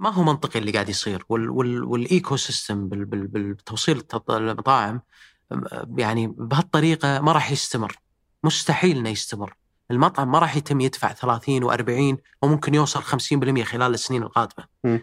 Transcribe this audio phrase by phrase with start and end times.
[0.00, 5.00] ما هو منطقي اللي قاعد يصير وال وال وال ecosystem بال بال بالتوصيل المطاعم
[5.96, 7.96] يعني بهالطريقة ما راح يستمر
[8.44, 9.56] مستحيل إنه يستمر.
[9.90, 14.64] المطعم ما راح يتم يدفع 30 و40 وممكن يوصل 50% خلال السنين القادمة.
[14.84, 14.98] م.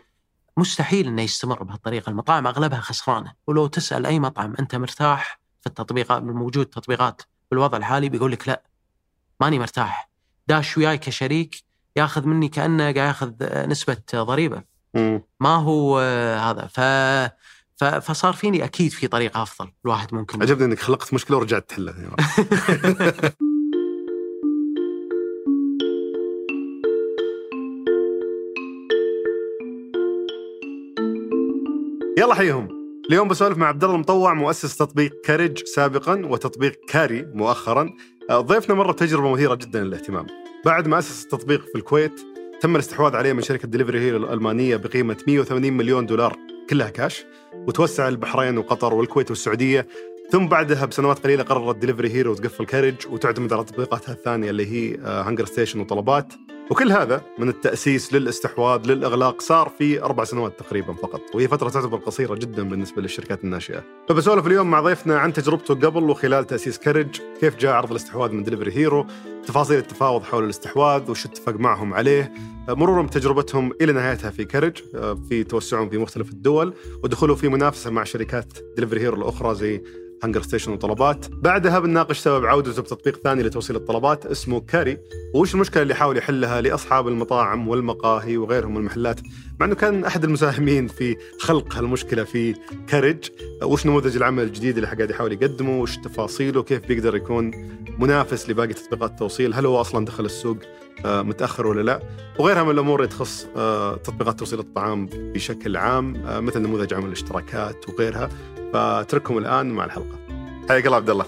[0.57, 2.09] مستحيل إنه يستمر بهالطريقة.
[2.09, 3.33] المطاعم أغلبها خسرانة.
[3.47, 7.21] ولو تسأل أي مطعم أنت مرتاح في التطبيقات موجود تطبيقات
[7.51, 8.63] بالوضع الحالي بيقول لك لا
[9.41, 10.09] ماني مرتاح.
[10.47, 11.63] داش وياي كشريك
[11.95, 13.33] ياخذ مني كأنه قاعد ياخذ
[13.67, 14.76] نسبة ضريبة.
[15.39, 15.99] ما هو
[16.39, 16.67] هذا.
[16.67, 20.41] ف فصار فيني أكيد في طريقة أفضل الواحد ممكن.
[20.41, 21.95] عجبني إنك خلقت مشكلة ورجعت تحلها.
[32.19, 32.67] يلا حيهم.
[33.09, 37.89] اليوم بسولف مع عبد الله المطوع مؤسس تطبيق كارج سابقا وتطبيق كاري مؤخرا.
[38.31, 40.27] ضيفنا مرة تجربته مثيرة جدا للاهتمام.
[40.65, 42.21] بعد ما أسس التطبيق في الكويت
[42.61, 46.35] تم الاستحواذ عليه من شركة دليفري هيرو الألمانية بقيمة 180 مليون دولار
[46.69, 49.87] كلها كاش وتوسع البحرين وقطر والكويت والسعودية.
[50.31, 54.97] ثم بعدها بسنوات قليلة قررت دليفري هيرو تقفل كارج وتعتمد على تطبيقاتها الثانية اللي هي
[54.97, 56.33] هانجر ستيشن وطلبات.
[56.69, 61.97] وكل هذا من التأسيس للاستحواذ للإغلاق صار في أربع سنوات تقريبا فقط وهي فترة تعتبر
[61.97, 63.83] قصيرة جدا بالنسبة للشركات الناشئة.
[64.09, 68.43] فبسولف اليوم مع ضيفنا عن تجربته قبل وخلال تأسيس كرج كيف جاء عرض الاستحواذ من
[68.43, 69.05] دليفري هيرو
[69.47, 72.33] تفاصيل التفاوض حول الاستحواذ وش اتفق معهم عليه
[72.69, 74.77] مرورا بتجربتهم إلى نهايتها في كرج
[75.29, 79.81] في توسعهم في مختلف الدول ودخولهم في منافسة مع شركات دليفري هيرو الأخرى زي
[80.23, 81.25] هانجر ستيشن وطلبات.
[81.31, 84.97] بعدها بنناقش سبب عودته بتطبيق ثاني لتوصيل الطلبات اسمه كاري.
[85.33, 89.19] وش المشكلة اللي يحاول يحلها لأصحاب المطاعم والمقاهي وغيرهم المحلات؟
[89.59, 92.55] مع إنه كان أحد المساهمين في خلق هالمشكلة في
[92.87, 93.29] Carriage
[93.63, 97.51] وش نموذج العمل الجديد اللي قاعد يحاول يقدمه؟ وش تفاصيله؟ كيف بيقدر يكون
[97.99, 100.57] منافس لباقي تطبيقات التوصيل؟ هل هو أصلا دخل السوق؟
[101.05, 102.01] متأخر ولا لا.
[102.39, 107.05] وغيرها من الأمور اللي تخص آه، تطبيقات توصيل الطعام بشكل عام آه، مثل نموذج عمل
[107.05, 108.29] الاشتراكات وغيرها.
[108.73, 110.19] فأترككم الآن مع الحلقة.
[110.69, 111.25] حياك الله عبد الله.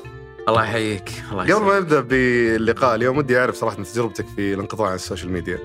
[0.47, 1.09] الله يحييك.
[1.31, 5.31] الله قبل ما نبدأ باللقاء اليوم ودي أعرف صراحة تجربتك في الانقطاع عن ال social
[5.31, 5.59] media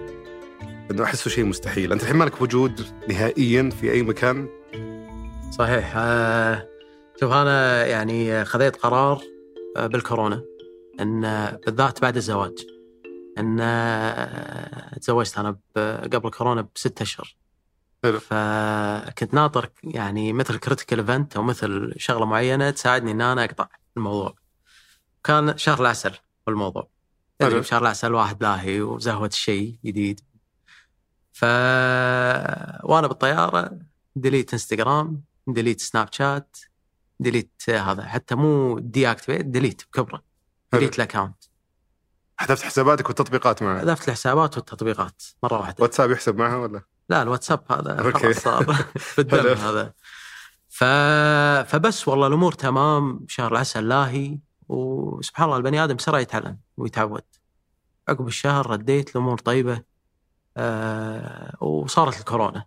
[0.91, 1.93] إنه أحسه شيء مستحيل.
[1.93, 4.49] أنت الحين مالك وجود نهائيا في أي مكان؟
[5.59, 5.93] صحيح.
[5.97, 6.69] آه
[7.21, 9.21] شوف أنا يعني خذيت قرار
[9.77, 10.43] آه، بالكورونا
[11.01, 12.74] إن بالذات بعد الزواج.
[13.39, 15.59] أن آه، تزوجت أنا
[16.13, 17.37] قبل كورونا بست أشهر
[18.05, 23.69] حلو فكنت ناطر يعني مثل critical event أو مثل شغلة معينة تساعدني إن أنا أقطع
[23.97, 24.35] الموضوع.
[25.25, 26.15] كان شهر العسل
[26.47, 26.89] والموضوع.
[27.41, 27.63] حلو.
[27.63, 30.21] شهر العسل واحد لاهي وزهوة الشيء جديد.
[31.33, 31.45] ف
[32.85, 33.79] وأنا بالطيارة
[34.17, 36.57] delete انستغرام delete سناب شات
[37.21, 40.23] delete هذا حتى مو deactivate delete بكبره.
[40.73, 41.44] delete ال account
[42.37, 43.81] حذفت حساباتك والتطبيقات معه.
[43.81, 45.77] حذفت الحسابات والتطبيقات مرة واحدة.
[45.79, 48.13] واتساب يحسب معها ولا؟ لا الواتساب هذا.
[48.13, 48.65] خلاص صار.
[49.17, 49.55] بالدم.
[49.55, 49.93] هذا.
[50.69, 50.85] ف...
[51.71, 54.39] فبس والله الأمور تمام شهر العسل لاهي.
[54.69, 57.23] وسبحان الله البني آدم بسرعة يتعلم ويتعود.
[58.09, 59.83] عقب الشهر رديت الأمور طيبة.
[60.57, 62.65] آه وصارت الكورونا.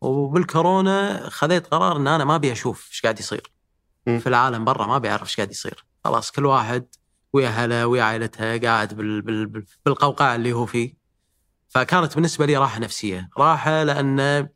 [0.00, 3.52] وبالكورونا خذيت قرار إن أنا ما أبي أشوف إيش قاعد يصير.
[4.06, 4.18] مم.
[4.18, 5.84] في العالم برا ما أبي أعرف إيش قاعد يصير.
[6.04, 6.86] خلاص كل واحد
[7.36, 9.22] ويا اهله ويا عائلته قاعد بال...
[9.22, 9.46] بال...
[9.46, 9.64] بال...
[9.84, 10.94] بالقوقعة اللي هو فيه.
[11.68, 13.28] فكانت بالنسبة لي راحة نفسية.
[13.38, 14.48] راحة لأن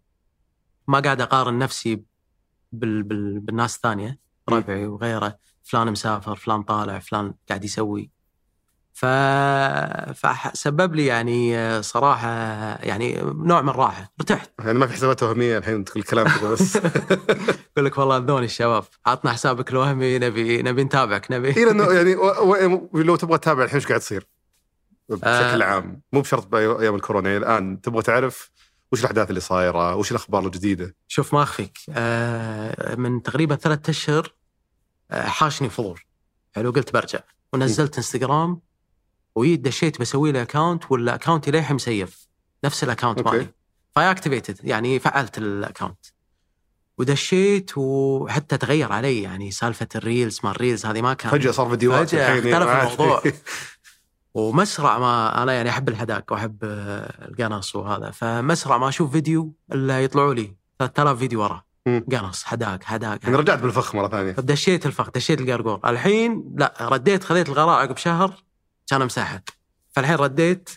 [0.89, 2.05] ما قاعد أقارن نفسي
[2.73, 3.03] بال...
[3.03, 3.41] بال...
[3.41, 4.19] بالناس الثانية.
[4.49, 5.39] ربعي وغيره.
[5.63, 8.11] فلان مسافر فلان طالع فلان قاعد يسوي.
[9.01, 9.07] ف...
[10.15, 12.29] فسبب لي يعني صراحة
[12.83, 14.13] يعني نوع من الراحة.
[14.21, 14.51] ارتحت.
[14.59, 16.77] يعني ما في حسابات وهمية الحين كل الكلام كذا بس.
[17.77, 18.85] يقول لك والله اذوني الشباب.
[19.07, 21.51] عطنا حسابك الوهمي نبي نبي نتابعك نبي.
[21.51, 22.89] إلى انه يعني و...
[22.93, 23.01] و...
[23.01, 24.27] لو تبغى تتابع الحين إيش قاعد يصير
[25.09, 25.65] بشكل آه.
[25.65, 26.03] عام.
[26.13, 27.31] مو بشرط بايام الكورونا.
[27.31, 28.51] يعني الآن تبغى تعرف
[28.93, 31.79] وش الأحداث اللي صايرة وش الأخبار الجديدة؟ شوف ما أخفيك.
[31.91, 34.35] آه، من تقريبا ثلاثة أشهر
[35.11, 36.01] آه، حاشني فضول.
[36.55, 37.21] حلو قلت برجع.
[37.53, 38.61] ونزلت إنستغرام
[39.41, 42.29] ويد دشيت بسوي له account ولا account ي للحين مسيف.
[42.65, 43.21] نفس ال account.
[43.29, 43.47] مالي.
[43.97, 46.07] ف I activated يعني فعلت ال account
[46.99, 51.33] ودشيت وحتى تغير علي يعني سالفة ال reels ما ال reels هذه ما كان.
[51.33, 53.23] فجأة صار فيديوهات فجأة الحين اختلف يعني الموضوع.
[54.35, 58.11] ومسرع ما أنا يعني أحب الحداق وأحب القنص وهذا.
[58.11, 61.63] فمسرع ما أشوف فيديو إلا يطلعوا لي 3000 فيديو ورا.
[61.87, 64.33] قنص حداق حداق يعني رجعت بالفخ مرة ثانية.
[64.33, 68.35] فدشيت الفخ دشيت القرقور الحين لا رديت خذيت القرار عقب شهر
[68.91, 69.43] كان امسحها
[69.93, 70.71] فالحين رديت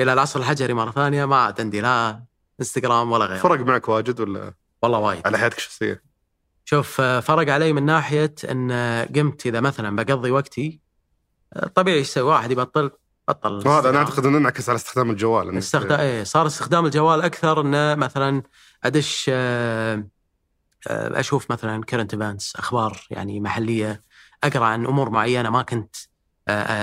[0.00, 2.24] إلى العصر الحجري مرة ثانية ما عاد عندي لا
[2.60, 3.38] إنستغرام ولا غيره.
[3.38, 5.26] فرق معك واجد ولا؟ والله وايد.
[5.26, 6.02] على حياتك الشخصية؟
[6.64, 10.80] شوف آه، فرق علي من ناحية إن آه، قمت إذا مثلا بقضي وقتي
[11.52, 12.90] آه، طبيعي إيش يسوي واحد يبطل
[13.28, 13.68] بطل.
[13.68, 13.98] وهذا أنا.
[13.98, 15.58] أعتقد إنه انعكس على استخدام الجوال.
[15.58, 18.42] استخدام إيه صار استخدام الجوال أكثر انه مثلا
[18.84, 19.30] أدش
[20.86, 24.02] أشوف مثلا current events أخبار يعني محلية
[24.44, 25.96] أقرأ عن أمور معينة ما كنت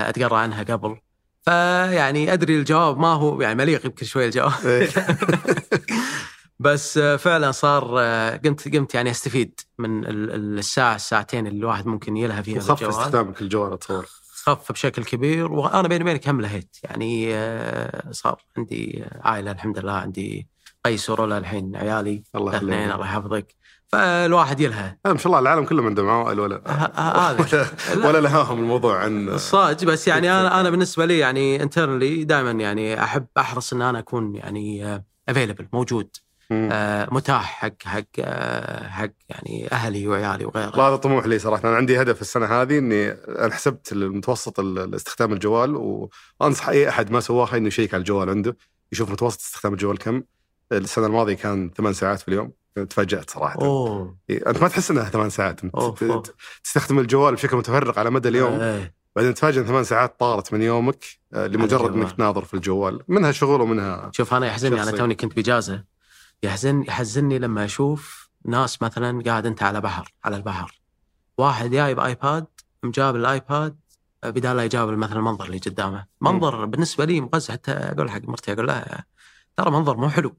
[0.08, 0.96] أتقرأ عنها قبل.
[1.42, 4.52] فيعني أدري الجواب ما هو يعني مليق يمكن شوي الجواب.
[6.60, 11.58] بس آه، فعلا صار آه، قمت قمت يعني أستفيد من ال- ال- الساعة الساعتين اللي
[11.58, 12.82] الواحد ممكن يلهى فيها وخف.
[12.82, 14.06] استخدامك للجوال اتصور
[14.42, 16.76] خف بشكل كبير وأنا بيني وبينك هم لهيت.
[16.84, 20.48] يعني آه، صار عندي عائلة الحمد لله عندي
[20.84, 23.54] قيس ورولا الحين عيالي الله الاثنين الله يحفظك.
[23.88, 24.96] فالواحد يلهى.
[25.04, 26.62] ما شاء الله العالم كله عنده عوائل ولا.
[26.96, 27.66] هذا.
[27.96, 33.02] ولا, لهاهم الموضوع عن صاج بس يعني أنا أنا بالنسبة لي يعني internally دائما يعني
[33.02, 36.08] احب أحرص إن أنا أكون يعني available موجود
[36.50, 36.68] مم.
[36.72, 41.68] آه، متاح حق حق آه، حق يعني أهلي وعيالي وغيره هذا طموح لي صراحة.
[41.68, 45.76] أنا عندي هدف السنة هذه إني أنا حسبت المتوسط ال- استخدام الجوال
[46.40, 48.56] وأنصح أي أحد ما سواها إنه يشيك على الجوال عنده
[48.92, 50.22] يشوف متوسط استخدام الجوال كم.
[50.72, 52.52] السنة الماضية كان ثمان ساعات في اليوم.
[52.74, 53.58] تفاجأت صراحة.
[54.30, 55.60] إيه، أنت ما تحس إنها ثمان ساعات.
[55.66, 56.34] ت-
[56.64, 58.60] تستخدم الجوال بشكل متفرق على مدى اليوم.
[58.60, 58.94] إيه.
[59.16, 61.04] بعدين تفاجئ إن ثمان ساعات طارت من يومك
[61.34, 61.92] آه، لمجرد.
[61.94, 63.02] إنك تناظر في الجوال.
[63.08, 64.90] منها شغل ومنها شوف أنا يحزنني أنا.
[64.90, 65.84] توني كنت بإجازة.
[66.42, 70.80] يحزن يحزنني لما أشوف ناس مثلا قاعد أنت على بحر على البحر.
[71.38, 72.46] واحد جايب ايباد
[72.82, 73.76] مجابل الايباد
[74.24, 76.06] بدال لا يجابل مثلا المنظر اللي قدامه.
[76.20, 79.04] منظر بالنسبة لي مقزز حتى أقول حق مرتي أقول لها
[79.56, 80.36] ترى منظر مو حلو.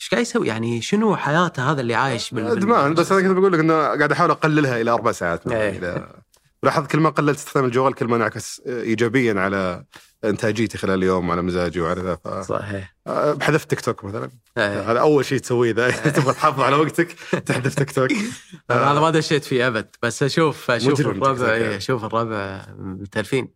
[0.00, 3.52] إيش قاعد يسوي يعني شنو حياته هذا اللي عايش بال- ادمان بس أنا كنت بقول
[3.52, 5.46] لك إنه قاعد أحاول أقللها إلى أربع ساعات.
[5.46, 5.78] إيه.
[5.78, 6.12] إذا
[6.62, 9.84] لاحظت كل ما قللت استخدام الجوال كل ما انعكس ايجابيا على
[10.24, 14.90] إنتاجيتي خلال اليوم وعلى مزاجي وعلى ذا ف- صحيح آه، بحذف تيك توك مثلا إيه.
[14.90, 17.12] هذا أول شيء تسويه إذا تبغى تحافظ على وقتك
[17.46, 18.10] تحذف تيك توك
[18.70, 21.76] أنا ما دشيت فيه أبد بس أشوف أشوف مجرم الربع إيه يعني.
[21.76, 23.48] أشوف الربع متلفين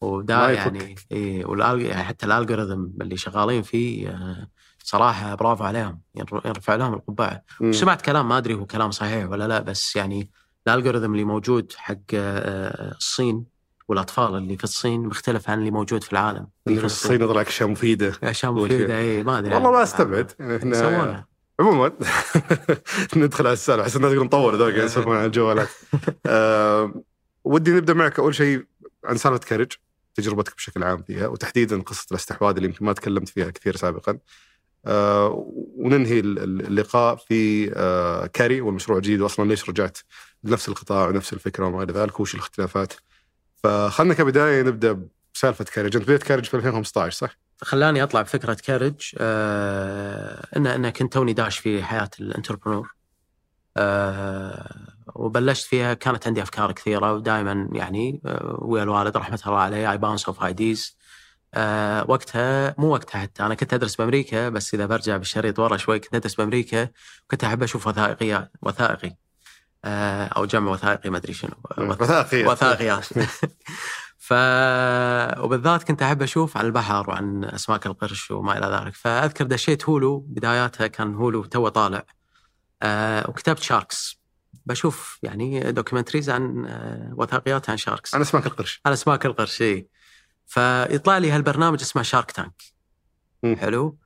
[0.00, 1.06] ودا يعني يفك.
[1.12, 1.80] إيه والأل...
[1.82, 4.48] يعني حتى الالجوريثم اللي شغالين فيه آه،
[4.86, 6.00] صراحة برافو عليهم.
[6.44, 7.42] يرفع لهم القبعة.
[7.70, 10.30] سمعت كلام ما أدري هو كلام صحيح ولا لا بس يعني
[10.68, 13.44] الالجوريثم اللي موجود حق آه، الصين
[13.88, 16.46] والأطفال اللي في الصين مختلف عن اللي موجود في العالم.
[16.66, 18.12] اللي في الصين يطلع لك أشياء مفيدة.
[18.22, 18.52] أشياء.
[18.52, 19.54] مفيدة اي ما أدري.
[19.54, 20.32] والله ما استبعد.
[20.40, 21.26] يعني
[21.60, 21.92] عموما
[23.16, 23.82] ندخل على السالفة.
[23.82, 25.68] أحس الناس يقولون طولوا ذول يسولفون عن الجوالات
[27.44, 28.64] ودي نبدأ معك أول شيء
[29.04, 29.72] عن سالفة Carriage
[30.14, 34.18] تجربتك بشكل عام فيها وتحديدا قصة الأستحواذ اللي يمكن ما تكلمت فيها كثير سابقا.
[35.76, 39.98] وننهي ال- ال- اللقاء في آه، Cari والمشروع الجديد واصلا ليش رجعت؟
[40.44, 42.92] لنفس القطاع ونفس الفكرة وما إلى ذلك وش الاختلافات؟
[43.62, 48.94] فخلنا كبداية نبدأ بسالفة Carriage انت بديت Carriage في 2015 صح؟ خلاني أطلع بفكرة Carriage
[49.18, 52.94] آه ان إن كنت توني داش في حياة ال entrepreneur.
[53.76, 59.90] آه وبلشت فيها كانت عندي أفكار كثيرة ودائما يعني آه ويا الوالد رحمة الله عليه
[59.92, 60.96] I bounce off ideas
[61.56, 65.98] آه وقتها مو وقتها حتى أنا كنت أدرس بأمريكا بس إذا برجع بالشريط ورا شوي
[65.98, 66.88] كنت أدرس بأمريكا
[67.30, 69.16] كنت أحب أشوف وثائقيات وثائقي.
[69.84, 71.50] آه أو جمع وثائقي ما أدري شنو.
[71.78, 72.46] وثائقية.
[72.46, 73.04] وثائقيات
[74.18, 74.32] ف
[75.38, 78.94] وبالذات كنت أحب أشوف عن البحر وعن أسماك القرش وما إلى ذلك.
[78.94, 82.04] فأذكر دشيت Hulu بداياتها كان Hulu توه طالع.
[82.82, 84.20] آه وكتبت sharks
[84.66, 86.66] بشوف يعني documentaries عن
[87.16, 88.80] وثائقيات عن sharks عن أسماك القرش.
[88.86, 89.95] عن أسماك القرش إي.
[90.46, 92.62] فيطلع لي هالبرنامج اسمه Shark Tank.
[93.58, 93.98] حلو.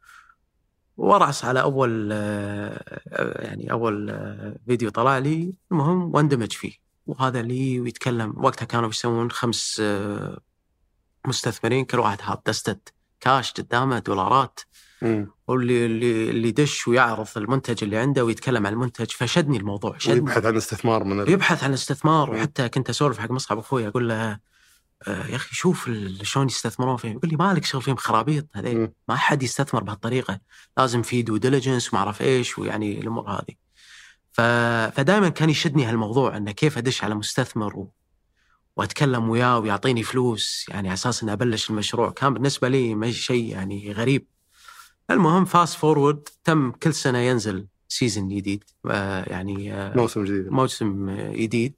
[0.97, 5.53] ورأس على أول آه، يعني أول آه، فيديو طلع لي.
[5.73, 6.73] المهم واندمج فيه.
[7.07, 10.41] وهذا لي ويتكلم وقتها كانوا يسوون خمس آه،
[11.27, 14.61] مستثمرين كل واحد حاط دستة كاش قدامه دولارات.
[15.03, 15.31] مم.
[15.49, 19.11] واللي اللي اللي يدش ويعرض المنتج اللي عنده ويتكلم عن المنتج.
[19.11, 20.15] فشدني الموضوع شدني.
[20.21, 21.31] ويبحث عن استثمار من ال...
[21.31, 22.31] يبحث عن استثمار.
[22.31, 24.39] وحتى كنت أسولف حق مصعب أخوي أقول له
[25.09, 25.91] آه، يا أخي شوف
[26.23, 27.13] شلون يستثمرون فيهم.
[27.13, 28.79] يقول لي مالك شغل فيهم خرابيط؟ هذيل.
[28.79, 28.93] مم.
[29.09, 30.41] ما حد يستثمر بهالطريقة.
[30.79, 33.55] لازم في due diligence وما أعرف إيش ويعني الأمور هذه.
[34.33, 34.41] ف...
[34.97, 37.91] فدائما كان يشدني هالموضوع إنه كيف أدش على مستثمر و...
[38.77, 42.11] وأتكلم وياه ويعطيني فلوس يعني على أساس إني أبلش المشروع.
[42.11, 44.27] كان بالنسبة لي شيء يعني غريب.
[45.11, 48.65] المهم fast forward تم كل سنة ينزل season جديد.
[48.91, 50.49] آه، يعني آه، موسم جديد.
[50.49, 51.75] موسم جديد.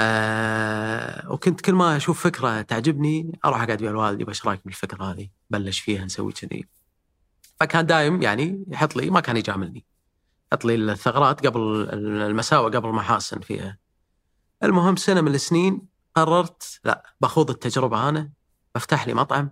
[0.00, 5.28] آه وكنت كل ما أشوف فكرة تعجبني أروح أقعد ويا الوالد إيش رأيك بالفكرة هذه؟
[5.50, 6.68] بلش فيها نسوي كذي.
[7.60, 9.84] فكان دايم يعني يحط لي ما كان يجاملني.
[10.52, 11.60] يحط لي الثغرات قبل
[11.92, 13.78] المساوئ قبل المحاسن فيها.
[14.62, 15.82] المهم سنة من السنين
[16.14, 18.30] قررت لا بخوض التجربة أنا
[18.74, 19.50] بفتح لي مطعم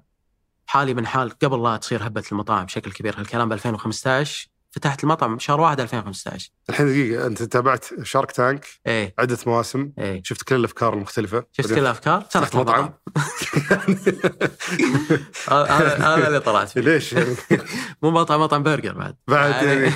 [0.66, 5.38] حالي من حال قبل لا تصير هبة المطاعم بشكل كبير هالكلام ب 2015 فتحت المطعم
[5.38, 9.14] شهر 1 2015 الحين دقيقة أنت تابعت شارك تانك؟ إيه.
[9.18, 10.20] عدة مواسم؟ إيه.
[10.24, 12.92] شفت كل الأفكار المختلفة؟ شفت كل الأفكار؟ فتحت مطعم
[15.48, 16.80] هذا هذا اللي طلعت فيه.
[16.80, 17.34] ليش؟ يعني
[18.02, 19.16] مو مطعم مطعم برجر بعد.
[19.28, 19.90] بعد يعني.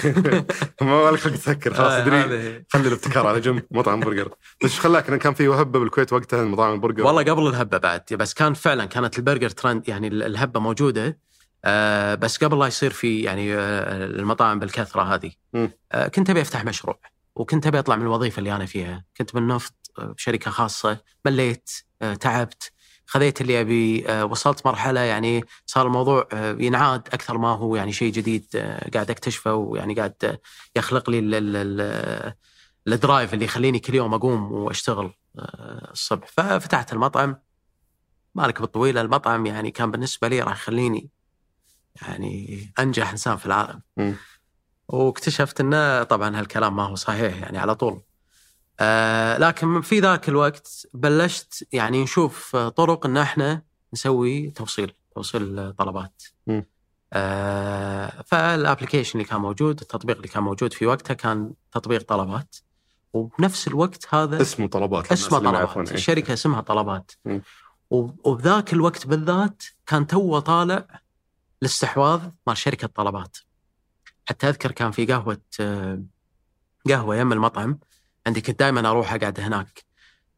[0.81, 2.65] ما لك خلق تفكر خلاص آه، ادري.
[2.69, 4.29] خلي الابتكار على جنب مطعم برجر.
[4.29, 8.35] بس إيش خلاك؟ كان في وهبة بالكويت وقتها مطاعم البرجر؟ والله قبل الهبة بعد بس
[8.35, 11.19] كان فعلا كانت البرجر ترند يعني ال- الهبة موجودة.
[11.67, 15.31] آه بس قبل لا يصير في يعني آه المطاعم بالكثرة هذه.
[15.93, 16.99] آه كنت أبي أفتح مشروع
[17.37, 19.05] وكنت أبي أطلع من الوظيفة اللي أنا فيها.
[19.17, 21.71] كنت بالنفط آه، بشركة خاصة مليت
[22.03, 22.73] آه تعبت.
[23.07, 27.93] خذيت اللي أبي آه وصلت مرحلة يعني صار الموضوع آه ينعاد أكثر ما هو يعني
[27.93, 30.39] شيء جديد آه قاعد أكتشفه ويعني قاعد آه،
[30.77, 32.35] يخلق لي ال- ال- ال-
[32.89, 36.27] الدرايف اللي يخليني كل يوم أقوم وأشتغل آه، الصبح.
[36.29, 37.37] ففتحت المطعم.
[38.35, 41.11] مالك بالطويلة المطعم يعني كان بالنسبة لي راح يخليني
[42.03, 43.81] يعني أنجح إنسان في العالم.
[44.89, 48.03] واكتشفت إنه طبعا هالكلام ما هو صحيح يعني على طول.
[48.81, 53.63] آه لكن في ذاك الوقت بلشت يعني نشوف طرق إن إحنا
[53.93, 56.23] نسوي توصيل توصيل طلبات.
[57.13, 62.57] آه فال application اللي كان موجود التطبيق اللي كان موجود في وقتها كان تطبيق طلبات.
[63.13, 65.77] وبنفس الوقت هذا اسمه طلبات اسمه طلبات.
[65.77, 65.95] إيه.
[65.95, 67.13] الشركة اسمها طلبات.
[67.91, 70.87] وبذاك الوقت بالذات كان تو طالع
[71.63, 73.37] الاستحواذ مال شركة طلبات
[74.29, 76.03] حتى أذكر كان في قهوة آه،
[76.89, 77.79] قهوة يم المطعم.
[78.27, 79.85] عندي كنت دائما أروح أقعد هناك.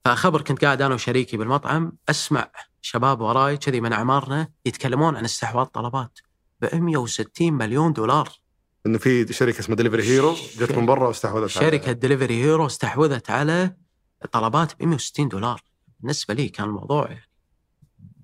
[0.05, 2.51] فخبر كنت قاعد أنا وشريكي بالمطعم أسمع
[2.83, 6.19] شباب وراي كذي من أعمارنا يتكلمون عن استحواذ طلبات
[6.61, 8.29] ب 160 مليون دولار.
[8.87, 13.31] إنه في شركة اسمها دليفري هيرو جت من برا واستحوذت على- شركة دليفري هيرو استحوذت
[13.31, 13.77] على
[14.33, 15.63] طلبات ب 160 دولار.
[16.01, 17.19] بالنسبة لي كان الموضوع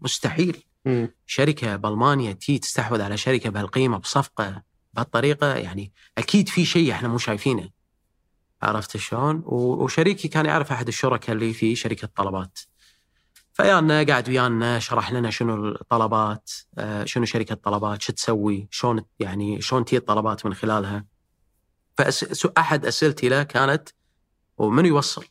[0.03, 0.65] مستحيل.
[0.85, 1.15] مم.
[1.27, 4.63] شركة بالمانيا تي تستحوذ على شركة بهالقيمة بصفقة
[4.95, 7.71] بهالطريقة يعني أكيد في شيء إحنا مو شايفينه
[8.63, 12.59] عرفت شلون؟ وشريكي كان يعرف أحد الشركاء اللي في شركة طلبات.
[13.53, 19.61] فيانا قاعد ويانا شرح لنا شنو الطلبات، آه، شنو شركة طلبات، شو تسوي، شلون يعني
[19.61, 21.05] شلون تجي الطلبات من خلالها.
[21.97, 23.89] فاحد أسئلتي له كانت
[24.59, 25.25] ومن يوصل؟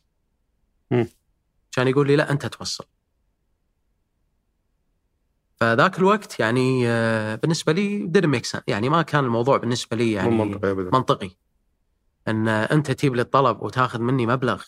[1.72, 2.84] كان يقول لي لا أنت توصل.
[5.64, 8.62] فذاك الوقت يعني آه، بالنسبة لي didn't make sense.
[8.66, 10.90] يعني ما كان الموضوع بالنسبة لي يعني مو منطقي ابدا.
[10.92, 11.30] منطقي.
[12.28, 14.62] إن أنت تجيب لي الطلب وتاخذ مني مبلغ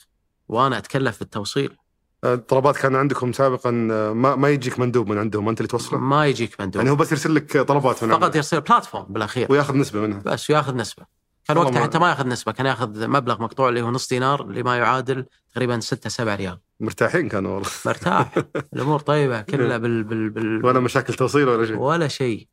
[0.48, 1.76] وأنا أتكلف بالتوصيل.
[2.24, 6.26] الطلبات كان عندكم سابقا آه، ما, ما يجيك مندوب من عندهم أنت اللي توصله؟ ما
[6.26, 6.76] يجيك مندوب.
[6.76, 9.52] يعني هو بس يرسل لك طلبات من فقط عندهم يصير بلاتفورم بالأخير.
[9.52, 10.22] وياخذ نسبة منها.
[10.24, 11.06] بس وياخذ نسبة.
[11.48, 14.62] كان وقتها حتى ما ياخذ نسبة كان ياخذ مبلغ مقطوع اللي هو نص دينار اللي
[14.62, 16.58] ما يعادل تقريبا 6 7 ريال.
[16.80, 17.70] مرتاحين كانوا والله.
[17.86, 18.34] مرتاح.
[18.74, 21.76] الأمور طيبة كلها بال بال, بال ولا مشاكل توصيل ولا شيء.
[21.76, 22.48] ولا شيء.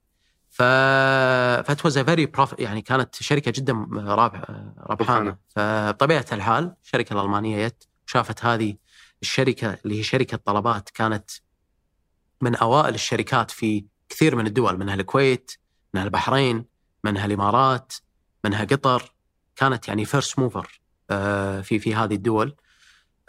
[0.49, 0.61] ف
[1.67, 5.37] that was very يعني كانت شركة جدا رابحة ربحانة.
[5.49, 8.75] فبطبيعة الحال الشركة الألمانية جت شافت هذه
[9.21, 11.31] الشركة اللي هي شركة طلبات كانت
[12.41, 15.51] من أوائل الشركات في كثير من الدول منها الكويت
[15.93, 16.65] منها البحرين
[17.03, 17.93] منها الإمارات.
[18.43, 19.13] منها قطر
[19.55, 20.81] كانت يعني فيرست موفر
[21.63, 22.55] في في هذه الدول.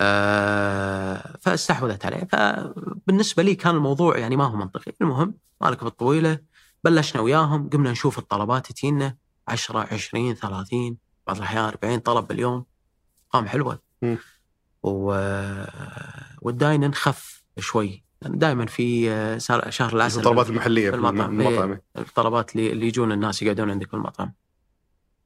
[0.01, 2.25] آه، فاستحوذت عليه.
[2.25, 4.93] فبالنسبة لي كان الموضوع يعني ما هو منطقي.
[5.01, 6.39] المهم مالك بالطويلة
[6.85, 9.17] بلشنا وياهم قمنا نشوف الطلبات تجينا
[9.49, 12.65] 10 20 30 بعض الأحيان 40 طلب باليوم.
[13.35, 13.79] ارقام حلوة.
[14.03, 14.19] مم.
[14.83, 15.15] و...
[16.95, 18.05] خف شوي.
[18.23, 19.39] دائما في آه،
[19.71, 21.41] شهر العسل الطلبات المحلية في بالمطعم.
[21.41, 21.71] المطعم.
[21.73, 21.83] إيه.
[21.99, 24.33] الطلبات اللي اللي يجون الناس يقعدون عندك في المطعم.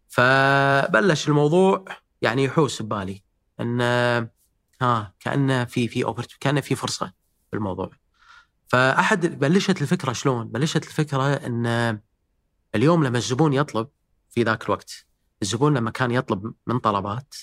[0.08, 1.84] فبلش الموضوع
[2.22, 3.22] يعني يحوس ببالي.
[3.60, 3.80] إن
[4.82, 7.12] ها كأنه في في كأنه في فرصة
[7.52, 7.90] بالموضوع
[8.68, 11.98] فأحد بلشت الفكرة شلون؟ بلشت الفكرة إن
[12.74, 13.88] اليوم لما الزبون يطلب
[14.30, 15.06] في ذاك الوقت
[15.42, 17.34] الزبون لما كان يطلب من طلبات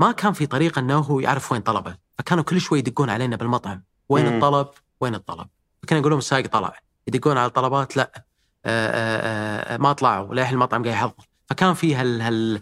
[0.00, 1.96] ما كان في طريقة إنه هو يعرف وين طلبه.
[2.18, 3.84] فكانوا كل شوي يدقون علينا بالمطعم.
[4.08, 4.26] وين.
[4.26, 4.68] الطلب؟
[5.00, 5.48] وين الطلب؟
[5.82, 6.78] فكنا نقول لهم السائق طلع.
[7.06, 8.24] يدقون على الطلبات لا
[8.64, 10.34] آآ آآ ما طلعوا.
[10.34, 11.28] للحين المطعم قاعد يحضر.
[11.46, 12.60] فكان في هال هال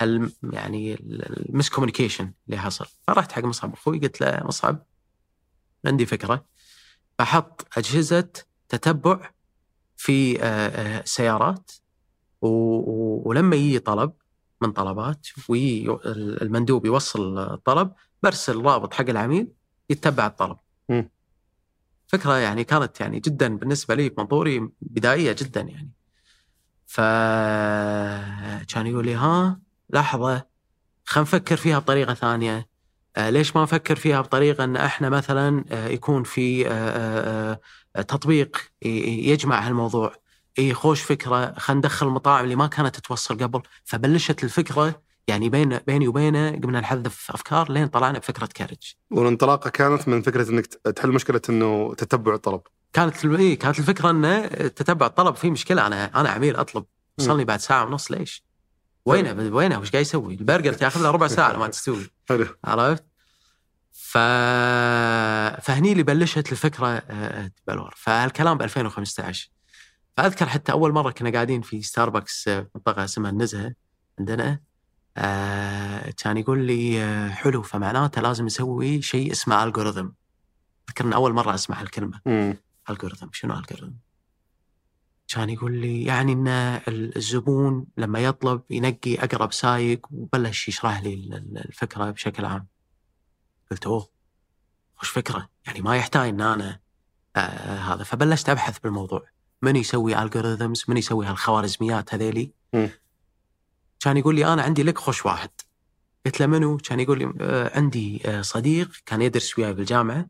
[0.00, 4.86] هال يعني المس كوميونيكيشن اللي حصل فرحت حق مصعب أخوي قلت له مصعب
[5.86, 6.44] عندي فكرة
[7.18, 8.28] بحط أجهزة
[8.68, 9.30] تتبع
[9.96, 11.70] في آه، آه، سيارات
[12.40, 14.12] ولما يجي طلب
[14.62, 19.52] من طلبات والمندوب يوصل الطلب برسل رابط حق العميل
[19.90, 20.56] يتبع الطلب.
[20.88, 21.10] مم.
[22.06, 25.90] فكرة يعني كانت يعني جدا بالنسبة لي بمنظوري بدائيه جدا يعني.
[26.86, 27.00] ف
[28.74, 29.60] كان يقول لي ها
[29.90, 30.46] لحظة
[31.04, 32.68] خلينا نفكر فيها بطريقة ثانية.
[33.16, 37.60] آه، ليش ما نفكر فيها بطريقة إن إحنا مثلا آه، يكون في آه،
[37.94, 40.12] تطبيق يجمع هالموضوع.
[40.58, 43.62] اي خوش فكرة خلينا ندخل المطاعم اللي ما كانت تتوصل قبل.
[43.84, 48.94] فبلشت الفكرة يعني بين بيني وبينه قمنا نحذف أفكار لين طلعنا بفكرة كارج.
[49.10, 52.60] والانطلاقة كانت من فكرة إنك تحل مشكلة إنه تتبع الطلب.
[52.94, 55.86] كانت اي كانت الفكرة إنه تتبع الطلب في مشكلة.
[55.86, 56.84] أنا أنا عميل أطلب.
[57.18, 58.44] وصلني بعد ساعة ونص ليش؟
[59.04, 62.10] وينه؟ وينه؟ وش قاعد يسوي؟ البرجر تاخذ له ربع ساعة لما تستوي.
[62.28, 62.46] حلو.
[62.64, 63.04] عرفت؟
[63.92, 64.18] ف...
[65.62, 69.50] فهني اللي بلشت الفكرة آه، تبلور فالكلام ب 2015
[70.16, 73.72] فأذكر حتى أول مرة كنا قاعدين في ستاربكس في منطقة اسمها النزهة
[74.18, 74.60] عندنا.
[75.16, 77.62] آه كان يقول لي آه حلو.
[77.62, 80.06] فمعناته لازم نسوي شيء اسمه الجوريثم
[80.88, 82.56] أذكر أول مرة أسمع الكلمة مم.
[82.90, 83.96] الجوريثم شنو الجوريثم؟
[85.28, 86.48] كان يقول لي يعني إن
[86.88, 92.66] الزبون لما يطلب ينقي أقرب سايق وبلش يشرح لي ال- ال- الفكرة بشكل عام.
[93.70, 94.08] قلت أوه
[95.02, 96.80] وش فكرة؟ يعني ما يحتاج إن أنا
[97.36, 97.40] آه
[97.78, 99.26] هذا فبلشت أبحث بالموضوع
[99.62, 102.52] من يسوي algorithms من يسوي هالخوارزميات هذيلي.
[104.00, 105.50] كان يقول لي أنا عندي لك خوش واحد
[106.26, 110.26] قلت له منو؟ كان يقول لي آه عندي آه صديق كان يدرس وياي بالجامعة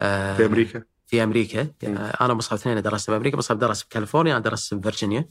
[0.00, 1.96] آه في أمريكا في أمريكا مم.
[2.20, 5.28] أنا مصعب اثنين درست بأمريكا مصعب درس بكاليفورنيا أنا درست بفرجينيا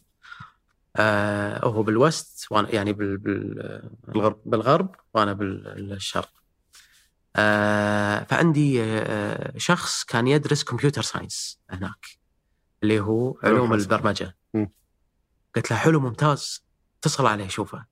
[0.95, 4.41] آه هو بال west وأنا يعني بال بال بالغرب.
[4.45, 6.29] بالغرب وأنا بالشرق
[7.35, 12.05] آه فعندي آه شخص كان يدرس computer science هناك
[12.83, 13.73] اللي هو علوم.
[13.73, 14.35] البرمجة.
[15.55, 16.65] قلت له حلو ممتاز
[16.99, 17.85] اتصل عليه شوفه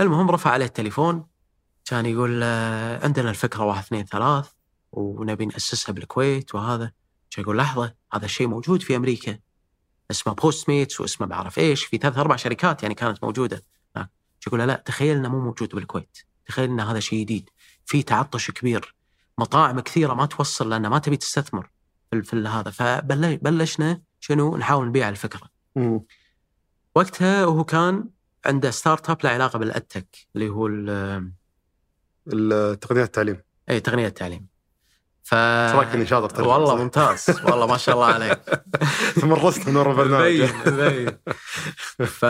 [0.00, 1.26] المهم رفع عليه التليفون
[1.84, 4.50] كان يقول آه، عندنا الفكرة واحد اثنين ثلاث
[4.96, 6.92] ونبي نأسسها بالكويت وهذا.
[7.38, 9.38] يقول لحظة هذا الشيء موجود في أمريكا.
[10.10, 13.62] اسمه Postmates واسمه بعرف إيش في ثلاث أربع شركات يعني كانت موجودة.
[13.96, 14.10] هناك
[14.46, 16.18] يقول لا تخيل إنه مو موجود بالكويت.
[16.46, 17.50] تخيل إن هذا شيء جديد.
[17.84, 18.94] في تعطش كبير.
[19.38, 21.70] مطاعم كثيرة ما توصل لأن ما تبي تستثمر
[22.22, 22.70] في, هذا.
[22.70, 25.50] فبلشنا شنو؟ نحاول نبيع الفكرة.
[25.76, 26.04] مم.
[26.94, 28.08] وقتها وهو كان
[28.46, 31.32] عنده startup له علاقة بال edtech اللي هو ال-
[32.32, 33.42] التقنيات التعليم.
[33.70, 34.53] اي تقنية التعليم.
[35.24, 37.26] ف رايك إني شاطر ترجمة، والله؟ ممتاز.
[37.44, 38.40] والله ما شاء الله عليك.
[39.14, 41.18] تمرست من ورا البرنامج مبين
[42.06, 42.24] ف...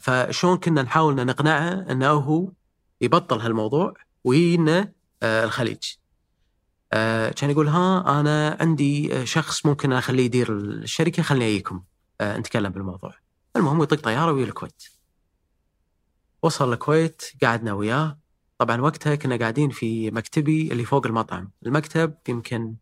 [0.00, 2.48] فشلون كنا نحاول نقنعه إنه هو
[3.00, 5.78] يبطل هالموضوع ويجينا آه، الخليج.
[6.92, 11.82] آه، كان يقول ها أنا عندي شخص ممكن أخليه يدير الشركة خليني أجيكم.
[12.20, 13.14] آه، نتكلم بالموضوع.
[13.56, 14.82] المهم يطق طيارة ويجي الكويت.
[16.42, 18.19] وصل الكويت قعدنا وياه.
[18.60, 21.50] طبعا وقتها كنا قاعدين في مكتبي اللي فوق المطعم.
[21.66, 22.74] المكتب يمكن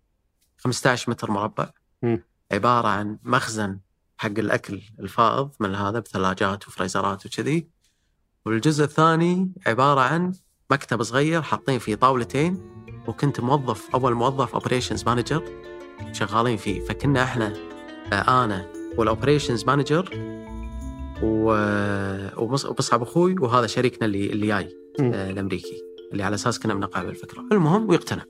[0.58, 1.70] 15 متر مربع.
[2.02, 2.22] مم.
[2.52, 3.78] عبارة عن مخزن
[4.16, 7.68] حق الأكل الفائض من هذا بثلاجات وفريزرات وكذي.
[8.46, 10.32] والجزء الثاني عبارة عن
[10.70, 12.60] مكتب صغير حاطين فيه طاولتين
[13.06, 15.44] وكنت موظف أول موظف operations manager
[16.12, 16.80] شغالين فيه.
[16.84, 17.52] فكنا إحنا
[18.12, 20.08] آه، أنا وال operations manager
[21.22, 24.76] ومصعب أخوي وهذا شريكنا اللي اللي جاي.
[25.00, 28.24] آه، الأمريكي اللي على أساس كنا بنقنعه بالفكرة المهم ويقتنع.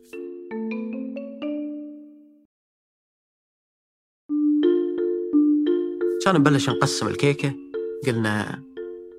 [6.25, 7.55] كان نبلش نقسم الكيكة.
[8.07, 8.63] قلنا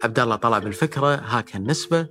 [0.04, 2.08] عبد الله طلع بالفكرة هاك هالنسبة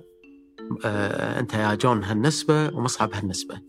[0.85, 3.61] آه أنت يا جون هالنسبة ومصعب هالنسبة.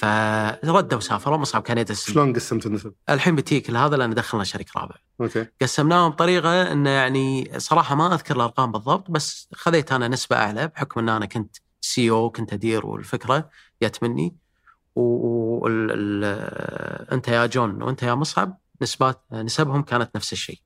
[0.00, 4.94] فردوا وسافروا مصعب كان يدرس شلون قسمت النسب؟ الحين بتكه هذا لأن دخلنا شريك رابع
[5.20, 10.68] أوكي قسمناهم بطريقة انه يعني صراحة ما أذكر الأرقام بالضبط بس خذيت أنا نسبة أعلى
[10.68, 13.50] بحكم إن أنا كنت CEO كنت أدير والفكرة
[13.82, 14.36] جت مني
[14.96, 20.60] و- وال- ال- أنت يا جون وأنت يا مصعب نسبات نسبهم كانت نفس الشيء.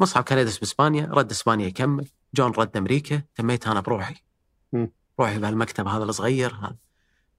[0.00, 4.14] مصعب كان يدرس بإسبانيا رد إسبانيا يكمل جون رد أمريكا تميت أنا بروحي.
[4.72, 4.92] مم.
[5.20, 6.76] روحي بهالمكتب هذا الصغير هذا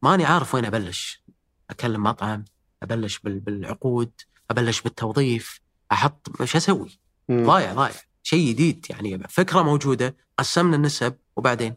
[0.04, 1.24] ماني عارف وين أبلش.
[1.70, 2.46] أكلم مطعم
[2.84, 4.12] أبلش بال- بالعقود
[4.52, 5.60] أبلش بالتوظيف
[5.92, 7.00] أحط إيش أسوي؟
[7.32, 7.96] ضايع ضايع.
[8.24, 9.28] شيء جديد يعني.
[9.30, 11.76] فكرة موجودة قسمنا النسب وبعدين؟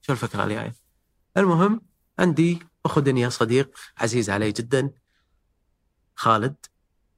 [0.00, 0.74] شو الفكرة اللي جاية؟
[1.36, 1.80] المهم
[2.18, 4.90] عندي أخو دنيا صديق عزيز علي جدا
[6.14, 6.56] خالد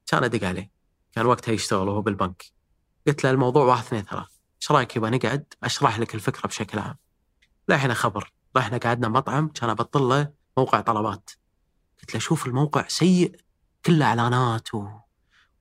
[0.07, 0.71] كان أدق عليه.
[1.13, 2.45] كان وقتها يشتغل وهو بالبنك.
[3.07, 4.29] قلت له الموضوع واحد اثنين ثلاث
[4.63, 6.97] إيش رأيك يبغى نقعد؟ أشرح لك الفكرة بشكل عام.
[7.69, 8.33] لحنا خبر.
[8.57, 11.31] رحنا قعدنا مطعم كان ابطل له موقع طلبات.
[12.01, 13.37] قلت له شوف الموقع سيء
[13.87, 14.89] كله إعلانات و...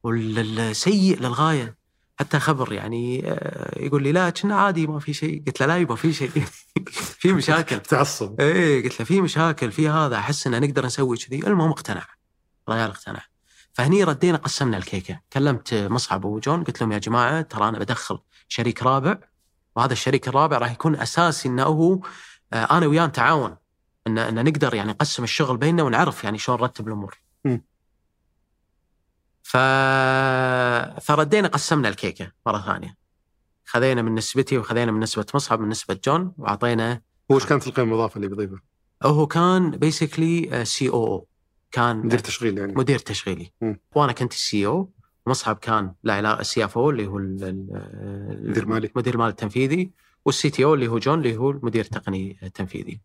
[0.04, 1.80] والسيء للغاية.
[2.20, 5.44] حتى خبر يعني آه، يقول لي لا كنا عادي ما في شيء.
[5.48, 6.30] قلت له لا يبا في شيء.
[7.22, 7.80] في مشاكل.
[7.90, 8.42] تعصب.
[8.42, 10.16] إيه قلت له في مشاكل في هذا.
[10.16, 11.48] أحس ان نقدر نسوي كذي.
[11.48, 12.06] المهم اقتنع.
[12.70, 13.22] الرجال اقتنع.
[13.74, 15.20] فهني ردينا قسمنا الكيكة.
[15.34, 19.18] كلمت مصعب وجون قلت لهم يا جماعة ترى أنا بدخل شريك رابع.
[19.76, 22.00] وهذا الشريك الرابع راح يكون أساسي إنه هو
[22.54, 23.56] أنا وياه نتعاون
[24.08, 27.18] ان إن نقدر يعني نقسم الشغل بيننا ونعرف يعني شلون نرتب الأمور.
[29.44, 29.58] ف...
[31.02, 32.98] فردينا قسمنا الكيكة مرة ثانية
[33.66, 37.88] خذينا من نسبتي وخذينا من نسبة مصعب من نسبة جون وأعطينا هو إيش كانت القيمة
[37.88, 38.62] المضافه اللي بيضيفها؟
[39.04, 41.28] هو كان basically COO
[41.72, 43.80] كان مدير تشغيل يعني مدير تشغيلي مم.
[43.96, 44.92] وأنا كنت ال CEO
[45.28, 48.88] مصعب كان له علاقه ال CFO اللي هو ال- ال- مدير مالي.
[48.88, 49.92] المدير المالي التنفيذي
[50.26, 53.02] وال CTO اللي هو جون اللي هو المدير التقني التنفيذي.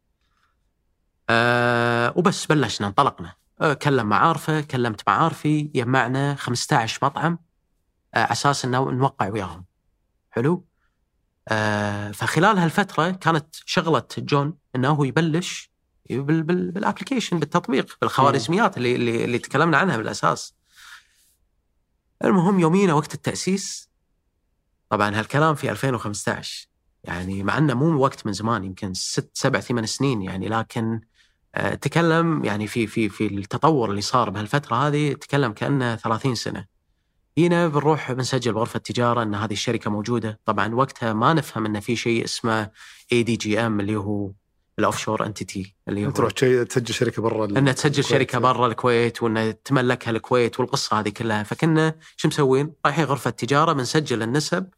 [1.30, 7.38] أه وبس بلشنا انطلقنا أه كلم معارفه كلمت معارفي جمعنا 15 مطعم
[8.14, 9.64] أه على أساس إنه نوقع وياهم.
[10.30, 10.64] حلو؟
[11.48, 15.70] أه فخلال هالفترة كانت شغلة جون إنه هو يبلش
[16.10, 20.54] بال- بال- بال application بالتطبيق بالخوارزميات اللي اللي, اللي تكلمنا عنها بالأساس.
[22.24, 23.90] المهم يومينا وقت التأسيس
[24.90, 26.68] طبعا هالكلام في 2015
[27.04, 31.00] يعني مع إنه مو وقت من زمان يمكن ست سبع ثمان سنين يعني لكن
[31.54, 36.66] آه، تكلم يعني في في في التطور اللي صار بهالفترة هذه تكلم كأنه 30 سنة.
[37.38, 41.96] هنا بنروح بنسجل بغرفة تجاره إن هذه الشركة موجودة، طبعا وقتها ما نفهم إن في
[41.96, 42.70] شيء اسمه
[43.12, 44.30] ADGM اللي هو
[44.78, 48.06] ال offshore entity اللي هو تروح تسجل شركة برا ان تسجل الكويت.
[48.06, 53.72] شركه برا الكويت وان تملكها الكويت والقصة هذه كلها فكنا شو مسوين؟ رايحين غرفة تجاره
[53.72, 54.68] بنسجل النسب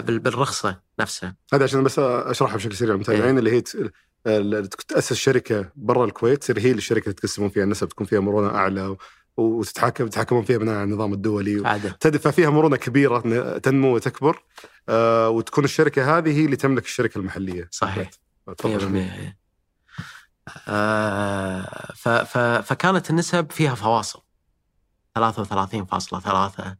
[0.00, 1.36] بالرخصة نفسها.
[1.54, 3.60] هذا عشان بس أشرحها بشكل سريع للمتابعين اللي هي
[4.88, 8.96] تأسس شركة برا الكويت تصير هي الشركة اللي تقسمون فيها النسب تكون فيها مرونة أعلى
[9.36, 11.60] وتتحكم تتحكمون فيها بناء على النظام الدولي
[12.00, 13.18] تدفع فيها مرونة كبيرة
[13.58, 14.42] تنمو وتكبر
[14.88, 17.68] آه وتكون الشركة هذه هي اللي تملك الشركة المحلية.
[17.70, 18.10] صحيح.
[18.58, 18.88] تفضل.
[18.88, 19.36] 100%
[20.68, 24.22] آه، ف- ف- فكانت النسب فيها فواصل.
[25.18, 26.76] 33.3 آه،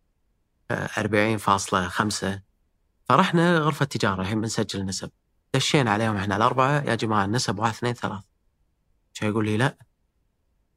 [0.75, 2.27] 40.5
[3.09, 5.11] فرحنا غرفة تجارة الحين بنسجل النسب
[5.55, 8.23] دشينا عليهم إحنا الأربعة يا جماعة النسب واحد اثنين ثلاث
[9.13, 9.77] شو يقول لي لا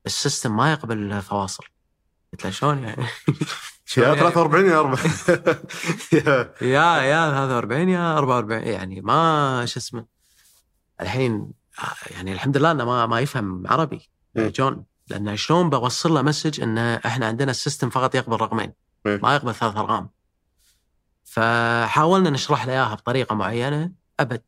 [0.06, 1.64] ال system ما يقبل فواصل
[2.34, 3.06] قلت له شلون يعني؟
[3.98, 5.00] يا يعني؟ 43 يا 4
[6.14, 10.06] يا يا يا 43 يا 44 يعني ما شو اسمه
[11.02, 11.52] الحين
[12.12, 14.48] يعني الحمد لله إنه ما ما يفهم عربي مم.
[14.48, 18.74] جون لأنه شلون بوصل له message إن إحنا عندنا ال system فقط يقبل رقمين.
[19.06, 20.10] ما يقبل ثلاث أرقام.
[21.24, 24.42] فحاولنا نشرح له إياها بطريقة معينة أبد.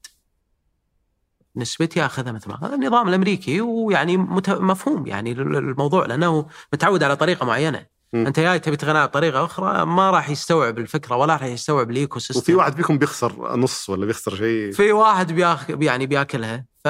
[1.56, 4.50] نسبتي أخذها مثل ما هذا النظام الأمريكي ويعني مت...
[4.50, 7.86] مفهوم يعني ال- الموضوع لأنه متعود على طريقة معينة.
[8.14, 8.26] مم.
[8.28, 12.40] أنت جاي تبي تقنعه بطريقه أخرى ما راح يستوعب الفكرة ولا راح يستوعب ال ecosystem
[12.40, 16.66] وفي واحد فيكم بيخسر نص ولا بيخسر شيء؟ في واحد بياخ يعني بياكلها.
[16.84, 16.88] ف...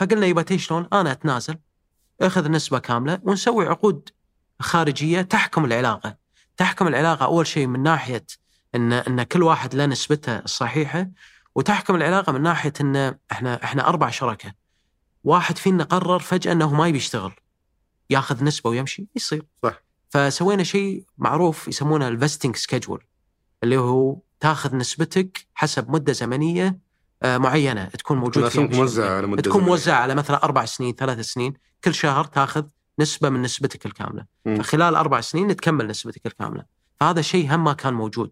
[0.00, 1.58] فقلنا يبا تي شلون؟ أنا أتنازل
[2.20, 4.08] أخذ نسبة كاملة ونسوي عقود
[4.60, 6.16] خارجية تحكم العلاقة.
[6.58, 8.26] تحكم العلاقة أول شيء من ناحية
[8.74, 11.08] ان إن كل واحد له نسبته الصحيحة
[11.54, 14.52] وتحكم العلاقة من ناحية إن إحنا إحنا أربع شركاء
[15.24, 17.32] واحد فينا قرر فجأة إنه ما يبي يشتغل
[18.10, 19.82] ياخذ نسبة ويمشي يصير صح.
[20.10, 23.04] فسوينا شيء معروف يسمونه الفستنج سكجول
[23.64, 26.78] اللي هو تاخذ نسبتك حسب مدة زمنية
[27.22, 28.66] آه، معينة تكون موجود فيها.
[28.66, 29.64] موزعة على مدة تكون.
[29.64, 32.64] موزعة على مثلا أربع سنين ثلاث سنين كل شهر تاخذ
[32.98, 34.62] نسبة من نسبتك الكاملة مم.
[34.62, 36.64] فخلال أربع سنين تكمل نسبتك الكاملة
[37.00, 38.30] فهذا شيء هم ما كان موجود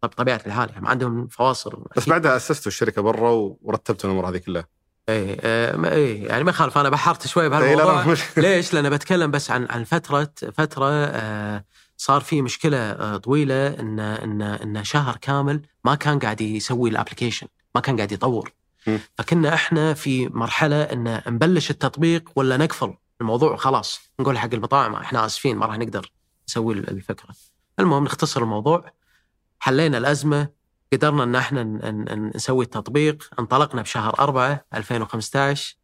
[0.00, 4.66] طب طبيعة الحال يعني عندهم فواصل بس بعدها أسستوا الشركة برا ورتبتوا الأمور هذه كلها
[5.08, 9.30] اي اي إيه يعني ما يخالف أنا بحرت شوي إيه، بهالموضوع لا، ليش؟ لأن بتكلم
[9.30, 11.64] بس عن عن فترة فترة آه،
[11.96, 16.94] صار في مشكلة آه، طويلة إن إن إن شهر كامل ما كان قاعد يسوي ال
[16.94, 18.52] application، ما كان قاعد يطور.
[18.86, 18.98] م.
[19.18, 25.26] فكنا إحنا في مرحلة إن نبلش التطبيق ولا نقفل الموضوع خلاص نقول حق المطاعم إحنا
[25.26, 26.12] آسفين ما راح نقدر
[26.48, 27.34] نسوي الفكرة.
[27.78, 28.92] المهم نختصر الموضوع
[29.58, 30.48] حلينا الأزمة
[30.92, 31.62] قدرنا إن إحنا
[32.34, 35.76] نسوي التطبيق انطلقنا بشهر 4 2015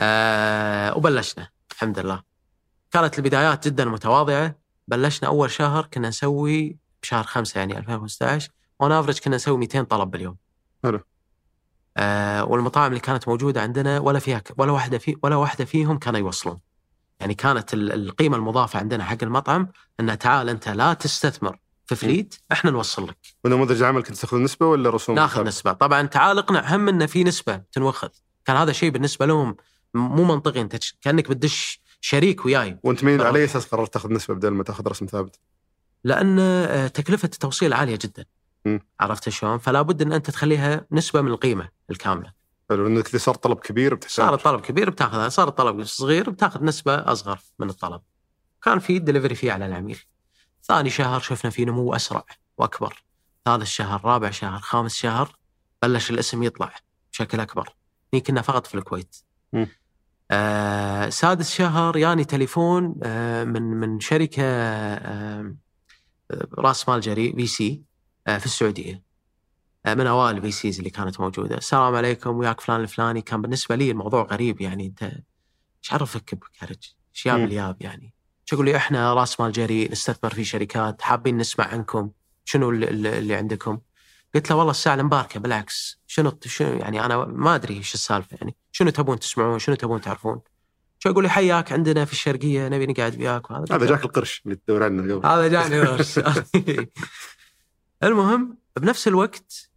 [0.00, 2.22] آه وبلشنا الحمد لله
[2.90, 4.54] كانت البدايات جدا متواضعة
[4.88, 10.10] بلشنا أول شهر كنا نسوي بشهر 5 يعني 2015 اون افرج كنا نسوي 200 طلب
[10.10, 10.36] باليوم
[10.84, 11.00] حلو.
[11.96, 16.20] آه والمطاعم اللي كانت موجودة عندنا ولا فيها ولا واحدة في ولا واحدة فيهم كانوا
[16.20, 16.58] يوصلون.
[17.20, 19.68] يعني كانت ال- القيمة المضافة عندنا حق المطعم
[20.00, 23.16] ان تعال أنت لا تستثمر في فليت إحنا نوصل لك.
[23.44, 25.72] ونموذج العمل كنت تاخذ نسبة ولا رسوم؟ ناخذ نسبة.
[25.72, 28.08] طبعا تعال اقنع هم إنه في نسبة تنوخذ.
[28.44, 29.56] كان هذا شيء بالنسبة لهم
[29.94, 30.60] مو منطقي.
[30.60, 32.78] أنت كأنك بتدش شريك وياي.
[32.82, 33.20] وأنت مين.
[33.20, 35.40] على أي أساس قررت تاخذ نسبة بدل ما تاخذ رسم ثابت؟
[36.04, 38.24] لأن آه، تكلفة التوصيل عالية جدا.
[38.66, 38.78] م.
[39.00, 42.32] عرفت شلون؟ فلا بد إن أنت تخليها نسبة من القيمة الكاملة.
[42.70, 42.88] حلو.
[42.88, 46.94] لانك إذا صار طلب كبير بتحتاج صار الطلب كبير بتاخذها صار الطلب صغير بتاخذ نسبة
[46.94, 48.00] أصغر من الطلب.
[48.62, 49.98] كان في دليفري فيه على العميل.
[50.64, 52.24] ثاني شهر شفنا فيه نمو أسرع
[52.58, 53.04] وأكبر.
[53.44, 55.36] ثالث شهر رابع شهر خامس شهر
[55.82, 56.74] بلش الاسم يطلع
[57.12, 57.74] بشكل أكبر.
[58.14, 59.16] هني كنا فقط في الكويت.
[60.30, 65.54] آه سادس شهر ياني تليفون آه من من شركة آه
[66.58, 67.91] راس مال جريء VC آه
[68.26, 69.02] في السعودية.
[69.86, 71.56] آه من أوائل ال VCs اللي كانت موجودة.
[71.56, 73.22] السلام عليكم وياك فلان الفلاني.
[73.22, 77.40] كان بالنسبة لي الموضوع غريب يعني أنت إيش عرفك ب Carriage؟ إيش جاب.
[77.40, 82.10] الياب يعني؟ شو يقول لي؟ إحنا راس مال جريء نستثمر في شركات حابين نسمع عنكم.
[82.44, 83.78] شنو اللي, اللي عندكم؟
[84.34, 86.00] قلت له والله الساعة المباركة بالعكس.
[86.06, 88.56] شنو شنو يعني أنا ما أدري إيش السالفة يعني.
[88.72, 90.40] شنو تبون تسمعون؟ شنو تبون تعرفون؟
[90.98, 93.50] شو يقول لي؟ حياك عندنا في الشرقية نبي نقعد وياك.
[93.50, 95.26] وهذا هذا جاك القرش اللي تدور عنه قبل.
[95.26, 96.20] هذا جاني بس
[98.02, 99.70] المهم بنفس الوقت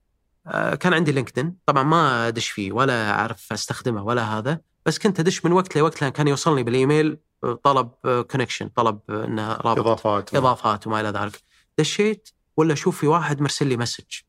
[0.47, 1.57] آه، كان عندي LinkedIn.
[1.65, 6.01] طبعا ما أدش فيه ولا أعرف أستخدمه ولا هذا بس كنت أدش من وقت لوقت
[6.01, 7.17] لأن كان يوصلني بالإيميل
[7.63, 7.91] طلب
[8.31, 9.79] connection طلب آه، إنه رابط.
[9.79, 10.35] إضافات.
[10.35, 11.41] إضافات وما إلى ذلك.
[11.79, 14.19] دشيت ولا أشوف في واحد مرسل لي message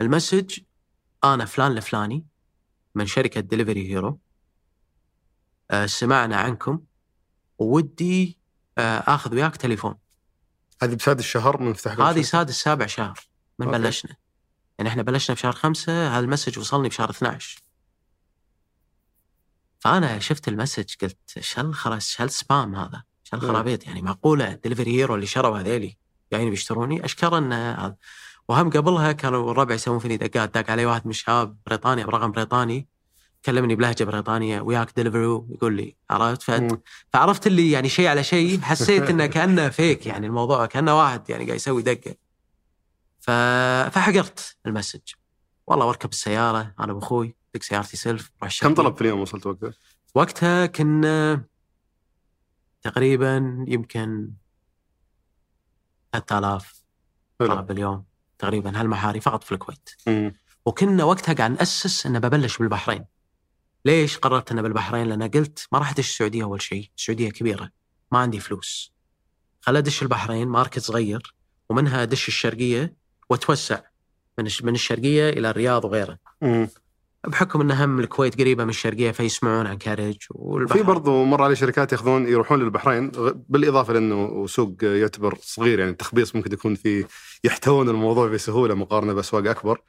[0.00, 0.58] ال message
[1.24, 2.26] أنا فلان الفلاني
[2.94, 4.18] من شركة Delivery Hero
[5.70, 6.80] آه، سمعنا عنكم
[7.58, 8.38] وودي
[8.78, 9.94] آخذ وياك تليفون.
[10.82, 13.20] هذه بسادس شهر من فتح هذه سادس سابع شهر.
[13.58, 13.78] من أوكي.
[13.78, 14.16] بلشنا.
[14.78, 17.62] يعني إحنا بلشنا بشهر خمسة هذا ال message وصلني بشهر 12
[19.78, 24.52] فأنا شفت ال message قلت إيش هالخرا إيش هال spam هذا إيش هالخرابيط يعني معقوله
[24.52, 25.96] Delivery Hero اللي شروا هذيلي.
[26.32, 27.96] جايين بيشتروني أشكر ان هذا.
[28.48, 30.58] وهم قبلها كانوا الربع يسوون فيني دقات.
[30.58, 32.88] دق علي واحد من الشباب بريطانيا برقم بريطاني.
[33.44, 36.80] كلمني بلهجة بريطانية وياك دليفري يقول لي عرفت فأنت مم.
[37.12, 41.44] فعرفت اللي يعني شيء على شيء حسيت إنه كأنه فيك يعني الموضوع كأنه واحد يعني
[41.44, 42.14] قاعد يسوي دقة
[43.20, 43.30] ف...
[43.94, 45.00] فحقرت ال message
[45.66, 48.74] والله واركب السيارة أنا وأخوي دق سيارتي سلف روح كم.
[48.74, 49.72] طلب في اليوم وصلت وقتها؟
[50.14, 51.44] وقتها كنا
[52.82, 54.30] تقريبا يمكن
[56.12, 56.82] 3000
[57.40, 57.48] حلو.
[57.48, 58.04] طلب باليوم
[58.38, 60.34] تقريبا هالمحاري فقط في الكويت مم.
[60.66, 63.04] وكنا وقتها قاعد نأسس إنه ببلش بالبحرين.
[63.84, 67.70] ليش قررت إنه بالبحرين؟ لأن قلت ما راح أدش السعودية أول شيء، السعودية كبيرة
[68.12, 68.92] ما عندي فلوس.
[69.60, 71.34] خل أدش البحرين ماركت صغير
[71.68, 72.94] ومنها أدش الشرقية
[73.30, 73.80] وأتوسع
[74.38, 76.18] من من الشرقية إلى الرياض وغيره.
[76.42, 76.68] مم.
[77.26, 81.56] بحكم إن هم الكويت قريبة من الشرقية فيسمعون عن كارج والبحر في برضو مر علي
[81.56, 83.10] شركات ياخذون يروحون للبحرين
[83.48, 87.04] بالإضافة لأنه سوق يعتبر صغير يعني التخبيص ممكن يكون في
[87.44, 89.80] يحتوون الموضوع بسهولة مقارنة بأسواق أكبر.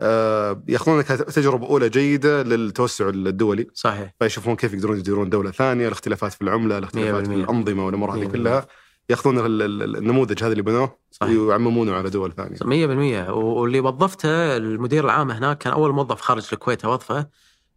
[0.00, 3.66] آه، ياخذونها كتجربه أولى جيدة للتوسع الدولي.
[3.74, 4.14] صحيح.
[4.20, 7.44] فيشوفون كيف يقدرون يديرون دولة ثانية، الاختلافات في العملة، الاختلافات في 100%.
[7.44, 8.32] الأنظمة والأمور هذه 100%.
[8.32, 8.66] كلها.
[9.10, 11.38] ياخذون ال- ال- النموذج هذا اللي بنوه صحيح.
[11.38, 12.56] ويعممونه على دول ثانية.
[12.64, 17.28] 100% واللي وظفته المدير العام هناك كان أول موظف خارج الكويت اوظفه عبد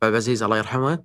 [0.04, 1.04] العزيز الله يرحمه.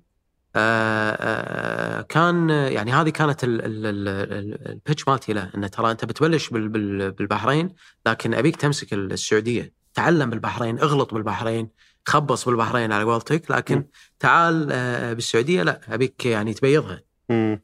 [0.55, 6.05] آه، آه، كان يعني هذه كانت ال- ال- ال- البيتش مالتي له إنه ترى أنت
[6.05, 7.69] بتبلش بال- بال- بالبحرين
[8.05, 9.76] لكن أبيك تمسك السعودية.
[9.97, 11.69] تعلم بالبحرين اغلط بالبحرين
[12.05, 13.87] خبص بالبحرين على قولتك لكن م.
[14.19, 17.61] تعال آه، بالسعودية لا أبيك يعني تبيضها مم.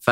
[0.00, 0.10] ف...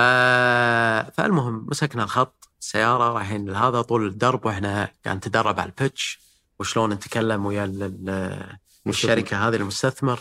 [1.16, 6.20] فالمهم مسكنا الخط سيارة رايحين لهذا طول الدرب وإحنا قاعد نتدرب على البتش
[6.58, 10.20] وشلون نتكلم ويا ال- ال- الشركة هذه المستثمر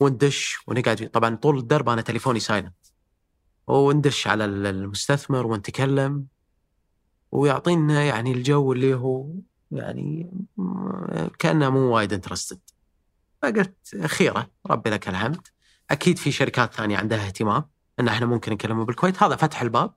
[0.00, 2.74] وندش ونقعد طبعا طول الدرب أنا تليفوني سايلنت
[3.66, 6.26] وندش على ال- المستثمر ونتكلم
[7.32, 9.26] ويعطينا يعني الجو اللي هو
[9.70, 12.58] يعني م- كانه مو وايد interested
[13.42, 15.46] فقلت خيرة ربي لك الحمد.
[15.90, 17.64] أكيد في شركات ثانية عندها اهتمام
[18.00, 19.22] إن إحنا ممكن نكلمه بالكويت.
[19.22, 19.94] هذا فتح الباب.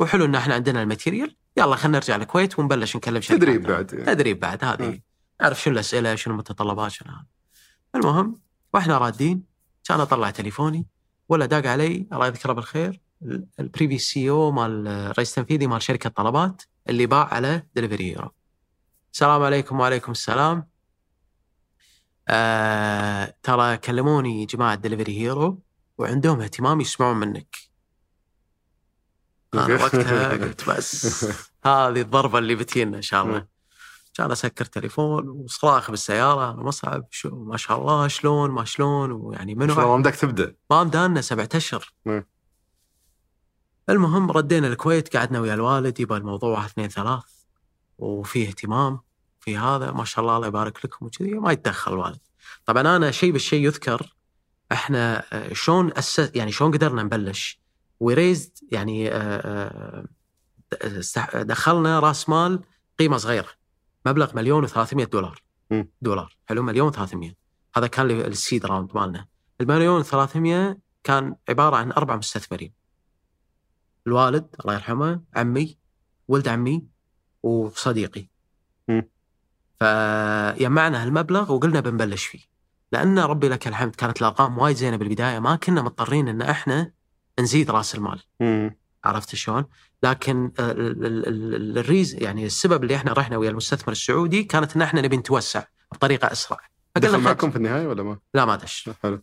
[0.00, 1.36] وحلو إن إحنا عندنا ال material.
[1.56, 3.62] يلا خلينا نرجع الكويت ونبلش نكلم شركات تدريب.
[3.66, 3.86] بعد.
[3.86, 4.88] تدريب بعد هذه.
[4.88, 5.02] مم.
[5.42, 7.26] نعرف شنو الأسئلة شنو المتطلبات شنو هذا.
[7.94, 8.40] المهم
[8.74, 9.42] وإحنا رادين.
[9.84, 10.86] كان أطلع تليفوني.
[11.28, 16.10] ولا داق علي الله يذكره بالخير ال- ال previous CEO مال الرئيس التنفيذي مال شركة
[16.10, 18.30] طلبات اللي باع على Delivery Hero
[19.12, 20.68] السلام عليكم وعليكم السلام.
[22.28, 25.62] آه ترى كلموني جماعة Delivery Hero
[25.98, 27.56] وعندهم اهتمام يسمعون منك.
[29.54, 29.74] أوكي.
[29.74, 31.24] وقتها قلت بس
[31.64, 33.46] هذه الضربة اللي بتجينا إن شاء الله.
[34.14, 39.54] كان أسكر تليفون وصراخ بالسيارة أنا مصعب شو ما شاء الله شلون ما شلون ويعني
[39.54, 40.54] منو ما بدك تبدأ.
[40.70, 41.92] ما مدانا سبعة أشهر.
[42.06, 42.26] مم.
[43.88, 47.39] المهم ردينا الكويت قعدنا ويا الوالد يبغى الموضوع واحد اثنين ثلاث.
[48.00, 49.00] وفي اهتمام
[49.40, 52.20] في هذا ما شاء الله الله يبارك لكم وكذي ما يتدخل الوالد.
[52.66, 54.14] طبعا أنا شيء بالشيء يذكر
[54.72, 57.60] إحنا آه، شلون أسس يعني شلون قدرنا نبلش.
[58.00, 60.06] وريزد يعني آه،
[60.82, 62.60] آه، دخلنا راس مال
[62.98, 63.48] قيمة صغيرة
[64.06, 65.42] مبلغ مليون و300 دولار.
[66.02, 66.36] دولار.
[66.48, 67.32] حلو مليون و300
[67.76, 69.26] هذا كان السيد راوند مالنا.
[69.60, 72.72] المليون و300 كان عبارة عن أربع مستثمرين.
[74.06, 75.78] الوالد الله يرحمه عمي
[76.28, 76.84] ولد عمي
[77.42, 78.26] وصديقي
[78.88, 79.08] مم.
[79.80, 82.40] فجمعنا هالمبلغ وقلنا بنبلش فيه
[82.92, 86.92] لأن ربي لك الحمد كانت الأرقام وايد زينة بالبداية ما كنا مضطرين إن إحنا
[87.40, 88.20] نزيد رأس المال.
[89.04, 89.64] عرفت شلون؟
[90.02, 94.76] لكن ال- ال- ال- ال reason يعني السبب اللي إحنا رحنا ويا المستثمر السعودي كانت
[94.76, 96.58] إن إحنا نبي نتوسع بطريقة أسرع.
[96.96, 99.22] دخل فقلنا معكم خلاص- في النهاية ولا ما؟ لا ما دش حلو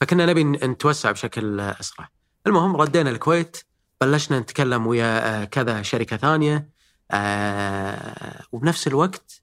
[0.00, 2.08] فكنا نبي نتوسع بشكل أسرع.
[2.46, 3.56] المهم ردينا الكويت
[4.00, 6.68] بلشنا نتكلم ويا آه، كذا شركة ثانية
[7.10, 9.42] آه، وبنفس الوقت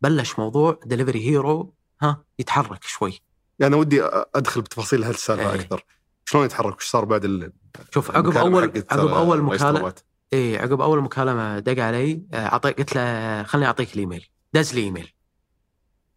[0.00, 3.20] بلش موضوع Delivery Hero ها يتحرك شوي.
[3.58, 4.02] يعني ودي
[4.34, 5.60] أدخل بتفاصيل هالسالفة إيه.
[5.60, 5.84] أكثر
[6.24, 7.52] شلون يتحرك؟ وش صار بعد ال
[7.94, 9.94] شوف عقب اول عقب آه، أول مكالمه؟
[10.32, 14.80] إيه عقب أول مكالمة دق علي آه، اعطيك قلت له خليني أعطيك الإيميل دز لي
[14.80, 15.12] إيميل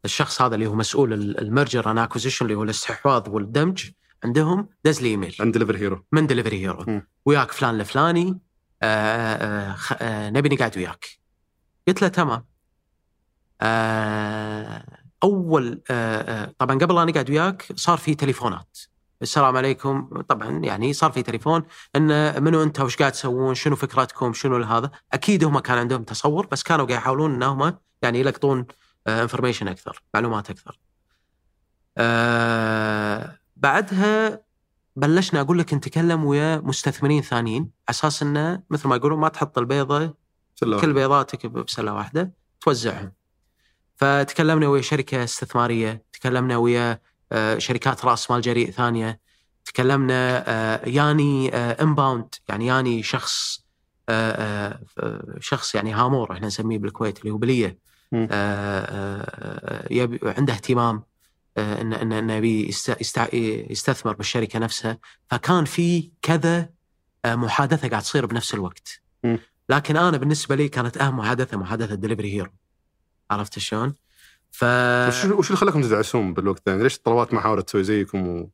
[0.05, 3.89] الشخص هذا اللي هو مسؤول ال merger and acquisition اللي هو الاستحواذ والدمج
[4.23, 7.01] عندهم دز لي إيميل عند Delivery Hero من Delivery Hero.
[7.25, 8.39] وياك فلان الفلاني
[8.83, 11.05] آه، آه، آه، نبي نقعد وياك.
[11.87, 12.45] قلت له تمام.
[13.61, 14.85] آه،
[15.23, 18.77] أول آه، آه، طبعا قبل لا نقعد وياك صار في تليفونات.
[19.21, 20.21] السلام عليكم.
[20.21, 21.63] طبعا يعني صار في تليفون.
[21.95, 26.47] إن منو انت وش قاعد تسوون؟ شنو فكرتكم؟ شنو هذا؟ أكيد هم كان عندهم تصور
[26.47, 28.65] بس كانوا قاعد يحاولون انهم يعني يلقطون
[29.07, 30.79] انفورميشن أكثر معلومات أكثر.
[33.55, 34.41] بعدها
[34.99, 39.57] بلشنا أقول لك نتكلم ويا مستثمرين ثانيين على أساس إنه مثل ما يقولون ما تحط
[39.57, 40.13] البيضة
[40.55, 40.79] سلام.
[40.79, 43.11] كل بيضاتك بسله واحدة توزعهم.
[43.95, 49.19] فتكلمنا ويا شركة استثمارية، تكلمنا ويا آه، شركات رأس مال جريء ثانية،
[49.65, 53.65] تكلمنا آه، ياني انباوند يعني ياني شخص
[54.09, 57.77] آه، آه، شخص يعني هامور إحنا نسميه بالكويت اللي هو بليه.
[58.13, 61.03] آه، آه، يبي عنده اهتمام آه،
[61.57, 63.33] ان ان انه يبي يست- يست-
[63.71, 64.97] يستثمر بالشركة نفسها
[65.29, 66.69] فكان في كذا
[67.25, 69.01] آه، محادثة قاعد تصير بنفس الوقت.
[69.69, 72.51] لكن أنا بالنسبة لي كانت أهم محادثة محادثة Delivery Hero
[73.31, 73.95] عرفت شلون؟
[74.51, 74.63] ف
[75.07, 78.47] وش وش اللي خلاكم تدعسون بالوقت؟ يعني ليش الطلبات ما حاولت تسوي زيكم.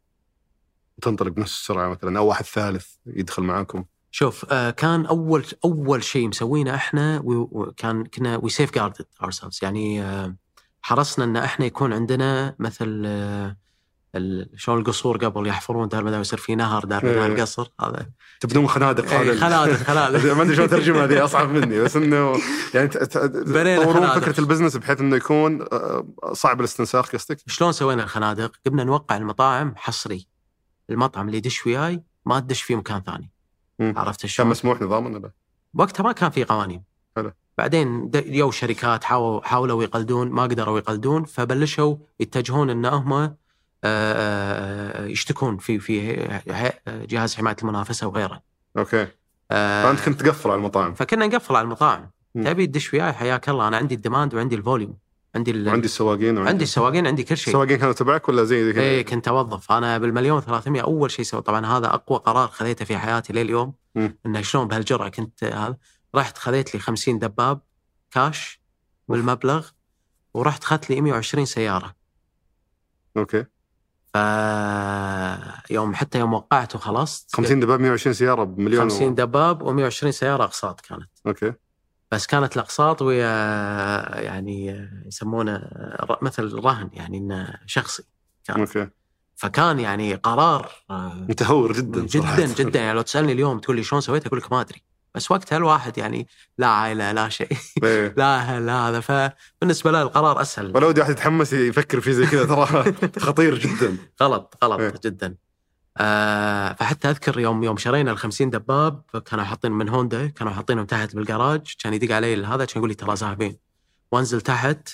[0.97, 6.27] وتنطلق بنفس السرعة مثلا أو واحد ثالث يدخل معاكم؟ شوف آه، كان اول أول شيء
[6.27, 9.29] مسوينه إحنا وكان كنا we safeguarded our
[9.61, 10.35] يعني آه،
[10.85, 13.55] حرصنا إن إحنا يكون عندنا مثل آه،
[14.55, 17.19] شلون القصور قبل يحفرون دار ما يصير في نهر دار إيه.
[17.19, 21.49] ما القصر هذا تبدون خنادق إيه، هذا خنادق خنادق ما أدري شلون ترجمها هذه أصعب
[21.49, 22.33] مني بس إنه
[22.73, 24.19] يعني تطورون خنادق.
[24.19, 29.17] فكرة ال business بحيث إنه يكون آه، صعب الاستنساخ قصدك؟ شلون سوينا الخنادق؟ قمنا نوقع
[29.17, 30.27] المطاعم حصري
[30.89, 33.31] المطعم اللي يدش وياي ما تدش في مكان ثاني.
[33.79, 35.31] عرفت كان شلون؟ مسموح نظاما ولا؟
[35.73, 36.83] وقتها ما كان في قوانين
[37.15, 37.31] حلو.
[37.57, 43.35] بعدين يو شركات حاولوا حاولوا يقلدون ما قدروا يقلدون فبلشوا يتجهون إن هم آه،
[43.83, 46.27] آه، يشتكون في في
[46.87, 48.41] جهاز حماية المنافسة وغيره.
[48.77, 49.07] okay.
[49.51, 50.93] آه، فأنت كنت تقفل على المطاعم.
[50.93, 52.09] فكنا نقفل على المطاعم.
[52.35, 54.97] تبي تدش وياي؟ حياك الله أنا عندي ال demand وعندي ال volume.
[55.35, 55.67] عندي ال...
[55.67, 57.47] وعندي السواقين وعندي عندي السواقين عندي كل شيء.
[57.47, 59.71] السواقين كانوا تبعك ولا زي كذا؟ إيه كنت أوظف.
[59.71, 63.73] أنا بالمليون 300 أول شيء سوى طبعا هذا أقوى قرار خذيته في حياتي لليوم.
[64.25, 65.77] إنه شلون بهالجرأه كنت هذا.
[66.15, 67.61] رحت خذيت لي 50 دباب
[68.11, 68.61] كاش
[69.07, 69.69] بالمبلغ
[70.33, 71.95] ورحت اخذت لي 120 سيارة.
[73.17, 73.45] okay.
[74.13, 74.17] ف
[75.69, 77.35] يوم حتى يوم وقعت وخلصت.
[77.35, 79.13] 50 دباب 120 سيارة بمليون 50 و...
[79.13, 81.09] دباب و120 سيارة أقساط كانت.
[81.27, 81.53] okay.
[82.11, 83.27] بس كانت الأقساط ويا
[84.21, 85.61] يعني يسمونه
[86.21, 88.03] مثل رهن يعني إنه شخصي
[88.43, 88.59] كان.
[88.59, 88.87] okay.
[89.35, 92.37] فكان يعني قرار آه، متهور جدا صراحة.
[92.37, 94.81] جدا جدا يعني لو تسألني اليوم تقول لي شلون سويت أقول لك ما أدري.
[95.15, 97.47] بس وقتها الواحد يعني لا عائلة لا شيء.
[97.83, 98.13] إيه.
[98.17, 98.99] لا أهل لا هذا.
[98.99, 100.75] فبالنسبة له القرار أسهل.
[100.75, 102.93] ولو ودي واحد يتحمس يفكر في زي كذا ترى
[103.27, 103.97] خطير جدا.
[104.21, 104.93] غلط غلط إيه.
[105.05, 105.35] جدا.
[105.97, 110.85] آه فحتى أذكر يوم يوم شرينا ال 50 دباب كانوا حاطين من هوندا كانوا حاطينهم
[110.85, 113.57] تحت بالجراج كان يدق علي هذا كان يقول لي ترى ذاهبين
[114.11, 114.89] وأنزل تحت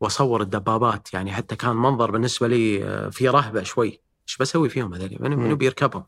[0.00, 1.14] وأصور الدبابات.
[1.14, 4.00] يعني حتى كان منظر بالنسبة لي آه، في رهبة شوي.
[4.28, 5.54] إيش بسوي فيهم هذول منو منو مم.
[5.54, 6.04] بيركبهم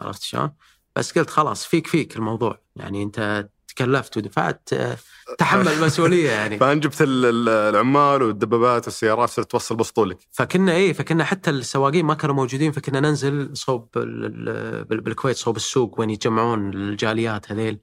[0.00, 0.50] عرفت شلون؟
[0.96, 2.58] بس قلت خلاص فيك فيك الموضوع.
[2.76, 4.96] يعني انت تكلفت ودفعت آه،
[5.38, 6.58] تحمل مسؤولية يعني.
[6.60, 10.18] فان جبت ال- ال- العمال والدبابات والسيارات صرت توصل بسطولك.
[10.30, 15.36] فكنا إيه فكنا حتى السواقين ما كانوا موجودين فكنا ننزل صوب ال- ال- بال- بالكويت
[15.36, 17.78] صوب السوق وين يتجمعون الجاليات هذيل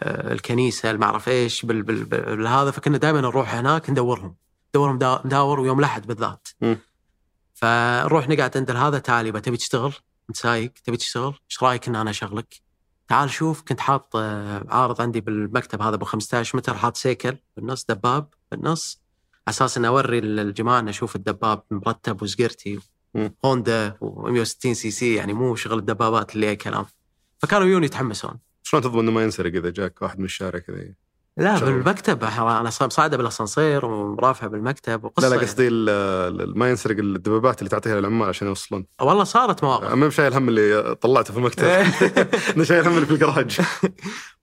[0.00, 2.70] آه، الكنيسة ما أعرف إيش بال- بال- بال- هذا.
[2.70, 4.36] فكنا دائما نروح هناك ندورهم.
[4.74, 6.48] ندورهم دا- نداور ويوم الأحد بالذات.
[7.54, 9.92] فنروح نقعد عند هذا تعال يبا تبي تشتغل؟
[10.28, 12.60] انت سايق تبي تشتغل؟ إيش رأيك إن أنا أشغلك؟
[13.08, 17.84] تعال شوف كنت حاط آه، عارض عندي بالمكتب هذا أبو 15 متر حاط سيكل؟ بالنص
[17.88, 19.02] دباب بالنص.
[19.46, 22.78] على أساس إني أوري الجماعة ان أشوف الدباب مرتب وسقرتي
[23.14, 23.34] مم.
[23.44, 26.86] هوندا و160 سي سي يعني مو شغل الدبابات اللي اي كلام.
[27.38, 28.38] فكانوا يجون يتحمسون.
[28.62, 30.94] شلون تضمن إنه ما ينسرق إذا جاك واحد من الشارع كذا؟
[31.38, 31.58] لا.
[31.58, 32.24] بالمكتب.
[32.24, 37.70] أنا صا- مصعده بالأسانسير ومرافعه بالمكتب وقصه لا لا قصدي ال- ما ينسرق الدبابات اللي
[37.70, 38.80] تعطيها للعمال عشان يوصلون.
[38.98, 39.08] يعني.
[39.10, 39.92] والله صارت مواقف.
[39.94, 41.64] ما شايل هم اللي طلعته في المكتب.
[42.56, 43.58] أنا شايل هم اللي في الجراج.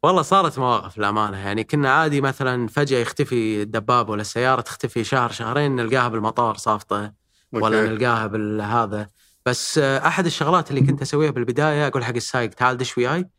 [0.04, 1.38] والله صارت مواقف للأمانة.
[1.38, 7.14] يعني كنا عادي مثلا فجأة يختفي الدباب ولا السيارة تختفي شهر شهرين نلقاها بالمطار صافطة
[7.52, 7.86] ولا.
[7.90, 9.10] نلقاها بالهذا.
[9.46, 13.30] بس أحد الشغلات اللي كنت أسويها بالبداية أقول حق السايق تعال دش وياي.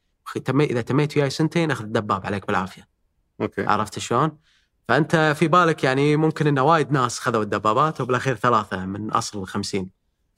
[0.61, 2.96] إذا تميت وياي سنتين أخذ الدباب عليك بالعافية.
[3.41, 4.39] okay عرفت شلون؟
[4.89, 9.91] فأنت في بالك يعني ممكن ان وايد ناس خذوا الدبابات وبالأخير ثلاثة من أصل 50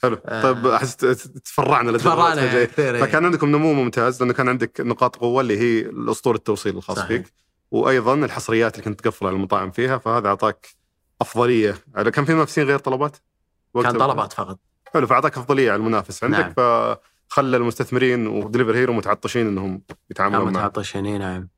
[0.02, 0.42] حلو آه.
[0.42, 2.64] طيب أحس تفرعنا تفرعنا.
[2.64, 3.00] كثير إيه.
[3.00, 7.08] فكان عندكم نمو ممتاز لأنه كان عندك نقاط قوة اللي هي الأسطول التوصيل الخاص صحيح.
[7.08, 7.32] فيك
[7.70, 10.66] وأيضا الحصريات اللي كنت تقفل على المطاعم فيها فهذا أعطاك
[11.20, 13.16] أفضلية على كان في منافسين غير طلبات؟
[13.74, 14.58] كان طلبات فقط
[14.94, 16.96] حلو فأعطاك أفضلية على المنافس عندك نعم.
[17.28, 21.48] فخلى المستثمرين و Delivery Hero متعطشين إنهم يتعاملون معك متعطشين إي نعم.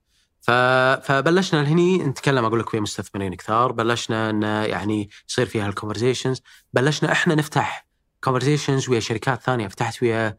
[1.03, 3.72] فبلشنا هني نتكلم أقول لك ويا مستثمرين كثار.
[3.72, 6.41] بلشنا إن يعني يصير فيها ال conversations
[6.72, 7.86] بلشنا إحنا نفتح
[8.25, 9.68] conversations ويا شركات ثانية.
[9.68, 10.36] فتحت ويا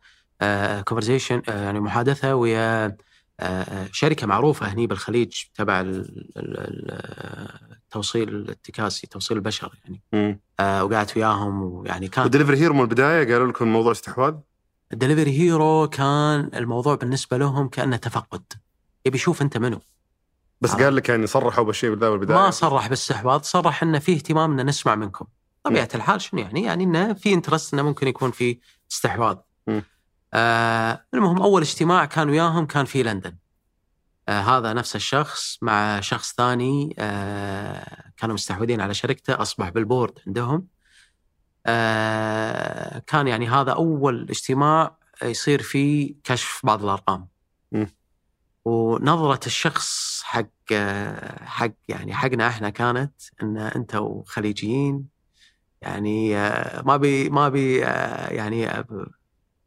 [0.88, 2.98] conversation يعني محادثة ويا
[3.40, 5.90] آه، شركة معروفة هني بالخليج تبع ال-
[6.38, 9.74] ال- ال- التوصيل التكاسي توصيل البشر
[10.14, 10.40] يعني.
[10.60, 14.34] آه، وقعدت وياهم ويعني كان و Delivery Hero من البداية قالوا لكم موضوع استحواذ؟
[14.94, 18.44] ال Delivery Hero كان الموضوع بالنسبة لهم كأنه تفقد.
[19.06, 19.80] يبي يشوف أنت منو.
[20.62, 20.84] بس عرفت.
[20.84, 24.66] قال لك يعني صرحوا بالشيء بالبدايه بالبدايه ما صرح بالاستحواذ صرح إنه في اهتمام ان
[24.66, 25.26] نسمع منكم.
[25.64, 28.60] طبيعة الحال شنو يعني؟ يعني إنه في interest إنه ممكن يكون في
[28.92, 29.38] استحواذ.
[30.34, 33.36] آه المهم أول اجتماع كان وياهم كان في لندن.
[34.30, 40.20] آه هذا نفس الشخص مع شخص ثاني آه كانوا مستحوذين على شركته أصبح بال board
[40.28, 40.68] عندهم.
[41.66, 47.28] آه كان يعني هذا أول اجتماع يصير فيه كشف بعض الأرقام.
[48.66, 50.74] ونظرة الشخص حق
[51.42, 55.08] حق يعني حقنا إحنا كانت إن أنتم خليجيين
[55.82, 56.36] يعني
[56.82, 58.86] ما بي ما بي يعني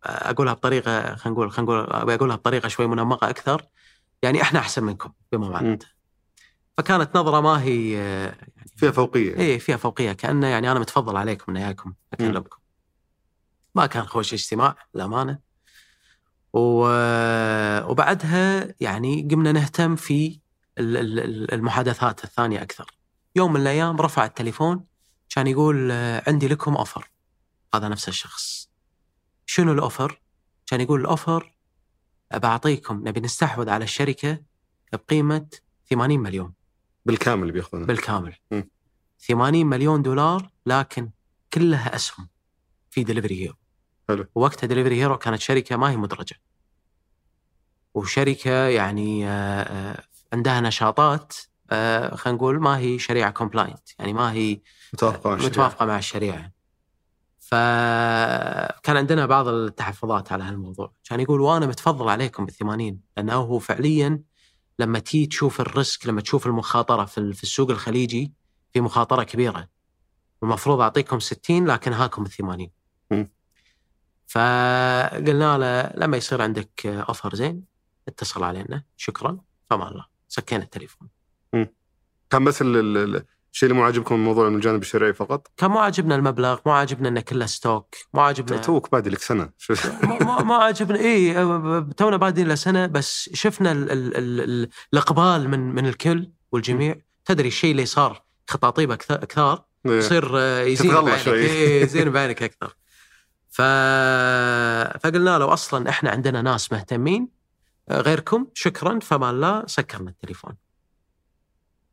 [0.05, 3.63] أقولها بطريقة خلينا نقول خلينا نقول أبي أقولها بطريقة شوي منمقة أكثر
[4.23, 5.87] يعني إحنا أحسن منكم بما معناته
[6.79, 9.37] فكانت نظرة ما هي يعني فيها فوقية.
[9.37, 12.59] إيه فيها فوقية كانه يعني أنا متفضل عليكم من أياكم أكلمكم.
[13.75, 15.39] ما كان خوش اجتماع للأمانة.
[17.91, 20.41] وبعدها يعني قمنا نهتم في
[20.79, 22.91] ال- ال- ال- المحادثات الثانية أكثر.
[23.37, 24.85] يوم من الأيام رفع التليفون
[25.35, 25.93] كان يقول
[26.27, 27.11] عندي لكم offer
[27.75, 28.71] هذا نفس الشخص.
[29.47, 30.21] شنو ال offer
[30.67, 31.55] كان يقول ال offer
[32.35, 34.39] بعطيكم نبي نستحوذ على الشركة
[34.93, 35.47] بقيمة
[35.91, 36.53] 80 مليون.
[37.07, 38.35] بالكامل اللي بياخذونه بالكامل.
[38.51, 38.69] مم.
[39.19, 41.11] 80 مليون دولار لكن
[41.53, 42.29] كلها أسهم
[42.91, 43.55] في Delivery Hero
[44.09, 44.27] حلو.
[44.35, 46.37] وقتها Delivery Hero كانت شركة ما هي مدرجة
[47.95, 51.35] وشركة يعني آه، آه، عندها نشاطات
[51.71, 54.61] آه، خلينا نقول ما هي Sharia compliant يعني ما هي
[54.95, 55.51] متوافقة مع الشريعة.
[55.51, 56.53] متوافقة مع الشريعة
[57.41, 63.59] فكان عندنا بعض التحفظات على هالموضوع كان يقول وأنا متفضل عليكم بال 80 لأنه هو
[63.59, 64.23] فعليا
[64.79, 68.33] لما تي تشوف ال risk لما تشوف المخاطرة في السوق الخليجي
[68.73, 69.69] في مخاطرة كبيرة
[70.43, 72.71] المفروض أعطيكم 60 لكن هاكم ال 80 مم.
[74.27, 77.64] فقلنا له لما يصير عندك offer زين
[78.09, 78.83] اتصل علينا.
[78.97, 79.39] شكرا.
[79.71, 81.09] في أمان الله سكينا التليفون.
[82.31, 85.70] كان بس ال- ال- ال- الشيء اللي مو عاجبكم الموضوع من الجانب الشرعي فقط؟ كان
[85.70, 89.51] مو عاجبنا المبلغ مو عاجبنا إنه كله stock مو عاجبنا توك بادي لك سنة.
[90.45, 91.35] ما عجبنا اي
[91.97, 96.97] تونا بادين له سنة بس شفنا ال ال ال ال الإقبال من من الكل والجميع.
[97.25, 101.29] تدري الشيء اللي صار خطاطيب أكثر كثار يصير آه، يزين بعينك.
[101.29, 102.77] إيه، يزين بعينك أكثر.
[103.55, 103.63] ف...
[105.01, 107.29] فقلنا له أصلا إحنا عندنا ناس مهتمين
[107.89, 110.57] آه، غيركم شكرا فما الله سكرنا التليفون.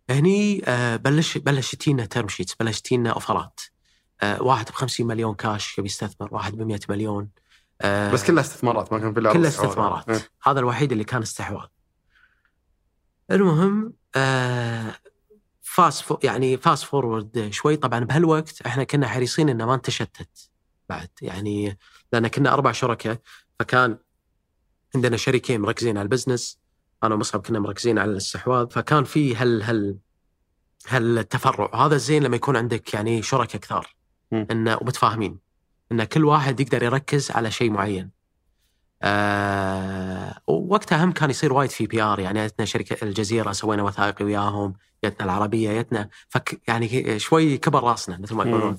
[0.09, 3.59] هني آه، بلش بلش تينا ترم شيتس بلش تينا أوفرات.
[4.21, 7.29] آه، واحد ب 50 مليون كاش يبي يستثمر واحد ب 100 مليون
[7.83, 9.47] بس كلها استثمارات ما كان في كلها.
[9.47, 10.09] استثمارات.
[10.09, 10.29] إيه.
[10.43, 11.67] هذا الوحيد اللي كان استحواذ.
[13.31, 14.95] المهم آه
[15.61, 17.75] fast for- يعني fast forward شوي.
[17.75, 20.50] طبعا بهالوقت إحنا كنا حريصين إنه ما نتشتت.
[20.91, 21.09] بعد.
[21.21, 21.77] يعني
[22.13, 23.17] لأن كنا أربع شركاء
[23.59, 23.97] فكان
[24.95, 26.59] عندنا شريكين مركزين على ال business
[27.03, 29.97] أنا ومصعب كنا مركزين على الاستحواذ فكان في هال هال
[30.87, 31.85] هالتفرع.
[31.85, 33.95] هذا الزين لما يكون عندك يعني شركاء كثار.
[34.33, 35.39] انه ومتفاهمين
[35.91, 38.09] إن كل واحد يقدر يركز على شيء معين.
[39.03, 44.73] آه ووقتها هم كان يصير وايد في PR يعني جتنا شركة الجزيرة سوينا وثائقي وياهم
[45.05, 48.43] جتنا العربية جتنا فوربس يعني شوي كبر راسنا مثل ما.
[48.43, 48.77] يقولون.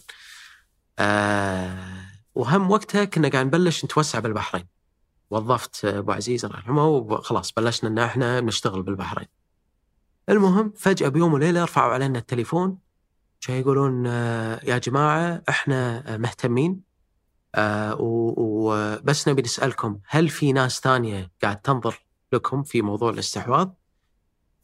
[0.99, 2.02] آه
[2.35, 4.67] وهم وقتها كنا قاعد نبلش نتوسع بالبحرين.
[5.31, 9.29] وظفت أبو عزيز الله يرحمه وخلاص بلشنا إن إحنا نشتغل بالبحرين.
[10.29, 12.79] المهم فجأة بيوم وليلة رفعوا علينا التليفون.
[13.49, 16.83] جاي يقولون آه، يا جماعة إحنا آه، مهتمين
[17.55, 22.03] آه، وبس نبي نسألكم هل في ناس ثانية قاعد تنظر
[22.33, 23.69] لكم في موضوع الاستحواذ؟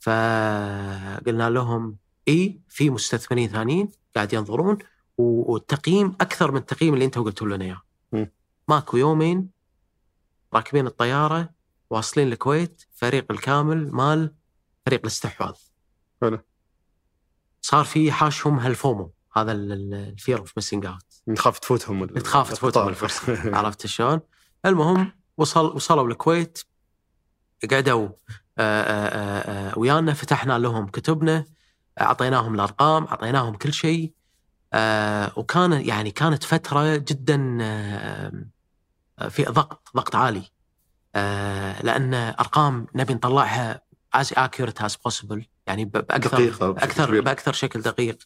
[0.01, 1.97] فقلنا لهم
[2.29, 4.79] إي في مستثمرين ثانيين قاعد ينظرون.
[5.19, 7.83] والتقييم أكثر من التقييم اللي أنتم قلتوا لنا إياه.
[8.69, 9.51] ماكو يومين
[10.55, 11.51] راكبين الطيارة
[11.91, 14.35] واصلين الكويت فريق الكامل مال
[14.87, 15.55] فريق الاستحواذ.
[16.23, 16.39] حلو.
[17.63, 22.89] صار في حاشهم هال FOMO هذا ال fear of missing out تخاف تفوتهم تخاف تفوتهم.
[22.89, 24.21] الفرصه عرفت شلون؟
[24.67, 26.59] المهم وصل وصلوا الكويت
[27.71, 28.09] قعدوا
[28.59, 31.45] آه، آه، آه، ويانا فتحنا لهم كتبنا
[32.01, 34.13] أعطيناهم الأرقام أعطيناهم كل شيء
[34.73, 38.33] آه، وكان يعني كانت فترة جدا آه،
[39.19, 40.43] آه، في ضغط ضغط عالي.
[41.15, 43.83] آه، لأن أرقام نبي نطلعها
[44.17, 47.23] as accurate as possible يعني ب- بأكثر دقيقة كبير.
[47.23, 48.19] بأكثر شكل دقيق.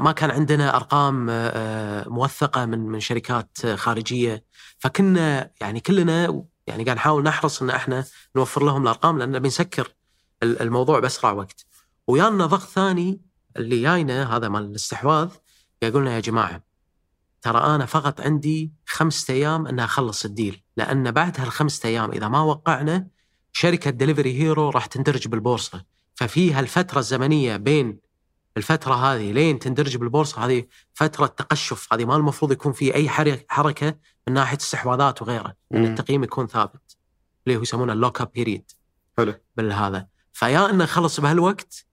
[0.00, 4.44] ما كان عندنا أرقام آه، موثقة من من شركات خارجية.
[4.78, 8.04] فكنا يعني كلنا يعني قاعد نحاول نحرص إن إحنا
[8.36, 9.88] نوفر لهم الأرقام لأن نبي نسكر
[10.42, 11.64] ال- الموضوع بأسرع وقت.
[12.06, 13.20] ويانا ضغط ثاني
[13.56, 15.28] اللي جاينا هذا مال الاستحواذ
[15.82, 16.62] يقول لنا يا جماعة
[17.42, 22.28] ترى أنا فقط عندي خمسة أيام ان أخلص ال deal لأن بعد هالخمسة أيام إذا
[22.28, 23.08] ما وقعنا
[23.52, 27.98] شركة دليفري هيرو راح تندرج بالبورصة ففي هالفتره الزمنية بين
[28.56, 33.08] الفترة هذه لين تندرج بالبورصة هذه فترة تقشف هذه ما المفروض يكون في أي
[33.48, 33.96] حركة
[34.28, 35.84] من ناحية استحواذات وغيره إن.
[35.84, 36.96] التقييم يكون ثابت
[37.46, 38.70] اللي هو يسمونه ال lock up period
[39.18, 39.34] حلو.
[39.56, 41.86] بالهذا فيا إنه خلص بهالوقت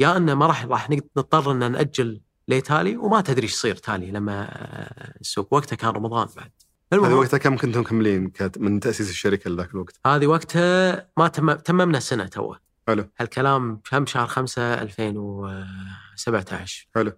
[0.00, 4.42] يا إنه ما راح راح نضطر إن نأجل لتالي وما تدري إيش يصير تالي لما
[4.42, 6.50] آه، السوق وقتها كان رمضان بعد
[6.92, 11.52] هذا المهم وقتها كم كنتم مكملين من تأسيس الشركة لذاك الوقت؟ هذه وقتها ما تم...
[11.52, 13.08] تممنا سنة توه حلو.
[13.20, 17.12] هالكلام كم شهر 5 2017 حلو.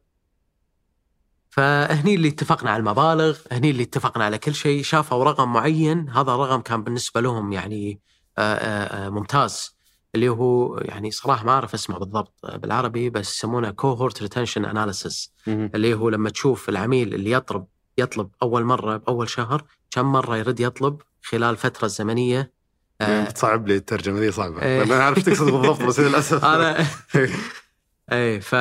[1.54, 6.32] فهني اللي اتفقنا على المبالغ هني اللي اتفقنا على كل شيء شافوا رقم معين هذا
[6.32, 8.00] الرقم كان بالنسبة لهم يعني
[8.38, 9.73] آه، آه، آه، ممتاز
[10.14, 15.32] اللي هو يعني صراحة ما أعرف اسمه بالضبط بالعربي بس يسمونه cohort retention analysis.
[15.48, 17.66] اللي هو لما تشوف العميل اللي يطلب
[17.98, 22.52] يطلب أول مرة بأول شهر كم مرة يرد يطلب خلال الفترة الزمنيه
[23.00, 24.62] آه، بتصعب لي الترجمة ذي صعبة.
[24.62, 24.82] إيه.
[24.82, 26.44] أنا عارف تقصد بالضبط بس للأسف.
[26.54, 26.86] هذا
[28.12, 28.54] إيه ف...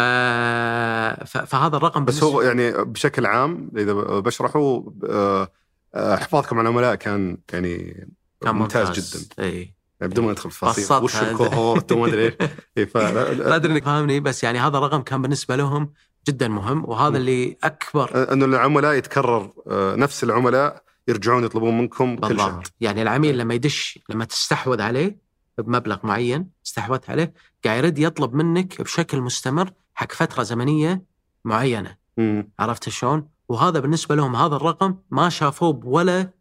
[1.25, 1.37] ف...
[1.37, 5.51] فهذا الرقم بس هو يعني بشكل عام إذا بشرحه آه،
[5.95, 8.07] آه، حفاظكم على العملاء كان يعني
[8.41, 9.43] كان ممتاز, جدا.
[9.45, 11.23] اي بدون ما ندخل في بسطها تفاصيل وش.
[11.31, 12.35] الكوهورت وما أدري إيش
[12.95, 15.93] إيه، لا أدري إنك فاهمني بس يعني هذا الرقم كان بالنسبة لهم
[16.27, 17.17] جدا مهم وهذا.
[17.17, 19.51] اللي أكبر أنه العملاء يتكرر
[19.97, 25.17] نفس العملاء يرجعون يطلبون منكم كل شهر بالضبط يعني العميل لما يدش لما تستحوذ عليه
[25.57, 27.33] بمبلغ معين استحوذت عليه
[27.65, 31.03] قاعد يرد يطلب منك بشكل مستمر حق فترة زمنية
[31.45, 32.51] معينة مم.
[32.59, 36.33] عرفت شلون؟ وهذا بالنسبة لهم هذا الرقم ما شافوه بولا آه،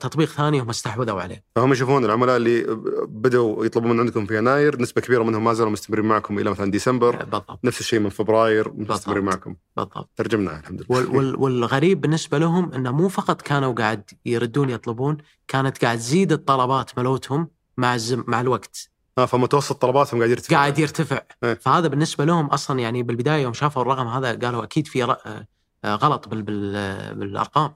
[0.00, 1.44] تطبيق ثاني هم استحوذوا عليه.
[1.56, 2.66] فهم يشوفون العملاء اللي
[3.08, 6.70] بدوا يطلبون من عندكم في يناير نسبة كبيرة منهم ما زالوا مستمرين معكم إلى مثلا
[6.70, 7.16] ديسمبر.
[7.16, 7.60] بالضبط.
[7.64, 9.24] نفس الشيء من فبراير مستمرين.
[9.24, 9.56] معكم.
[9.76, 10.10] بالضبط.
[10.16, 10.98] ترجمنا الحمد لله.
[10.98, 15.16] وال وال والغريب بالنسبة لهم إنه مو فقط كانوا قاعد يردون يطلبون
[15.48, 18.90] كانت قاعد تزيد الطلبات ملوتهم مع الزم مع الوقت.
[19.18, 20.56] آه فمتوسط طلباتهم قاعد يرتفع.
[20.56, 21.20] قاعد يرتفع.
[21.44, 21.54] إيه.
[21.54, 25.46] فهذا بالنسبة لهم أصلا يعني بالبداية يوم شافوا الرقم هذا قالوا أكيد في آه،
[25.84, 27.74] آه، غلط بال بال بالأرقام.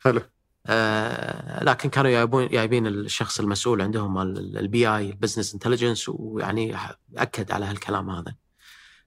[0.00, 0.20] حلو.
[0.66, 6.76] آه، لكن كانوا جايبون جايبين الشخص المسؤول عندهم ال BI ال business intelligence ويعني
[7.16, 8.34] أكد على هالكلام هذا.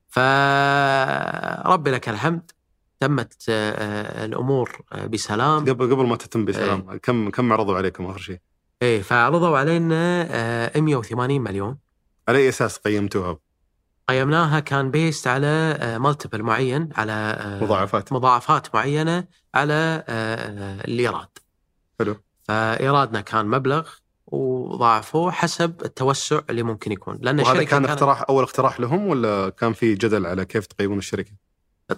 [0.08, 2.51] فربي لك الحمد
[2.99, 8.20] تمت آه، آه، الأمور بسلام قبل قبل ما تتم بسلام كم كم عرضوا عليكم آخر
[8.20, 8.39] شيء؟
[8.82, 11.78] إيه فعرضوا علينا آه، 180 مليون
[12.28, 13.38] على أي أساس قيمتوها؟
[14.10, 19.24] قيمناها كان based على multiple معين على مضاعفات مضاعفات معينة
[19.56, 20.03] على
[20.88, 21.28] الايراد.
[22.00, 22.16] حلو.
[22.43, 23.89] فإيرادنا كان مبلغ
[24.28, 27.18] وضاعفوه حسب التوسع اللي ممكن يكون.
[27.22, 30.98] لأن وهذا كان كانت- اقتراح أول اقتراح لهم ولا كان في جدل على كيف تقيمون
[30.98, 31.32] الشركة؟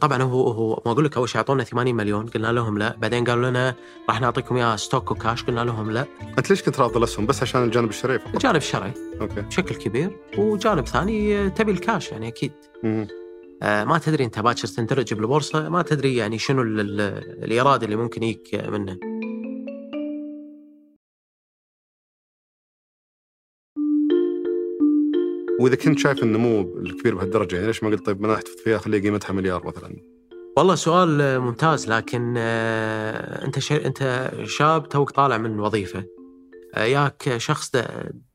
[0.01, 2.95] طبعا هو هو ما أقول لك أول شيء أعطونا 80 مليون قلنا لهم لا.
[2.97, 3.75] بعدين قالوا لنا
[4.09, 6.05] راح نعطيكم اياها stock و cash قلنا لهم لا.
[6.37, 9.41] أنت ليش كنت راضي الاسهم بس عشان الجانب الشرعي فقط؟ جانب شرعي okay.
[9.41, 10.17] بشكل كبير.
[10.37, 12.51] وجانب ثاني تبي الكاش يعني أكيد.
[12.83, 13.07] مم.
[13.63, 17.95] آه، ما تدري أنت باكر تندرج بالبورصه ما تدري يعني شنو ال- ال- الإيراد اللي
[17.95, 18.97] ممكن يجيك منه.
[25.59, 29.01] وإذا كنت شايف النمو الكبير بهالدرجة يعني ليش ما قلت طيب ما احتفظ فيها؟ خليها
[29.01, 29.95] قيمتها مليار مثلا؟
[30.57, 33.71] والله سؤال ممتاز لكن آه، أنت ش...
[33.71, 36.05] أنت شاب توك طالع من وظيفة.
[36.75, 37.71] آه، ياك شخص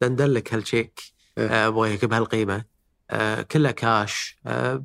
[0.00, 1.00] دندلك هالشيك
[1.38, 1.68] إيه.
[1.68, 2.64] أبغى بهالقيمة.
[3.10, 4.38] آه، كلها كاش.
[4.46, 4.84] آه،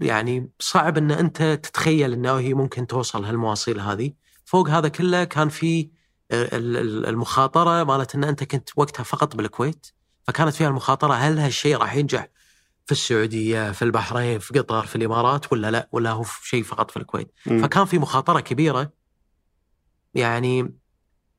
[0.00, 4.12] يعني صعب إن أنت تتخيل إنه هي ممكن توصل هالمواصيل هذه.
[4.44, 5.88] فوق هذا كله كان في
[6.32, 9.86] ال- ال- المخاطرة مالت إن أنت كنت وقتها فقط بالكويت.
[10.26, 12.28] فكانت فيها المخاطرة هل هالشيء راح ينجح
[12.86, 16.96] في السعودية في البحرين في قطر في الإمارات ولا لا ولا هو شيء فقط في
[16.96, 17.62] الكويت مم.
[17.62, 18.92] فكان في مخاطرة كبيرة
[20.14, 20.62] يعني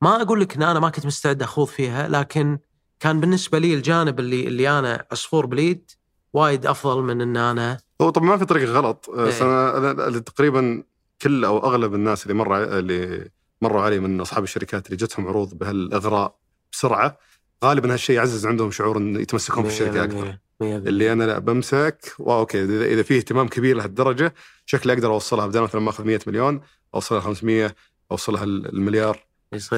[0.02, 2.58] ما أقول لك إن أنا ما كنت مستعد أخوض فيها لكن
[3.00, 5.90] كان بالنسبة لي الجانب اللي اللي أنا عصفور بليد
[6.32, 9.24] وايد أفضل من إن أنا هو طبعا ما في طريقة غلط إيه.
[9.24, 10.82] بس أنا أنا- أنا تقريبا
[11.22, 13.30] كل أو أغلب الناس اللي مر اللي
[13.62, 16.38] مروا علي من أصحاب الشركات اللي جتهم عروض بهالأغراء
[16.72, 17.18] بسرعة
[17.64, 20.38] غالبا هالشيء يعزز عندهم شعور إن يتمسكون في الشركة أكثر.
[20.62, 24.34] اللي أنا لا بمسك okay إذا في اهتمام كبير لهالدرجة
[24.66, 26.60] شكلي أقدر أوصلها بدل مثلا ما أخذ 100 مليون
[26.94, 27.74] أوصلها 500
[28.12, 29.26] أوصلها المليار.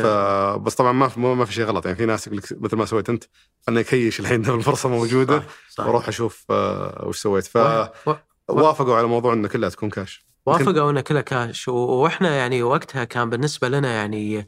[0.03, 1.85] فبس طبعا ما في ما في شيء غلط.
[1.87, 3.25] يعني في ناس يقول لك مثل ما سويت أنت
[3.67, 5.87] خليني أكيش الحين الفرصة موجودة صح صح.
[5.87, 7.57] وأروح أشوف آه، وش سويت.
[7.57, 8.15] و- و-
[8.49, 13.31] فوافقوا على موضوع إنه كلها تكون كاش وافقوا إنه كلها كاش وإحنا يعني وقتها كان
[13.31, 14.39] بالنسبة لنا يعني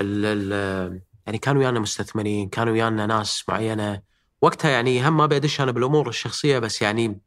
[0.00, 4.00] ال ال يعني كانوا ويانا مستثمرين كانوا ويانا ناس معينة.
[4.42, 7.20] وقتها يعني هم ما بيدش أنا بالأمور الشخصية بس يعني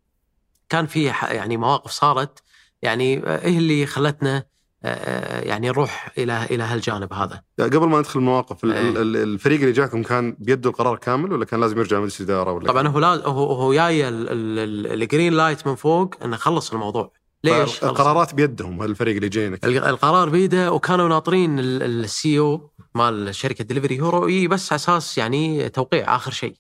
[0.70, 2.44] كان في يعني مواقف صارت
[2.82, 4.44] يعني هي اللي خلتنا
[4.84, 7.42] آه، يعني نروح إلى إلى هالجانب هذا.
[7.60, 8.90] قبل ما ندخل المواقف ال- إيه.
[8.90, 12.68] ال- الفريق اللي جاكم كان بيده القرار كامل ولا كان لازم يرجع مجلس اداره ولا
[12.68, 17.12] طبعا هو هو جاي ال- ال- ال- ال green light من فوق إنه خلص الموضوع.
[17.44, 23.64] ليش؟ القرارات بيدهم الفريق اللي جاينك الق- القرار بيده وكانوا ناطرين ال CEO مال شركة
[23.64, 26.56] دليفري هو يجي بس على أساس يعني توقيع آخر شيء.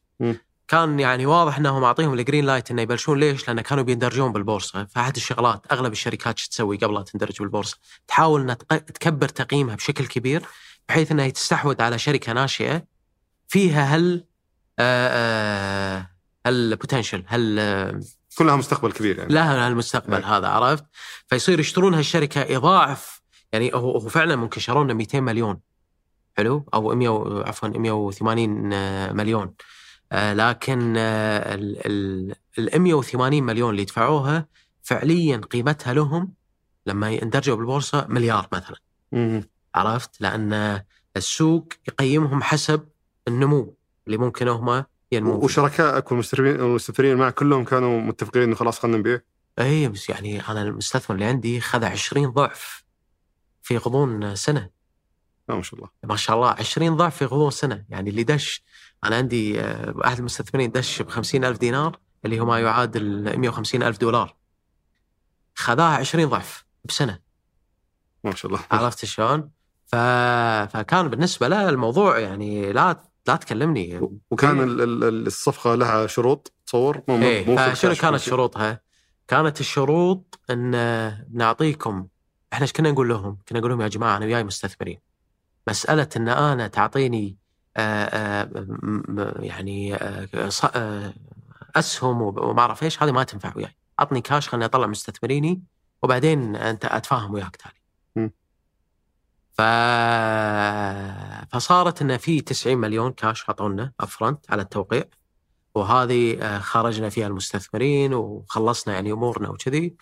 [0.68, 4.86] كان يعني واضح انهم معطيهم ال green light إنه يبلشون ليش؟ لأن كانوا بيندرجون بالبورصة،
[4.86, 7.78] فأحد الشغلات أغلب الشركات شو تسوي قبل لا تندرج بالبورصة؟
[8.08, 8.54] تحاول إنها
[8.94, 10.42] تكبر تقييمها بشكل كبير
[10.90, 12.84] بحيث إنها تستحوذ على شركة ناشئة
[13.48, 14.24] فيها هل
[14.80, 16.10] آه،
[16.46, 18.00] هال potential هل آه،
[18.40, 19.34] كلها مستقبل كبير يعني.
[19.34, 20.38] لها المستقبل إيه.
[20.38, 20.86] هذا عرفت؟
[21.28, 23.22] فيصير يشترون هالشركة يضاعف
[23.54, 25.60] يعني هو هو فعلا ممكن شرونا 200 مليون.
[26.38, 29.54] حلو؟ أو 100 و- عفوا 180 آه، مليون.
[30.12, 32.36] آه، لكن آه، ال ال-
[32.76, 34.46] ال 180 مليون اللي دفعوها
[34.84, 36.34] فعليا قيمتها لهم
[36.86, 38.78] لما يندرجوا بالبورصة مليار مثلا.
[39.12, 39.44] مم.
[39.76, 40.82] عرفت؟ لأن
[41.18, 42.88] السوق يقيمهم حسب
[43.28, 43.76] النمو
[44.08, 45.22] اللي ممكن هم فيه.
[45.22, 49.20] وشركائك والمستثمرين والمستثمرين معك كلهم كانوا متفقين إنه خلاص خلينا نبيع؟
[49.60, 52.84] اي بس يعني أنا المستثمر اللي عندي خذ 20 ضعف
[53.62, 54.70] في غضون سنة.
[55.50, 55.90] ما شاء الله.
[56.04, 57.86] ما شاء الله 20 ضعف في غضون سنة.
[57.90, 58.64] يعني اللي دش
[59.04, 63.84] أنا عندي آه، أحد المستثمرين دش ب 50 ألف دينار اللي هو ما يعادل 150
[63.84, 64.36] ألف دولار.
[65.56, 67.20] خذاها 20 ضعف بسنة.
[68.24, 68.64] ما شاء الله.
[68.72, 69.50] عرفت شلون؟
[69.88, 69.96] ف...
[70.74, 77.18] فكان بالنسبة له الموضوع يعني لا لا تكلمني وكان ال- الصفقة لها شروط تصور مو
[77.58, 78.16] فشنو الكاش كانت.
[78.18, 78.80] شروطها؟
[79.28, 80.72] كانت الشروط إن
[81.34, 82.08] نعطيكم
[82.54, 85.00] إحنا إيش كنا نقول لهم؟ كنا نقول لهم يا جماعة أنا وياي مستثمرين.
[85.68, 87.38] مسألة إن أنا تعطيني
[87.78, 88.46] آآ آآ
[88.84, 90.28] م- م- يعني آآ
[90.76, 91.14] آآ
[91.76, 93.76] أسهم وما أعرف إيش هذه ما تنفع وياي.
[94.00, 95.62] عطني كاش خليني أطلع مستثمريني
[96.04, 97.74] وبعدين أنت أتفاهم وياك تالي.
[98.16, 98.32] مم.
[99.60, 99.62] ف...
[101.52, 105.04] فصارت انه في 90 مليون كاش اعطونا upfront على التوقيع.
[105.76, 109.96] وهذه آه، خرجنا فيها المستثمرين وخلصنا يعني أمورنا وكذي.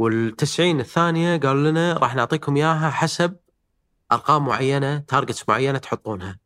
[0.00, 3.36] وال90 الثانية قالوا لنا راح نعطيكم إياها حسب
[4.12, 6.38] أرقام معينة targets معينة تحطونها.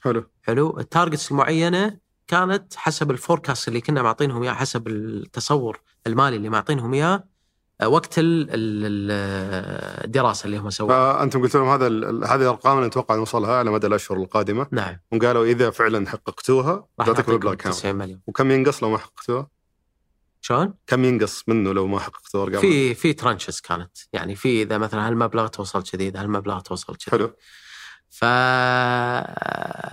[0.00, 0.30] حلو.
[0.42, 0.78] حلو.
[0.78, 6.48] ال targets المعينة كانت حسب ال forecast اللي كنا معطينهم اياه حسب التصور المالي اللي
[6.48, 7.24] معطينهم إياه.
[7.86, 11.12] وقت ال- ال- ال- الدراسة اللي هم سووها.
[11.12, 11.86] فأنتم قلت لهم هذا
[12.26, 14.66] هذه الأرقام اللي نتوقع نوصلها على مدى الأشهر القادمة.
[14.72, 14.96] نعم.
[15.12, 18.20] وقالوا إذا فعلا حققتوها راح تعطيكم مبلغ كامل 90 مليون.
[18.26, 19.48] وكم ينقص لو ما حققتوها؟
[20.40, 23.98] شلون؟ كم ينقص منه لو ما حققتوا أرقام؟ في في ترانشز كانت.
[24.12, 27.10] يعني في إذا مثلا هالمبلغ توصل كذي إذا هالمبلغ توصل كذي.
[27.10, 27.32] حلو.
[28.10, 28.24] ف...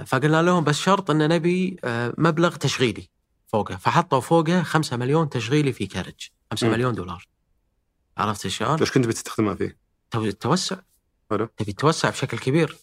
[0.07, 3.09] فقلنا لهم بس شرط إن نبي آه، مبلغ تشغيلي
[3.47, 3.75] فوقه.
[3.75, 6.29] فحطوا فوقه 5 مليون تشغيلي في كاريدج.
[6.51, 6.73] 5 مم.
[6.73, 7.27] مليون دولار.
[8.17, 9.77] عرفت شلون؟ إيش كنت بتستخدمها فيه؟
[10.11, 10.75] تو- توسع
[11.31, 11.49] حلو.
[11.57, 12.77] تبي توسع بشكل كبير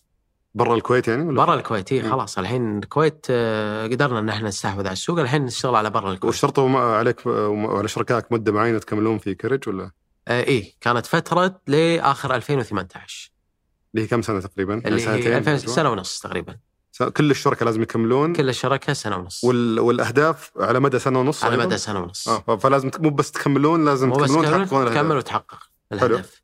[0.55, 2.11] برا الكويت يعني ولا؟ برا الكويت إيه، مم.
[2.11, 6.25] خلاص الحين الكويت آه، قدرنا إن إحنا نستحوذ على السوق الحين نشتغل على برا الكويت
[6.25, 9.91] واشترطوا ما- عليك وعلى شركائك مدة معينة تكملون في كاريدج ولا؟
[10.29, 13.33] آه إيه كانت فترة لآخر 2018
[13.95, 16.57] اللي هي كم سنة تقريبا؟ اللي هي 2000 أسبوع؟ سنة ونص تقريبا
[17.17, 18.33] كل الشركاء لازم يكملون.
[18.33, 19.45] كل الشركة سنة ونص.
[19.45, 19.81] وال...
[19.81, 22.29] والأهداف على مدى سنة ونص على؟ مدى سنة ونص.
[22.29, 25.17] ف- فلازم مو بس تكملون لازم تكملون تكمل تحققون تكمل الأهداف.
[25.17, 25.59] وتحقق
[25.93, 26.43] الهدف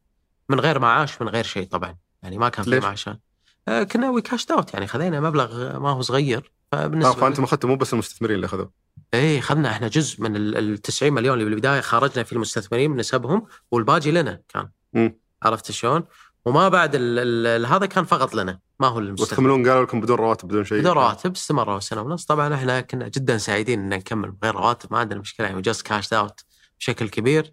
[0.49, 1.97] من غير معاش من غير شيء طبعا.
[2.23, 3.21] يعني ما كان في؟ معاشات
[3.69, 6.53] آه كنا we cash out يعني خذينا مبلغ ما هو صغير.
[6.73, 8.67] آه فبالنسبة فأنتم أخذتوا مو بس المستثمرين اللي أخذوا.
[9.15, 13.47] إيه اخذنا إحنا جزء من ال 90 مليون اللي بالبداية خرجنا في المستثمرين من نسبهم
[13.71, 14.69] والباقي لنا كان.
[14.93, 15.19] مم.
[15.43, 16.05] عرفت شلون؟
[16.49, 20.17] وما بعد ال ال هذا كان فقط لنا ما هو للمستثمرين وتكملون قالوا لكم بدون
[20.17, 20.79] رواتب بدون شيء.
[20.79, 24.99] بدون رواتب استمروا سنه ونص طبعا إحنا كنا جدا سعيدين إن نكمل بغير رواتب ما
[24.99, 26.41] عندنا مشكلة يعني just cash out
[26.79, 27.53] بشكل كبير.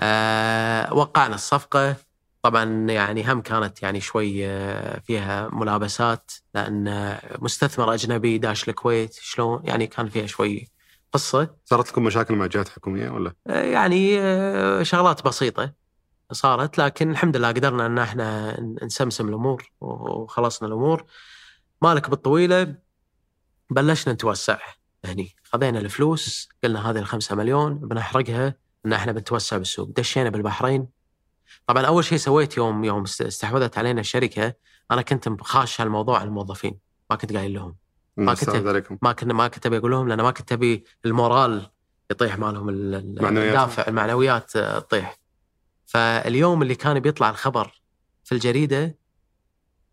[0.00, 1.96] آه وقعنا الصفقة.
[2.42, 9.60] طبعا يعني هم كانت يعني شوي آه، فيها ملابسات لأن مستثمر أجنبي داش الكويت شلون؟
[9.64, 10.68] يعني كان فيها شوي
[11.12, 11.48] قصة.
[11.64, 15.79] صارت لكم مشاكل مع جهات حكومية ولا؟ آه، يعني آه، شغلات بسيطة.
[16.32, 21.04] صارت لكن الحمد لله قدرنا إن إحنا نسمسم الأمور وخلصنا الأمور.
[21.82, 22.74] مالك بالطويلة
[23.70, 24.58] بلشنا نتوسع.
[25.04, 28.54] هني خذينا الفلوس قلنا هذه الخمسة مليون بنحرقها
[28.86, 29.88] إن إحنا بنتوسع بالسوق.
[29.96, 30.88] دشينا بالبحرين.
[31.66, 34.54] طبعا أول شيء سويت يوم يوم استحوذت علينا الشركة
[34.90, 36.78] أنا كنت خاش هالموضوع على الموظفين.
[37.10, 37.76] ما كنت قايل لهم.
[38.16, 41.70] ما كنت- كنت ما كنا ما كنت أبي أقول لهم لأن ما كنت أبي المورال
[42.10, 42.68] يطيح مالهم.
[42.68, 45.19] الدافع المعنويات تطيح.
[45.90, 47.82] فاليوم اللي كان بيطلع الخبر
[48.24, 48.98] في الجريدة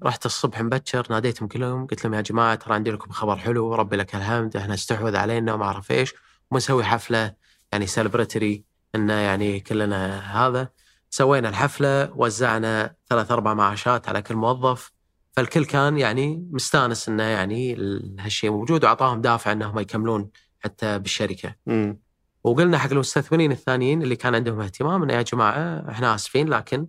[0.04, 3.96] رحت الصبح مبكر ناديتهم كلهم قلت لهم يا جماعة ترى عندي لكم خبر حلو ربي
[3.96, 6.14] لك الحمد إحنا استحوذ علينا وما أعرف إيش
[6.52, 7.34] وبنسوي حفلة
[7.72, 8.64] يعني سيلبرتري
[8.96, 10.70] إنه يعني كلنا هذا
[11.10, 14.92] سوينا الحفلة وزعنا ثلاث أربع معاشات على كل موظف
[15.32, 20.30] فالكل كان يعني مستانس إنه يعني ال- هالشيء موجود وأعطاهم دافع إنهم يكملون
[20.60, 22.00] حتى بالشركة مم.
[22.44, 26.88] وقلنا حق المستثمرين الثانيين اللي كان عندهم اهتمام إنه يا جماعة إحنا آسفين لكن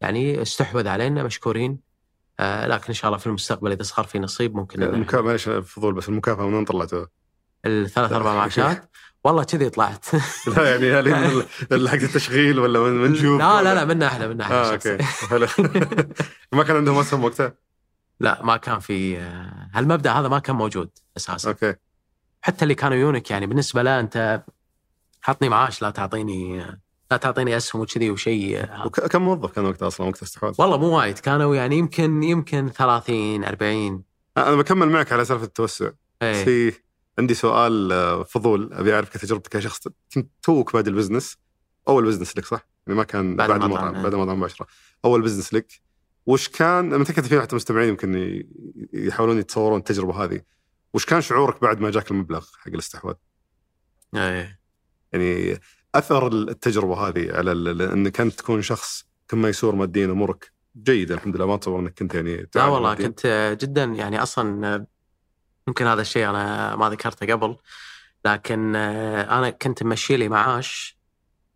[0.00, 1.78] يعني استحوذ علينا مشكورين
[2.40, 5.20] آه لكن إن شاء الله في المستقبل إذا صار في نصيب ممكن إن المكا...
[5.20, 7.08] معلش فضول بس المكافأة من وين طلعتوها؟
[7.66, 8.90] الثلاث أربع معاشات
[9.24, 10.06] والله كذي طلعت
[10.56, 14.44] لا يعني هل من حق التشغيل ولا من جوب؟ لا لا لا منا إحنا منا
[14.44, 14.72] إحنا آه.
[14.72, 14.98] أوكي
[16.52, 17.54] ما كان عندهم اسهم وقتها؟
[18.20, 21.74] لا ما كان في آه، هالمبدأ هذا ما كان موجود أساسا أوكي
[22.42, 24.44] حتى اللي كانوا يونك يعني بالنسبة له أنت
[25.24, 26.66] حطني معاش لا تعطيني
[27.10, 28.64] لا تعطيني أسهم وكذي وشيء.
[28.88, 33.44] كم موظف كان وقتها أصلا وقت استحواذ؟ والله مو وايد كانوا يعني يمكن يمكن 30
[33.44, 34.02] 40
[34.36, 36.72] أنا بكمل معك على سالفة التوسع بس إيه في
[37.18, 41.38] عندي سؤال آه، فضول أبي اعرف كتجربتك كشخص كنت توك بادئ ال business
[41.88, 44.66] أول business لك صح؟ يعني ما كان بعد بعد, المطعم، بعد المطعم مباشرة
[45.04, 45.82] أول بزنس لك
[46.26, 48.42] وش كان متأكد في حتى مستمعين يمكن
[48.92, 50.40] يحاولون يتصورون التجربة هذه
[50.94, 53.14] وش كان شعورك بعد ما جاك المبلغ حق الاستحواذ؟
[54.14, 54.63] إيه
[55.14, 55.60] يعني
[55.94, 57.52] أثر التجربة هذه على
[57.92, 62.14] إنك أنت تكون شخص كم ميسور ماديا أمورك جيده الحمد لله ما اتصور إنك كنت
[62.14, 63.06] يعني لا والله مادياً.
[63.06, 64.86] كنت جدا يعني أصلا
[65.68, 67.56] يمكن هذا الشيء أنا ما ذكرته قبل
[68.24, 70.98] لكن أنا كنت ممشي لي معاش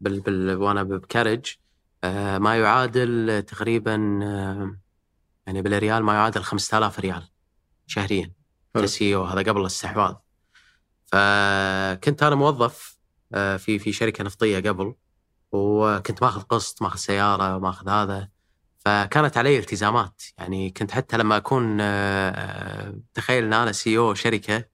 [0.00, 1.46] بال بال وأنا بكاريدج
[2.38, 3.92] ما يعادل تقريبا
[5.46, 7.28] يعني بالريال ما يعادل 5000 ريال
[7.86, 8.32] شهريا.
[8.74, 10.14] ك CEO هذا قبل الاستحواذ
[11.06, 12.97] فكنت أنا موظف
[13.32, 14.94] في في شركة نفطية قبل
[15.52, 18.28] وكنت ماخذ قسط ماخذ سيارة ماخذ هذا
[18.78, 24.64] فكانت علي التزامات يعني كنت حتى لما أكون آه، آه، تخيل إن أنا CEO شركة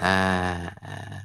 [0.00, 1.22] آه، آه،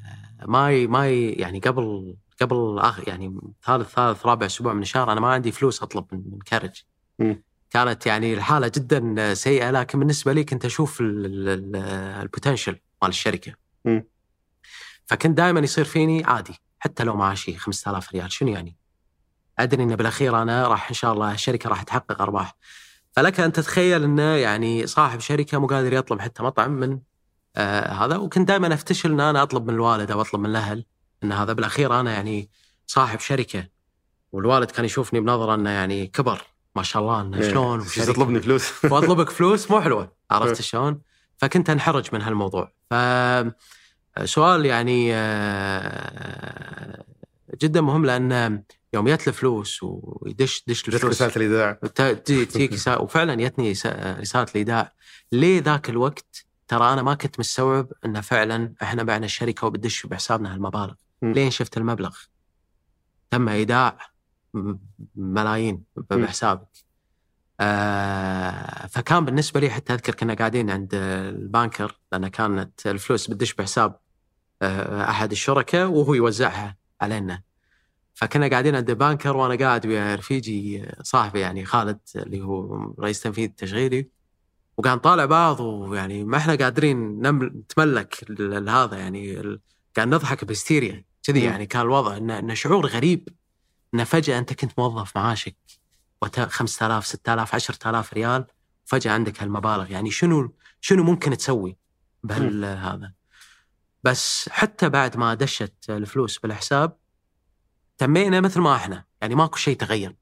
[0.47, 5.27] ما ما يعني قبل قبل آخر يعني ثالث ثالث رابع أسبوع من الشهر أنا ما
[5.27, 6.83] عندي فلوس أطلب من كاريدج.
[7.69, 13.53] كانت يعني الحالة جدا سيئة لكن بالنسبة لي كنت أشوف ال potential مال الشركة
[13.85, 14.07] مم.
[15.05, 18.77] فكنت دائما يصير فيني عادي حتى لو معاشي 5000 ريال شنو يعني؟
[19.59, 22.55] أدري ان بالأخير أنا راح إن شاء الله الشركة راح تحقق أرباح.
[23.11, 26.99] فلك أن تتخيل إنه يعني صاحب شركة مو قادر يطلب حتى مطعم من
[27.55, 30.85] آه هذا وكنت دائما أفتشل إن أنا أطلب من الوالد أو أطلب من الأهل
[31.23, 32.49] إن هذا بالأخير أنا يعني
[32.87, 33.67] صاحب شركة
[34.31, 36.41] والوالد كان يشوفني بنظرة إنه يعني كبر
[36.75, 37.87] ما شاء الله إنه شلون إيه.
[37.87, 38.13] وشركة.
[38.13, 40.11] تطلبني فلوس وأطلبك فلوس مو حلوة إيه.
[40.31, 41.01] عرفت شلون؟
[41.37, 42.93] فكنت أنحرج من هالموضوع ف
[44.23, 47.03] سؤال يعني آه،
[47.61, 51.73] جدا مهم لأن يوم جت الفلوس ويدش دش جتك الفلوس رسالة الإيداع.
[52.13, 54.93] تجيك وفعلا جتني رسالة الإيداع.
[55.31, 60.53] ليه ذاك الوقت؟ ترى أنا ما كنت مستوعب انه فعلا إحنا بعنا الشركة وبتدش بحسابنا
[60.53, 60.93] هالمبالغ.
[61.21, 62.17] لين شفت المبلغ؟
[63.31, 63.97] تم إيداع
[65.15, 65.83] ملايين.
[65.95, 66.67] بحسابك.
[67.63, 73.53] آه فكان بالنسبة لي حتى أذكر كنا قاعدين عند ال banker لأن كانت الفلوس بتدش
[73.53, 73.99] بحساب
[74.61, 77.41] آه أحد الشركاء وهو يوزعها علينا.
[78.13, 83.21] فكنا قاعدين عند ال banker وأنا قاعد ويا رفيجي صاحبي يعني خالد اللي هو رئيس
[83.21, 84.09] تنفيذي التشغيلي
[84.77, 88.25] وقاعد نطالع بعض ويعني ما إحنا قادرين نتملك
[88.69, 89.41] هذا يعني
[89.95, 91.05] قاعد نضحك بهستيريا.
[91.23, 91.43] كذي.
[91.43, 93.29] يعني كان الوضع إنه شعور غريب
[93.93, 95.55] إنه فجأة أنت كنت موظف معاشك.
[96.25, 98.45] 5000 6000 10000 ريال.
[98.85, 99.91] وفجاه عندك هالمبالغ.
[99.91, 101.77] يعني شنو شنو ممكن تسوي
[102.23, 103.13] بهال هذا؟
[104.03, 106.97] بس حتى بعد ما دشت الفلوس بالحساب
[107.97, 109.03] تمينا مثل ما إحنا.
[109.21, 110.15] يعني ماكو شيء تغير.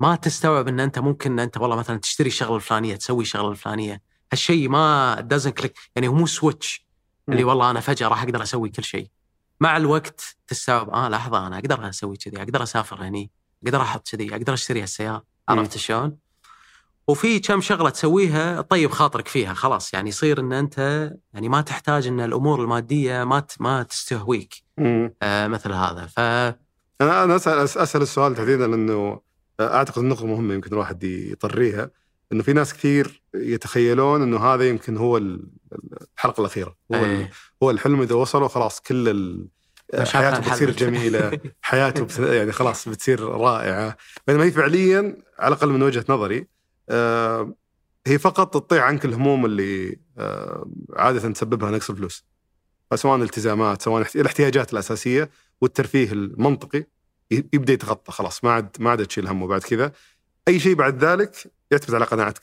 [0.00, 4.02] ما تستوعب إن أنت ممكن أنت والله مثلا تشتري الشغله الفلانية تسوي الشغله الفلانية.
[4.32, 6.86] هالشيء ما doesn't click يعني هو مو switch
[7.28, 7.44] اللي.
[7.44, 9.10] والله أنا فجأة راح أقدر أسوي كل شيء.
[9.60, 13.30] مع الوقت تستوعب آه لحظة أنا أقدر أسوي كذي أقدر أسافر هني.
[13.66, 15.24] أقدر أحط كذي أقدر اشتري هالسياره.
[15.48, 16.16] عرفت شلون؟
[17.08, 20.78] وفي كم شغلة تسويها طيب خاطرك فيها خلاص يعني يصير إن أنت
[21.34, 25.14] يعني ما تحتاج إن الأمور المادية ما ما تستهويك مم.
[25.22, 26.18] آه مثل هذا ف
[27.00, 29.20] أنا أنا أسأل أسأل السؤال تحديدا لأنه
[29.60, 31.90] أعتقد النقطه مهمة يمكن الواحد يطريها
[32.32, 35.48] إنه في ناس كثير يتخيلون إنه هذا يمكن هو ال-
[36.16, 37.30] الحلقة الأخيرة هو إيه.
[37.62, 39.08] هو الحلم إذا وصلوا خلاص كل
[39.94, 40.70] حياته بتصير.
[40.70, 41.40] جميلة.
[41.62, 42.18] حياته بت...
[42.18, 43.96] يعني خلاص بتصير رائعة.
[44.26, 46.46] بينما هي فعليا على الأقل من وجهة نظري
[46.88, 47.54] آه
[48.06, 52.24] هي فقط تطيع عنك الهموم اللي آه عادة تسببها نقص الفلوس.
[52.94, 55.30] سواء الالتزامات سواء الاحت- الاحتياجات الأساسية
[55.60, 56.84] والترفيه المنطقي
[57.30, 58.44] يبدأ يتغطى خلاص.
[58.44, 59.92] ما عاد ما عاد تشيل همه بعد كذا.
[60.48, 62.42] أي شيء بعد ذلك يعتمد على قناعتك.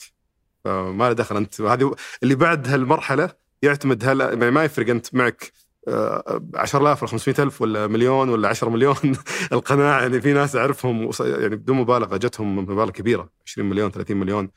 [0.64, 1.38] فما له دخل.
[1.38, 3.30] أنت هذه اللي بعد هالمرحلة
[3.62, 4.90] يعتمد هل يعني ما يفرق.
[4.90, 8.96] أنت معك آه، 10000 ولا 500000 ولا مليون ولا 10 مليون.
[9.54, 14.50] القناعه يعني في ناس أعرفهم يعني بدون مبالغة جتهم مبالغ كبيرة 20 مليون 30 مليون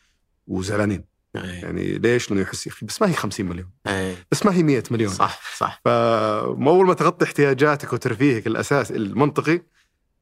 [0.47, 1.05] وزعلانين.
[1.35, 3.71] يعني ليش؟ لأنه يحس يا أخي بس ما هي 50 مليون.
[3.87, 4.27] إيه.
[4.31, 5.13] بس ما هي 100 مليون.
[5.13, 5.81] صح صح.
[5.85, 9.63] فاول ما تغطي احتياجاتك وترفيهك الأساس المنطقي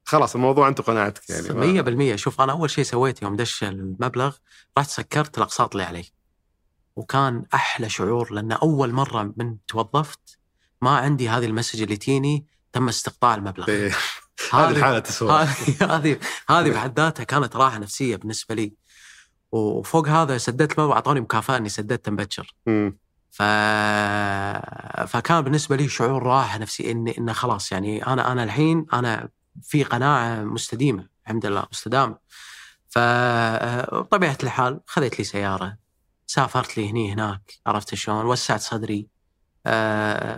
[0.05, 1.49] خلاص الموضوع انت وقناعتك يعني.
[1.49, 2.17] ما- مية بالمية.
[2.17, 4.37] شوف أنا أول شيء سويته يوم دش المبلغ
[4.79, 6.05] رحت سكرت الأقساط اللي علي.
[6.97, 10.39] وكان أحلى شعور لأن أول مرة من توظفت
[10.85, 13.69] ما عندي هذه المسج اللي تيني تم استقطاع المبلغ.
[13.69, 13.93] إيه.
[14.53, 16.19] هذه الحاله تسوى هذه هذه
[16.51, 18.73] هذه بحد ذاتها كانت راحة نفسية بالنسبة لي.
[19.53, 22.55] وفوق هذا سددت المبلغ أعطوني مكافأة إني سددت مبكر.
[23.31, 23.43] ف...
[25.07, 29.29] فكان بالنسبة لي شعور راحة نفسي ان ان خلاص يعني أنا أنا الحين أنا
[29.63, 32.19] في قناعة مستديمة الحمد لله مستدامة.
[32.89, 35.77] فطبيعه الحال خذيت لي سيارة
[36.27, 39.14] سافرت لي هني هناك عرفت شلون وسعت صدري.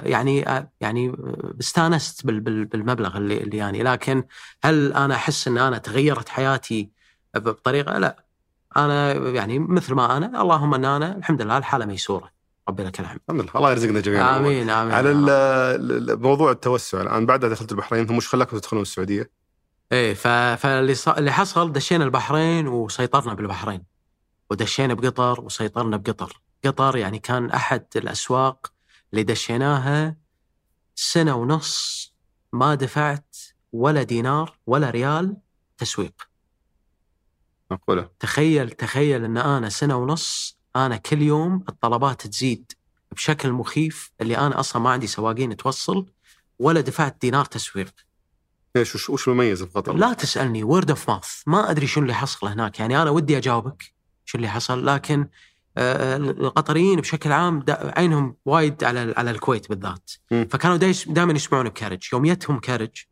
[0.04, 1.16] يعني آه، يعني
[1.60, 3.82] استانست بال- بال- بالمبلغ اللي اللي يعني.
[3.82, 4.24] لكن
[4.64, 6.90] هل أنا أحس إن أنا تغيرت حياتي
[7.36, 8.24] بطريقة؟ لا.
[8.76, 12.30] أنا يعني مثل ما أنا اللهم إن أنا الحمد لله الحالة ميسورة.
[12.68, 13.20] ربي لك الحمد.
[13.28, 13.50] الحمد لله.
[13.56, 14.36] الله يرزقنا جميعا.
[14.36, 15.14] آمين آمين على
[16.16, 17.00] موضوع التوسع.
[17.00, 19.30] الآن بعدها دخلت البحرين هم وش خلاكم تدخلون السعودية؟
[19.92, 20.14] إيه.
[20.14, 20.94] فاللي.
[21.18, 23.82] اللي حصل دشينا البحرين وسيطرنا بالبحرين.
[24.50, 26.40] ودشينا بقطر وسيطرنا بقطر.
[26.64, 28.72] قطر يعني كان أحد الأسواق
[29.16, 30.16] اللي دشيناها
[30.94, 32.12] سنة ونص
[32.52, 33.36] ما دفعت
[33.72, 35.36] ولا دينار ولا ريال
[35.78, 36.28] تسويق.
[37.70, 42.72] معقوله تخيل تخيل إن أنا سنة ونص أنا كل يوم الطلبات تزيد
[43.12, 46.06] بشكل مخيف اللي أنا أصلا ما عندي سواقين توصل
[46.58, 47.94] ولا دفعت دينار تسويق.
[48.76, 52.14] إيش وش, وش مميز في قطر؟ لا تسألني word of mouth ما أدري شو اللي
[52.14, 53.94] حصل هناك يعني أنا ودي أجاوبك
[54.24, 55.28] شو اللي حصل لكن
[55.78, 60.10] القطريين بشكل عام عينهم وايد على على الكويت بالذات.
[60.30, 63.04] فكانوا دائما يسمعون بكاريدج يوم يتهم كاريدج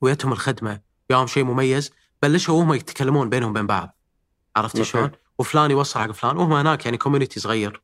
[0.00, 0.80] ويتهم الخدمة
[1.10, 1.90] يوم شيء مميز
[2.22, 3.98] بلشوا وهم يتكلمون بينهم وبين بعض
[4.56, 4.82] عرفت.
[4.82, 7.82] شلون؟ وفلان يوصل حق فلان وهم هناك يعني community صغير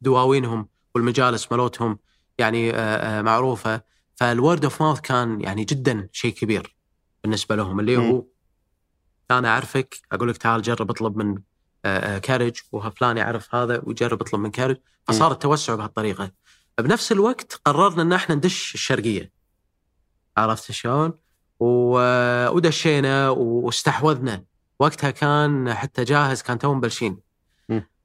[0.00, 1.98] دواوينهم والمجالس ملوتهم
[2.38, 2.74] يعني آه،
[3.18, 3.82] آه، معروفة
[4.14, 6.76] فال word of mouth كان يعني جدا شيء كبير
[7.22, 7.96] بالنسبة لهم اللي.
[7.96, 8.24] هو
[9.30, 11.38] أنا أعرفك أقول لك تعال جرب اطلب من
[12.22, 14.76] كاريدج وفلان يعرف هذا ويجرب يطلب من كاريدج.
[15.04, 16.30] فصار التوسع بهالطريقة.
[16.78, 19.32] بنفس الوقت قررنا إن إحنا ندش الشرقية.
[20.36, 21.12] عرفت شلون؟
[21.60, 24.44] و- ودشينا واستحوذنا.
[24.78, 27.18] وقتها كان حتى جاهز كان توهم مبلشين.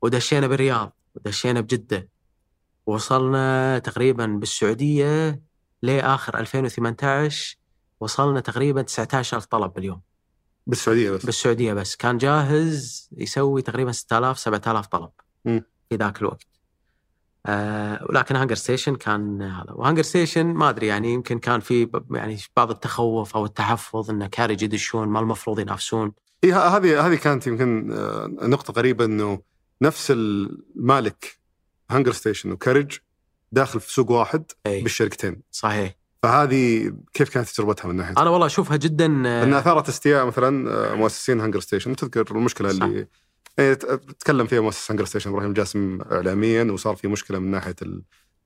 [0.01, 2.09] ودشينا بالرياض ودشينا بجدة.
[2.85, 5.41] وصلنا تقريبا بالسعودية
[5.81, 7.57] لآخر 2018
[7.99, 10.01] وصلنا تقريبا 19000 طلب باليوم.
[10.67, 11.25] بالسعودية بس.
[11.25, 11.95] بالسعودية بس.
[11.95, 15.09] كان جاهز يسوي تقريبا 6000 7000 طلب.
[15.89, 16.47] في ذاك الوقت.
[17.45, 19.71] آه ولكن هنقرستيشن كان هذا.
[19.71, 25.07] وهنقرستيشن ما أدري يعني يمكن كان في يعني بعض التخوف أو التحفظ إن كاريدج يدشون
[25.07, 26.11] ما المفروض ينافسون.
[26.45, 29.41] ه- هذه هذه كانت يمكن آه، نقطة غريبة إنه
[29.81, 31.39] نفس المالك
[31.91, 32.97] هنقرستيشن وكاريدج
[33.51, 34.81] داخل في سوق واحد إي.
[34.83, 35.41] بالشركتين.
[35.51, 35.95] صحيح.
[36.23, 40.71] فهذه كيف كانت تجربتها من ناحية؟ أنا والله أشوفها جدا آه، لأن اثارت استياء مثلا
[40.91, 42.83] آه، مؤسسين هنقرستيشن تذكر المشكلة صح.
[42.83, 43.07] اللي
[43.57, 43.85] يعني ت-
[44.19, 47.75] تكلم فيها مؤسس هنقرستيشن إبراهيم جاسم اعلاميا وصار في مشكلة من ناحية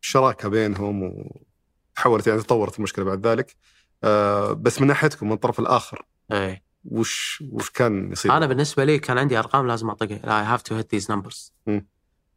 [0.01, 3.55] الشراكة بينهم وتحولت يعني تطورت المشكلة بعد ذلك
[4.03, 8.99] آه، بس من ناحيتكم من الطرف الآخر اي وش وش كان يصير؟ أنا بالنسبة لي
[8.99, 11.53] كان عندي أرقام لازم اطقها I have to hit these numbers.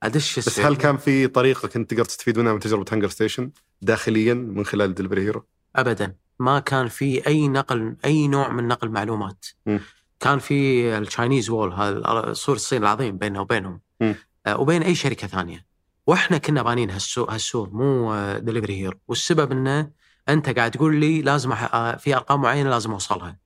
[0.07, 0.61] أدش بس.
[0.61, 3.51] هل كان في طريقه كنت تقدر تستفيد منها من تجربة هانجر ستيشن
[3.83, 5.47] داخليا من خلال دليفري هيرو؟
[5.77, 9.81] ابدا ما كان في أي نقل أي نوع من نقل معلومات مم.
[10.21, 14.15] كان في ال Chinese wall هذا سور الصين العظيم بيننا وبينهم مم.
[14.47, 15.67] آه، وبين أي شركة ثانية
[16.07, 19.91] وإحنا كنا بانين هالسوق هالسور مو دليفري هيرو والسبب إنه
[20.29, 23.39] أنت قاعد تقول لي لازم آه، في أرقام معينة لازم أوصلها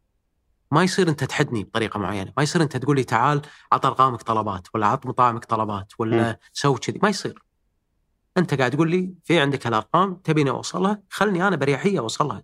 [0.71, 2.33] ما يصير أنت تحدني بطريقة معينة.
[2.37, 3.43] ما يصير أنت تقول لي تعال
[3.73, 6.99] عط أرقامك طلبات ولا عط مطاعمك طلبات ولا سوي كذي.
[7.03, 7.43] ما يصير.
[8.37, 12.43] أنت قاعد تقول لي في عندك الارقام تبيني أوصلها؟ خلني أنا بريحية أوصلها.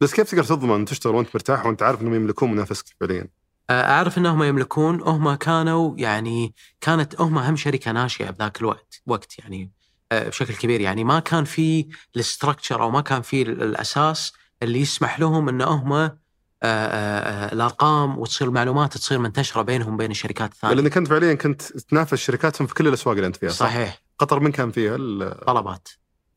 [0.00, 3.28] بس كيف تقدر تضمن تشتغل وأنت مرتاح وأنت عارف إنهم يملكون منافسك فعليا؟
[3.70, 5.00] أعرف إنهم يملكون.
[5.00, 9.72] هم كانوا يعني كانت هم هم شركة ناشئة بذاك الوقت وقت يعني
[10.12, 10.80] بشكل كبير.
[10.80, 14.32] يعني ما كان في الاستراكشر أو ما كان في ال- الأساس
[14.62, 16.18] اللي يسمح لهم إن هم
[16.62, 22.66] الأرقام وتصير المعلومات تصير منتشرة بينهم بين الشركات الثانية لانك انت فعليا كنت تنافس شركاتهم
[22.66, 25.88] في كل الأسواق اللي أنت فيها صح؟ صحيح قطر من كان فيها الطلبات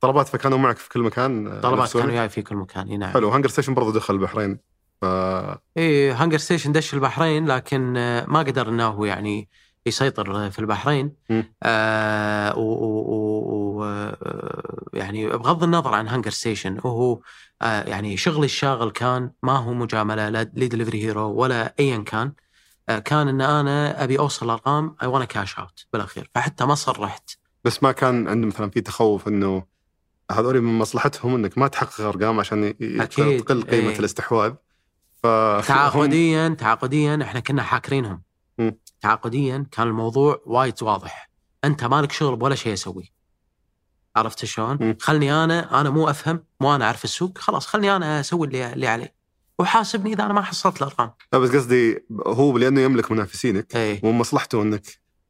[0.01, 3.13] طلبات فكانوا معك في كل مكان آه، طلبات؟ كانوا وياي في كل مكان إي نعم
[3.13, 4.59] حلو هانجر ستيشن برضو دخل البحرين
[5.01, 5.05] ف
[5.77, 9.49] إيه هانجر ستيشن دش البحرين لكن آه، ما قدر إنه هو يعني
[9.85, 11.13] يسيطر في البحرين.
[11.63, 17.19] آه و, و, و, و آه، يعني بغض النظر عن هانجر ستيشن وهو
[17.61, 22.33] آه يعني شغلي الشاغل كان ما هو مجاملة لدليفري هيرو ولا ايا كان.
[22.89, 26.29] آه كان إن أنا أبي أوصل ارقام اي وأنا cash out بالأخير.
[26.35, 27.29] فحتى ما صرحت.
[27.63, 29.63] بس ما كان عندهم مثلا في تخوف إنه
[30.31, 33.99] هذول من مصلحتهم إنك ما تحقق أرقام عشان تقل قيمه إيه.
[33.99, 34.53] الاستحواذ.
[35.23, 35.27] ف
[35.67, 38.23] تعاقديا تعاقديا إحنا كنا حاكرينهم.
[38.57, 38.79] مم.
[39.01, 41.29] تعاقديا كان الموضوع وايد واضح.
[41.63, 43.20] أنت مالك شغل بأولا شيء اسويه
[44.15, 48.47] عرفت شلون؟ خلني أنا أنا مو أفهم مو أنا أعرف السوق خلاص خلني أنا أسوي
[48.47, 49.09] اللي, اللي علي.
[49.59, 51.11] وحاسبني إذا أنا ما حصلت الأرقام.
[51.33, 54.83] لا بس قصدي هو لأنه يملك منافسينك ومن مصلحته إنك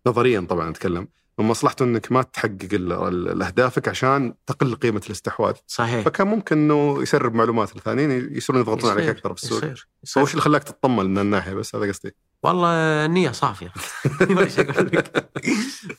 [0.08, 1.08] نظريا طبعا أتكلم
[1.40, 5.54] من مصلحته إنك ما تحقق ال- ال- اهدافك عشان تقل قيمة الاستحواذ.
[5.68, 6.06] صحيح.
[6.06, 9.58] فكان ممكن إنه يسرب معلومات الثانيين يصيرون يضغطون عليك أكثر في السوق.
[9.58, 10.24] يصير, يصير.
[10.24, 12.16] وش اللي خلاك تطمن من الناحية؟ بس هذا قصدي.
[12.44, 13.74] والله النية صافية
[14.38, 15.30] وش أقول لك؟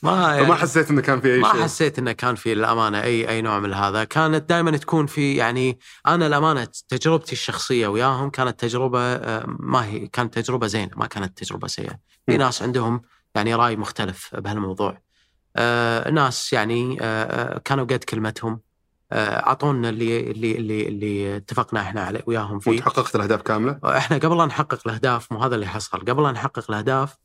[0.03, 3.29] ما فما حسيت إنه كان في أي ما شيء حسيت إنه كان في الامانه أي
[3.29, 8.61] أي نوع من هذا، كانت دائما تكون في يعني أنا الامانه تجربتي الشخصية وياهم كانت
[8.61, 11.99] تجربة آه، ما هي كانت تجربة زينة ما كانت تجربة سيئة.
[12.27, 12.37] في.
[12.37, 13.03] ناس عندهم
[13.35, 15.03] يعني رأي مختلف بهالموضوع.
[15.57, 18.61] آه ناس يعني آه كانوا قد كلمتهم
[19.13, 22.71] أعطونا اللي اللي اللي اللي اتفقنا إحنا عليه وياهم فيه.
[22.71, 26.33] وانت حققت الأهداف كاملة إحنا قبل لا نحقق الأهداف مو هذا اللي حصل قبل لا
[26.33, 27.17] نحقق الأهداف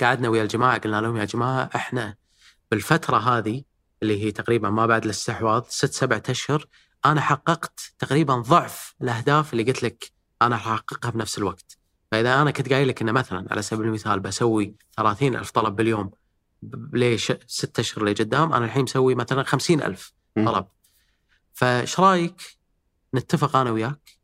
[0.00, 2.14] قعدنا ويا الجماعة قلنا لهم يا جماعة إحنا
[2.70, 3.62] بالفترة هذه
[4.02, 6.66] اللي هي تقريبا ما بعد الاستحواذ ست سبعة أشهر
[7.06, 11.78] أنا حققت تقريبا ضعف الأهداف اللي قلت لك أنا راح أحققها بنفس الوقت
[12.12, 16.10] فإذا أنا كنت قايل لك انه مثلا على سبيل المثال بسوي 30 ألف طلب باليوم
[16.92, 20.44] ليش ست أشهر لقدام أنا الحين مسوي مثلا 50 ألف م.
[21.54, 22.58] فايش رايك
[23.14, 24.18] نتفق أنا وياك؟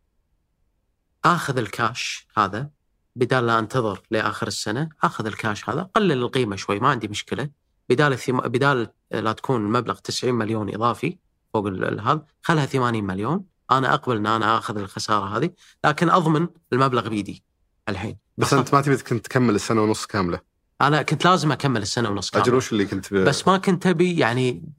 [1.24, 2.70] آخذ الكاش هذا
[3.16, 7.50] بدال لا أنتظر لآخر السنة آخذ الكاش هذا قلل القيمة شوي ما عندي مشكلة.
[7.88, 8.40] بدال الثم...
[8.40, 11.18] بدال لا تكون المبلغ 90 مليون إضافي
[11.54, 13.44] فوق هذا خلها 80 مليون.
[13.70, 15.50] أنا أقبل إن أنا آخذ الخسارة هذه
[15.84, 17.44] لكن أضمن المبلغ بيدي
[17.88, 18.18] الحين.
[18.38, 20.40] بس أنت ما تبي كنت تكمل السنة ونص كاملة.
[20.80, 23.16] أنا كنت لازم أكمل السنة ونص أجل كامله وش اللي كنت ب...
[23.16, 24.72] بس ما كنت أبي يعني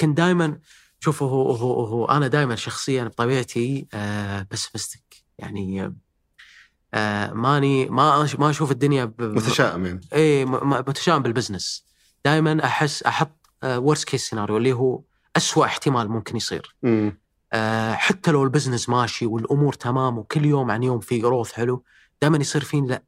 [0.00, 0.58] كنت دائما
[1.00, 5.94] شوف هو هو هو أنا دائما شخصيا بطبيعتي آه pessimistic يعني
[6.94, 9.22] آه ماني ما ما أشوف الدنيا ب...
[9.22, 11.84] متشائم يعني م- متشائم بالبزنس
[12.24, 15.00] دائما أحس أحط worst case scenario اللي هو
[15.36, 16.76] أسوأ احتمال ممكن يصير.
[17.52, 21.84] آه حتى لو البزنس ماشي والأمور تمام وكل يوم عن يوم في growth حلو
[22.22, 23.02] دائما يصير فين؟ لا.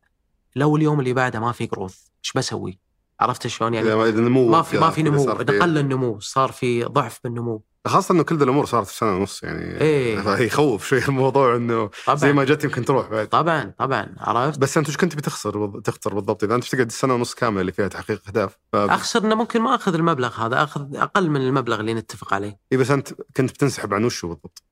[0.57, 2.79] لو اليوم اللي بعده ما في growth إيش بسوي؟
[3.21, 5.25] عرفت شلون؟ يعني؟ إذا إذا نمو ما في ما في إذا نمو.
[5.25, 7.63] صار في- قل النمو صار في ضعف بالنمو.
[7.87, 10.21] خاصة إنه كل ذي الأمور صارت في سنة ونص يعني إيه.
[10.37, 12.17] فيخوف شوي الموضوع إنه طبعا.
[12.17, 13.29] زي ما جت يمكن تروح بعد.
[13.29, 17.35] طبعا طبعا عرفت؟ بس أنت وش كنت بتخسر تخسر بالضبط؟ إذا أنت تقعد السنة ونص
[17.35, 18.77] كاملة اللي فيها تحقيق أهداف ف...
[18.77, 22.59] أخسر إنه ممكن ما أخذ المبلغ هذا أخذ أقل من المبلغ اللي نتفق عليه.
[22.73, 24.63] إيه بس أنت كنت بتنسحب عن وشه بالضبط؟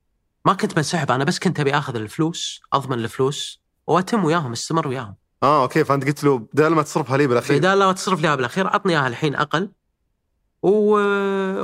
[0.45, 5.15] ما كنت بنسحب أنا بس كنت أبي آخذ الفلوس أضمن الفلوس وأتم وياهم أستمر وياهم.
[5.43, 7.57] آه أوكي فأنت قلت له بدال ما تصرفها لي بالأخير.
[7.57, 9.69] بدال لا تصرف لي بالأخير عطني إياها الحين أقل.
[10.63, 10.69] و...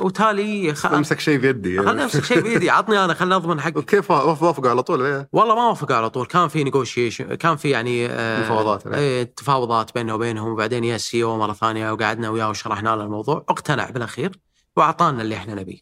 [0.06, 0.86] وتالي خ...
[0.86, 1.82] امسك شيء بيدي.
[1.82, 3.74] خلني امسك شيء بايدي عطني أنا خلني اضمن حقي.
[3.80, 6.26] وكيف وافق- وافقوا على طول؟ عليه والله ما وافقوا على طول.
[6.26, 8.88] كان في negotiation كان في يعني آه، مفاوضات.
[8.88, 9.24] إيه.
[9.24, 10.52] تفاوضات بيننا وبينهم.
[10.52, 13.46] وبعدين يا ال CEO مرة ثانية وقعدنا وياه وشرحنا له الموضوع.
[13.50, 14.32] اقتنع بالأخير
[14.78, 15.80] وأعطانا اللي إحنا نبيه.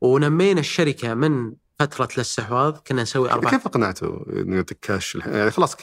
[0.00, 2.74] ونمينا الشركة من فترة الاستحواذ.
[2.86, 5.76] كنا نسوي أربع كيف اقنعته إنه يعطيك كاش؟ يعني خلاص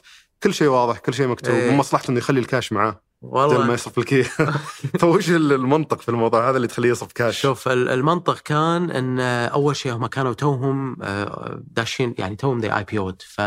[0.43, 1.55] كل شيء واضح كل شيء مكتوب.
[1.55, 1.71] إيه.
[1.71, 3.01] من مصلحته إنه يخلي الكاش معاه.
[3.21, 4.23] بدل ما والله يصرف الكي
[5.01, 9.75] فوش المنطق في الموضوع هذا اللي تخليه يصرف كاش شوف ال- المنطق كان إن أول
[9.75, 13.41] شيء هم كانوا توهم آه، داشين يعني توهم ذي اي بي اود ف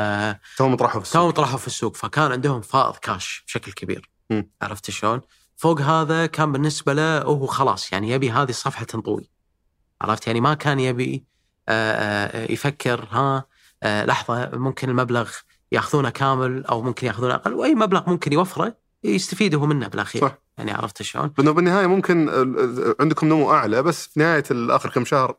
[0.56, 1.20] توهم طرحوا في السوق.
[1.22, 1.96] توهم طرحوا في السوق.
[1.96, 4.10] فكان عندهم فائض كاش بشكل كبير.
[4.30, 4.50] مم.
[4.62, 5.20] عرفت شلون؟
[5.56, 9.30] فوق هذا كان بالنسبة له هو خلاص يعني يبي هذه الصفحة تنطوي.
[10.02, 11.24] عرفت؟ يعني ما كان يبي
[11.68, 13.44] آه، آه، يفكر ها
[13.82, 15.30] آه، لحظة ممكن المبلغ
[15.72, 17.54] ياخذونه كامل أو ممكن ياخذونه أقل.
[17.54, 20.22] وأي مبلغ ممكن يوفره يستفيد هو منه بالأخير.
[20.22, 20.38] صح.
[20.58, 22.28] يعني عرفت شلون؟ لأنه بالنهاية ممكن
[23.00, 25.36] عندكم نمو أعلى بس في نهاية اخر كم شهر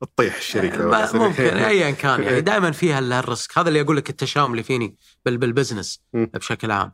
[0.00, 0.84] تطيح الشركة.
[1.26, 2.22] ممكن ايا كان.
[2.22, 4.96] يعني دائما فيها ال risk هذا اللي أقول لك التشاؤم اللي فيني
[5.26, 6.00] بال- بالبزنس.
[6.14, 6.92] بشكل عام.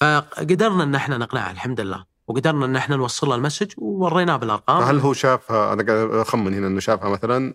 [0.00, 2.04] فقدرنا إن إحنا نقنعه الحمد لله.
[2.28, 4.82] وقدرنا إن إحنا نوصل له ال message ووريناه بالأرقام.
[4.82, 7.54] هل هو شافها؟ أنا قاعد أخمن هنا إنه شافها مثلا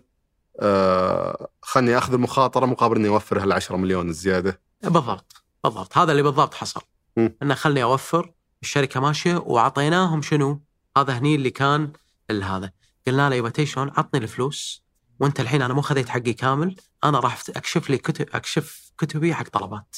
[0.60, 4.60] آه خلني أخذ المخاطرة مقابل اني اوفر هال 10 مليون الزيادة.
[4.82, 5.98] بالضبط بالضبط.
[5.98, 6.80] هذا اللي بالضبط حصل.
[7.18, 10.62] إنه خلني أوفر الشركة ماشية وأعطيناهم شنو؟
[10.96, 11.92] هذا هني اللي كان
[12.30, 12.72] هذا.
[13.06, 14.84] قلنا له يبا تي شلون؟ عطني الفلوس
[15.20, 19.48] وأنت الحين أنا مو خذيت حقي كامل أنا راح أكشف لي كتب أكشف كتبي حق
[19.48, 19.96] طلبات.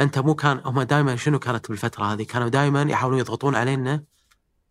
[0.00, 4.04] أنت مو كان هم دائما شنو كانت بالفترة هذه؟ كانوا دائما يحاولون يضغطون علينا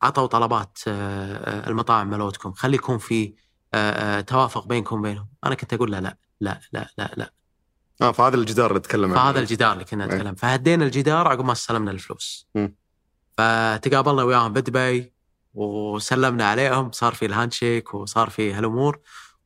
[0.01, 3.35] عطوا طلبات آه، آه، المطاعم ملوتكم خلي يكون في
[3.73, 5.29] آه، توافق بينكم وبينهم.
[5.43, 7.33] أنا كنت أقول له لا لا لا لا لا.
[8.01, 9.15] آه فهذا الجدار اللي تكلم عنه.
[9.15, 10.11] فهذا الجدار اللي كنا إيه.
[10.11, 10.35] نتكلم.
[10.35, 12.47] فهدينا الجدار عقب ما استلمنا الفلوس.
[13.37, 15.13] فتقابلنا وياهم بدبي
[15.53, 16.91] وسلمنا عليهم.
[16.91, 18.99] صار في الهاند شيك وصار في هالأمور.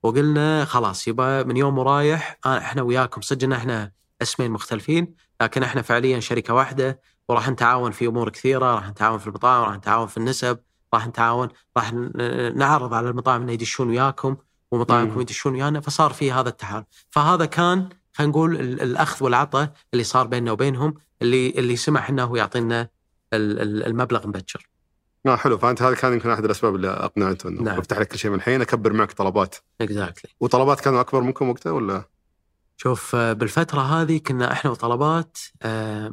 [0.03, 3.21] وقلنا خلاص يبا من يوم ورايح آه، إحنا وياكم.
[3.43, 3.91] إن إحنا
[4.21, 6.99] اسمين مختلفين لكن إحنا فعليا شركة واحدة
[7.29, 8.75] وراح نتعاون في أمور كثيرة.
[8.75, 10.59] راح نتعاون في المطاعم راح نتعاون في النسب
[10.93, 11.93] راح نتعاون راح
[12.55, 14.37] نعرض على المطاعم إنه يدشون وياكم
[14.71, 15.21] ومطاعمكم.
[15.21, 15.79] يدشون ويانا.
[15.79, 16.85] فصار في هذا التحالف.
[17.09, 22.23] فهذا كان خلينا نقول ال- الأخذ والعطاء اللي صار بيننا وبينهم اللي اللي سمح إنه
[22.23, 22.81] هو يعطينا
[23.33, 24.69] ال- ال- المبلغ مبكر
[25.25, 27.77] آه حلو فأنت هذا كان يمكن أحد الأسباب اللي أقنعته إنه نعم.
[27.79, 31.71] بفتح لك كل شيء من الحين أكبر معك طلبات اكزاكتلي وطلبات كانوا أكبر منكم وقتها
[31.71, 32.03] ولا؟
[32.77, 36.11] شوف آه، بالفترة هذه كنا إحنا وطلبات آه،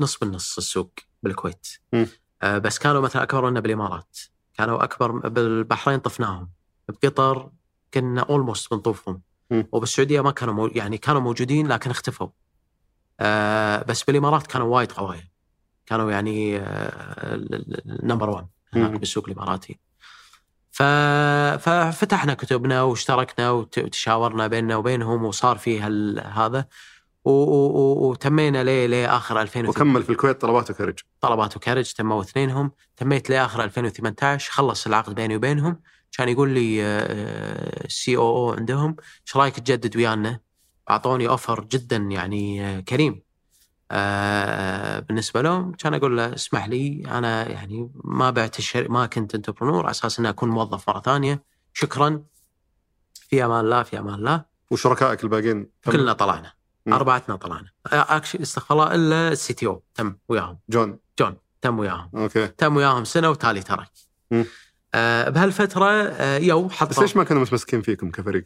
[0.00, 0.90] نص بالنص السوق
[1.22, 2.06] بالكويت مم.
[2.42, 4.18] آه، بس كانوا مثلا أكبر منا بالإمارات
[4.54, 6.50] كانوا أكبر بالبحرين طفناهم
[6.88, 7.50] بقطر
[7.94, 9.20] كنا almost بنطوفهم.
[9.72, 12.28] وبالسعوديه ما كانوا مو يعني كانوا موجودين لكن اختفوا.
[13.20, 15.28] آه، بس بالإمارات كانوا وايد قوايا
[15.86, 16.58] كانوا يعني
[18.02, 18.90] number 1 هناك.
[18.90, 19.78] بالسوق الإماراتي.
[20.70, 20.82] ف...
[21.62, 26.20] ففتحنا كتبنا واشتركنا وت- وتشاورنا بيننا وبينهم وصار في هال...
[26.26, 26.66] هذا.
[27.24, 27.30] و...
[27.30, 28.08] و...
[28.10, 30.98] وتمينا ليه لاخر 2000 وكمل في الكويت طلبات وكاريدج.
[31.20, 32.70] طلبات وكاريدج تموا اثنينهم.
[32.96, 35.80] تميت لاخر 2018 خلص العقد بيني وبينهم.
[36.12, 36.82] كان يقول لي
[37.84, 38.96] ال COO عندهم
[39.26, 40.40] إيش رأيك تجدد ويانا؟
[40.90, 43.22] أعطوني offer جدا يعني آه، كريم.
[43.90, 48.90] آه، بالنسبة لهم كان أقول له اسمح لي أنا يعني ما بعت الشر...
[48.90, 51.44] ما كنت entrepreneur على أساس إني أكون موظف مرة ثانية.
[51.72, 52.22] شكرا.
[53.14, 54.44] في أمان الله في أمان الله.
[54.70, 56.52] وشركائك الباقيين؟ تم؟ كلنا طلعنا.
[56.86, 56.92] مم.
[56.92, 57.70] أربعتنا طلعنا.
[57.86, 60.58] actually استغفر الله إلا ال CTO تم وياهم.
[60.68, 60.98] جون.
[61.18, 62.10] جون تم وياهم.
[62.14, 62.46] أوكي.
[62.46, 63.90] تم وياهم سنة وتالي ترك.
[64.94, 68.44] آه بهالفترة آه يو بس حطوا ليش ما كانوا متمسكين فيكم كفريق؟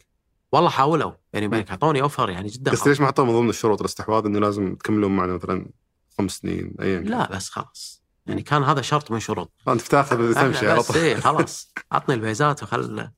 [0.51, 1.11] والله حاولوا.
[1.35, 4.75] وبينك أعطوني offer يعني جدا بس ليش ما حطوا من ضمن الشروط الاستحواذ إنه لازم
[4.75, 5.69] تكملون معنا مثلا
[6.17, 8.03] خمس سنين ايا لا بس خلاص.
[8.27, 9.51] يعني كان هذا شرط من شروط.
[9.67, 10.97] أنت بتاخذ تمشي على بس طول.
[10.97, 11.71] إيه خلاص.
[11.91, 13.09] عطني الفيزات وخل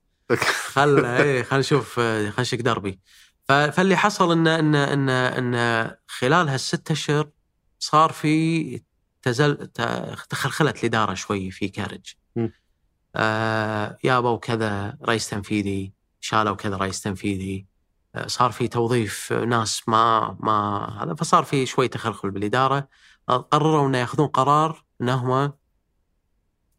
[0.45, 2.99] خل إيه خل نشوف آه، خل نشق دربي.
[3.47, 7.29] فاللي حصل ان ان ان إن خلال هالست أشهر
[7.79, 8.81] صار في
[9.21, 9.67] تزل
[10.29, 12.13] تخلخلت الإدارة شوي في كارج.
[13.15, 17.65] آه يابا وكذا رئيس تنفيذي شالوا كذا رئيس تنفيذي.
[18.15, 22.87] آه صار في توظيف ناس ما ما هذا فصار في شوي تخلخل بالإدارة.
[23.29, 25.53] آه، قرروا إنه يأخذون قرار انهم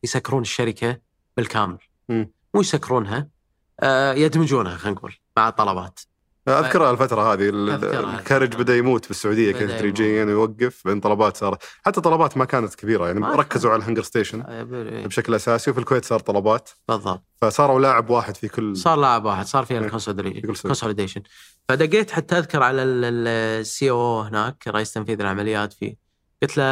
[0.03, 1.01] يسكرون الشركة
[1.37, 1.79] بالكامل.
[2.09, 2.33] مم.
[2.55, 3.29] مو يسكرونها
[3.81, 6.01] آه يدمجونها خلينا نقول مع الطلبات.
[6.49, 7.49] اذكر الفترة هذه.
[7.49, 12.45] الكاريدج بدأ يموت في السعودية بدأ كذا تدريجيا ويوقف بين طلبات صار حتى طلبات ما
[12.45, 16.71] كانت كبيرة يعني ركزوا على الهنجر ستيشن آه، ب- بشكل أساسي وفي الكويت صار طلبات.
[16.89, 17.23] بالضبط.
[17.43, 19.87] فصاروا لاعب واحد في كل صار لاعب واحد صار فيها إيه.
[20.45, 21.23] ال consolidation
[21.69, 25.97] فدقيت حتى أذكر على ال COO هناك رئيس تنفيذ العمليات في
[26.43, 26.65] قلت له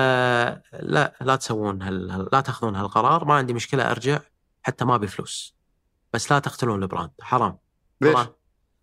[0.83, 4.19] لا لا تسوون هال لا تأخذون هالقرار ما عندي مشكلة أرجع
[4.63, 5.57] حتى ما ابي فلوس
[6.15, 7.59] بس لا تقتلون ال brand حرام.
[8.01, 8.19] ليش؟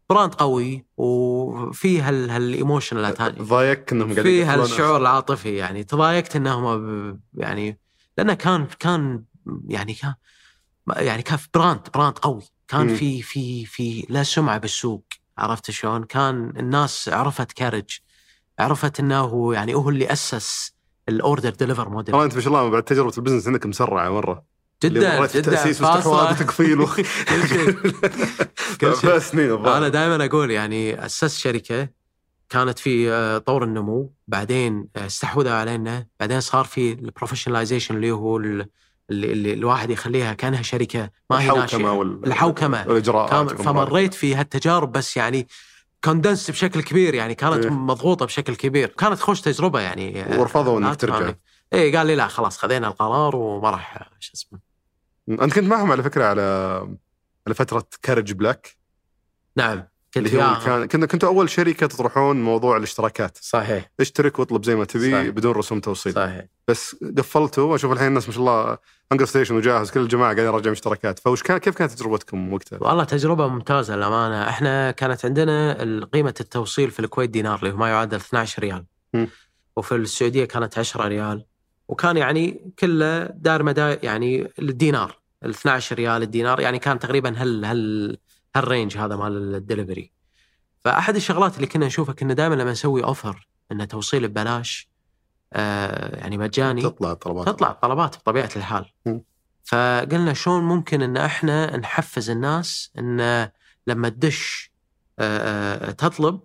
[0.09, 5.83] brand- قوي وفي هال هالايموشنال اتاتش ضايقك إنهم قاعدين في يقتلون- هالشعور العاطفي يعني.
[5.83, 7.79] تضايقت إنهم يعني
[8.17, 9.23] لأنه كان كان
[9.67, 10.13] يعني كان
[10.95, 12.41] يعني كان في brand brand قوي.
[12.67, 12.95] كان.
[12.95, 15.03] في في في له سمعة بالسوق
[15.37, 17.99] عرفت شلون؟ كان الناس عرفت كارج
[18.59, 20.73] عرفت إنه هو يعني هو اللي أسس
[21.09, 24.43] ال order deliver model أنت ما شاء الله بعد تجربة ال business عندك مسرعة مرة.
[24.83, 26.31] جدا جدا تاسيس واستحواذ فاصلة.
[26.31, 26.85] وتكفيل و...
[27.29, 27.71] كل شيء
[28.81, 29.17] كل شيء.
[29.19, 29.65] سنين.
[29.67, 31.87] أنا دائما أقول يعني اسست شركة
[32.49, 38.11] كانت في آه، طور النمو بعدين آه، استحوذوا علينا بعدين صار في ال professionalization اللي
[38.11, 38.67] هو ال-
[39.09, 42.25] اللي, اللي الواحد يخليها كأنها شركة ما هي الحوكمة وال...
[42.27, 43.61] الحوكمة والإجراءات.
[43.61, 45.47] فمريت في هالتجارب بس يعني
[46.03, 47.71] condensed بشكل كبير يعني كانت إيه.
[47.71, 51.33] مضغوطة بشكل كبير كانت خوش تجربة يعني آه، ورفضوا إنك ترجع.
[51.73, 54.59] إيه قال لي لا خلاص خذينا القرار وما راح شو اسمه
[55.29, 56.41] انت كنت معهم على فكرة على
[57.47, 58.75] على فترة كارج Black
[59.55, 59.83] نعم
[60.13, 60.59] كنت اللي هو.
[60.65, 63.37] كان كنت كنتوا أول شركة تطرحون موضوع الاشتراكات.
[63.41, 63.91] صحيح.
[63.99, 65.29] اشترك واطلب زي ما تبي صحيح.
[65.29, 66.13] بدون رسوم توصيل.
[66.13, 66.45] صحيح.
[66.67, 68.77] بس قفلتوا وأشوف الحين الناس ما شاء الله
[69.11, 71.19] هنجر ستيشن وجاهز كل الجماعة قاعدين يرجعون اشتراكات.
[71.19, 74.49] فوش كان كيف كانت تجربتكم وقتها؟ والله تجربة ممتازة للأمانة.
[74.49, 78.85] إحنا كانت عندنا قيمة التوصيل في الكويت دينار اللي هو ما يعادل 12 ريال.
[79.13, 79.25] م.
[79.75, 81.45] وفي السعودية كانت 10 ريال.
[81.87, 87.65] وكان يعني كله دار مدى يعني الدينار ال 12 ريال الدينار يعني كان تقريبا هال
[87.65, 88.17] هال
[88.55, 90.11] هال range هذا مال الدليفري.
[90.79, 94.89] فأحد الشغلات اللي كنا نشوفها كنا دائما لما نسوي offer إنه توصيل ببلاش
[95.53, 98.85] آه يعني مجاني تطلع الطلبات تطلع طلبات بطبيعة الحال.
[99.05, 99.19] م.
[99.63, 103.49] فقلنا شلون ممكن إن إحنا نحفز الناس إن
[103.87, 104.71] لما تدش
[105.19, 106.39] آه، آه، تطلب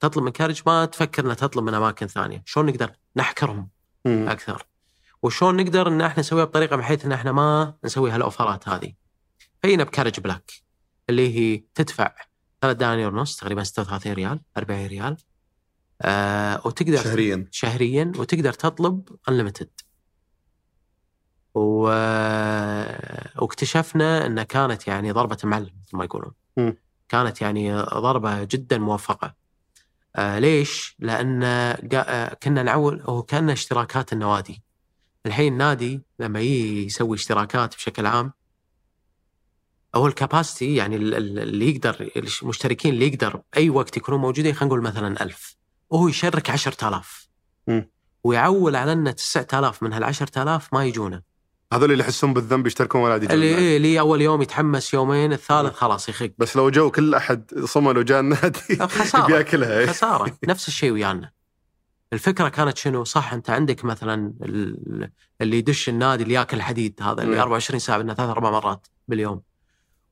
[0.00, 3.68] تطلب من كارج ما تفكر انها تطلب من أماكن ثانية، شلون نقدر نحكرهم؟
[4.06, 4.28] مم.
[4.28, 4.66] أكثر؟
[5.22, 8.92] وشلون نقدر إن إحنا نسويها بطريقة بحيث إن إحنا ما نسوي هال offer ات هذه.
[9.62, 10.52] فينا بكارج Black
[11.10, 12.14] اللي هي تدفع
[12.60, 15.16] 3 دنانير ونص تقريبا 36 ريال 40 ريال
[16.02, 19.70] آه وتقدر شهريا شهريا وتقدر تطلب انليمتد
[21.54, 21.80] و...
[23.38, 26.76] واكتشفنا انها كانت يعني ضربة معلم مثل ما يقولون مم.
[27.08, 29.34] كانت يعني ضربة جدا موفقة
[30.16, 31.42] آه ليش؟ لأن.
[31.44, 34.62] آه، كنا نعول هو كان اشتراكات النوادي
[35.26, 38.32] الحين النادي لما يسوي اشتراكات بشكل عام
[39.94, 42.10] هو الكاباسيتي يعني ال- ال- اللي يقدر
[42.42, 45.56] المشتركين اللي يقدر اي وقت يكونوا موجودين خلينا نقول مثلا ألف
[45.90, 47.28] وهو يشرك 10000
[47.68, 47.90] مم.
[48.24, 51.22] ويعول على ان 9000 من هال 10000 ما يجونا
[51.72, 53.46] هذول اللي يحسون بالذنب يشتركون ولا يجون اللي.
[53.58, 55.72] إيه اللي أول يوم يتحمس يومين الثالث مم.
[55.74, 59.86] خلاص يخق بس لو جو كل أحد صمل وجاء النادي خسارة بياكلها إيه.
[59.86, 61.30] خسارة نفس الشيء ويانا
[62.12, 65.10] الفكرة كانت شنو صح أنت عندك مثلا ال-
[65.40, 67.40] اللي يدش النادي اللي ياكل حديد هذا اللي مم.
[67.40, 69.42] 24 ساعة منه ثلاث أربع مرات باليوم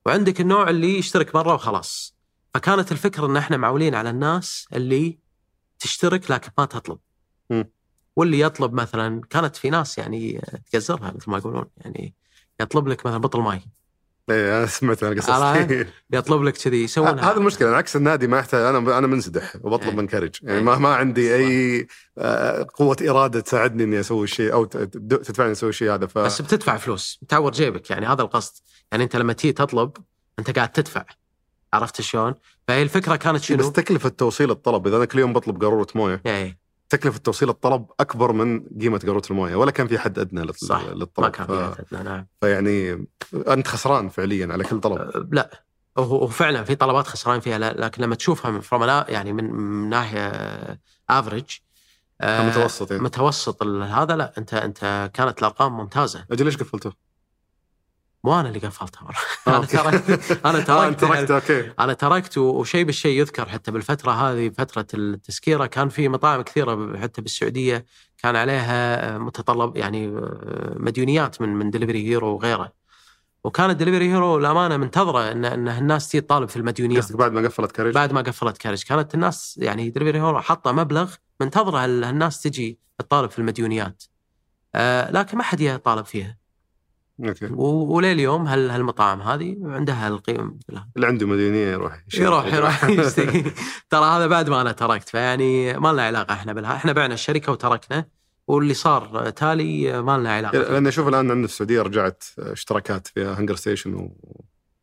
[0.05, 2.15] وعندك النوع اللي يشترك مره وخلاص
[2.53, 5.17] فكانت الفكرة إن إحنا معولين على الناس اللي
[5.79, 6.97] تشترك لكن ما تطلب
[7.49, 7.69] مم.
[8.15, 12.13] واللي يطلب مثلا كانت في ناس يعني تقزرها مثل ما يقولون يعني
[12.59, 13.61] يطلب لك مثلا بطل ماي
[14.29, 18.61] إيه أنا سمعت أنا قصص؟ يطلب لك كذي يسوونها هذا المشكلة عكس النادي ما يحتاج
[18.61, 19.95] أنا أنا منسدح وبطلب إيه.
[19.95, 20.63] من كارج يعني إيه.
[20.63, 21.87] ما ما عندي أي
[22.17, 26.77] آه، قوة إرادة تساعدني إني أسوي الشيء أو تدفعني أسوي الشيء هذا ف بس بتدفع
[26.77, 28.53] فلوس تعور جيبك يعني هذا القصد
[28.91, 29.91] يعني أنت لما تيجي تطلب
[30.39, 31.05] أنت قاعد تدفع
[31.73, 32.33] عرفت شلون؟
[32.67, 36.21] فهي الفكرة كانت بس شنو؟ تكلفة توصيل الطلب إذا أنا كل يوم بطلب قارورة موية
[36.25, 40.55] إيه تكلفة توصيل الطلب أكبر من قيمة قاروره الموية ولا كان في حد أدنى لل-
[40.55, 40.81] صح.
[40.83, 41.25] للطلب.
[41.25, 41.51] ما كان ف...
[41.51, 42.27] فيها أدنى، نعم.
[42.41, 43.07] فيعني
[43.47, 44.97] أنت خسران فعليا على كل طلب.
[44.97, 45.63] أه، لا.
[45.97, 50.31] هو فعلا في طلبات خسران فيها لكن لما تشوفها من an- يعني من, ناحية
[51.09, 51.45] افريج
[52.23, 53.03] متوسط يعني.
[53.03, 56.25] متوسط هذا لا أنت أنت كانت الأرقام ممتازة.
[56.31, 56.93] أجل ليش قفلته؟
[58.25, 59.15] مو أنا اللي قفلتها مره
[59.47, 59.77] آه، أنا أوكي.
[59.77, 61.71] تركت أنا آه، تركت تركت أوكي.
[61.79, 67.21] أنا تركت وشيء بالشيء يذكر حتى بالفترة هذه فترة التسكيره كان في مطاعم كثيرة حتى
[67.21, 67.85] بالسعودية
[68.17, 70.07] كان عليها متطلب يعني
[70.75, 72.71] مديونيات من من دليفري هيرو وغيره.
[73.43, 77.41] وكانت دليفري هيرو الامانه منتظرة ان إن الناس تيجي تطالب في المديونيات قصدك بعد ما
[77.41, 82.41] قفلت كارج بعد ما قفلت كارج كانت الناس يعني دليفري هيرو حاطة مبلغ منتظرة هالناس
[82.41, 84.03] تجي تطالب في المديونيات.
[84.75, 86.44] آه لكن ما حد يطالب فيها.
[87.19, 90.89] أوكي ولليوم هال هالمطاعم هذه عندها القيم لها.
[90.95, 92.53] اللي عنده مديونيه يروح يروح.
[92.53, 93.51] يروح يشتكي
[93.89, 97.51] ترى هذا بعد ما أنا تركت فيعني ما لنا علاقة إحنا بالها إحنا بعنا الشركة
[97.51, 98.05] وتركنا
[98.47, 100.71] واللي صار تالي ما لنا علاقة فيه.
[100.71, 104.17] لأن أشوف الآن عندنا في السعودية رجعت اشتراكات في هنجر ستيشن و...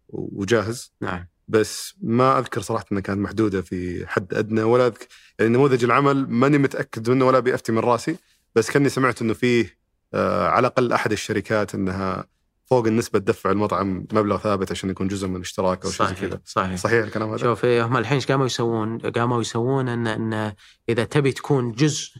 [0.08, 5.06] وجاهز نعم بس ما أذكر صراحة إنها كانت محدودة في حد أدنى ولا أذكر
[5.38, 8.16] يعني نموذج العمل ماني متأكد منه ولا بيفتي من رأسي
[8.54, 9.81] بس كأني سمعت إنه فيه
[10.14, 12.24] على الأقل أحد الشركات إنها
[12.64, 16.40] فوق النسبة تدفع المطعم مبلغ ثابت عشان يكون جزء من الاشتراك أو شيء زي كذا
[16.44, 20.52] صحيح صحيح الكلام هذا؟ شوف إيه، هم الحين إيش قاموا يسوون؟ قاموا يسوون ان إن
[20.88, 22.10] إذا تبي تكون جزء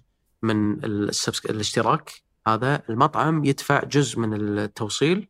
[0.43, 1.51] من السبسك...
[1.51, 2.13] الاشتراك
[2.49, 5.29] هذا المطعم يدفع جزء من التوصيل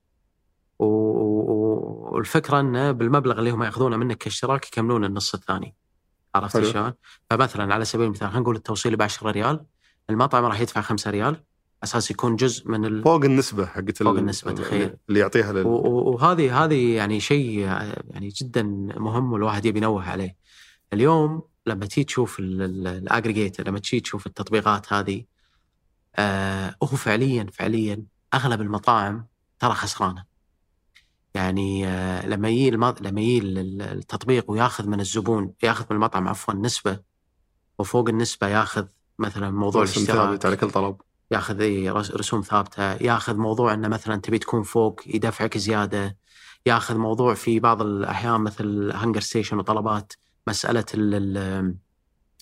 [0.78, 0.84] و...
[0.84, 5.74] و- والفكرة انه بالمبلغ اللي هم يأخذونه منك كاشتراك يكملون النص الثاني
[6.34, 6.64] عرفت.
[6.64, 6.92] شلون؟
[7.30, 9.64] فمثلا على سبيل المثال خلينا نقول التوصيل ب 10 ريال
[10.10, 11.42] المطعم راح يدفع 5 ريال
[11.84, 13.02] أساس يكون جزء من ال...
[13.02, 14.94] فوق النسبة حقت فوق النسبة، تخيل.
[15.08, 15.66] اللي يعطيها لل...
[15.66, 18.62] وهذه هذه يعني شيء يعني جدا
[18.96, 20.36] مهم والواحد يبي ينوه عليه.
[20.92, 25.24] اليوم لما تيجي تشوف الاجريجيتر لما تيجي تشوف التطبيقات هذه
[26.16, 28.02] آه هو فعليا فعليا
[28.34, 29.26] أغلب المطاعم
[29.58, 30.24] ترى خسرانة.
[31.34, 32.94] يعني آه لما يجي الم...
[33.00, 36.98] لما يجي ال- التطبيق وياخذ من الزبون ياخذ من المطعم عفوا نسبة
[37.78, 38.86] وفوق النسبة ياخذ
[39.18, 40.96] مثلا موضوع الاشتراك على كل طلب
[41.30, 41.56] ياخذ
[42.16, 46.16] رسوم ثابتة، ياخذ موضوع إنه مثلا تبي تكون فوق يدفعك زيادة،
[46.66, 50.12] ياخذ موضوع في بعض الأحيان مثل هانجر ستيشن وطلبات
[50.48, 51.74] مسألة ال- ال-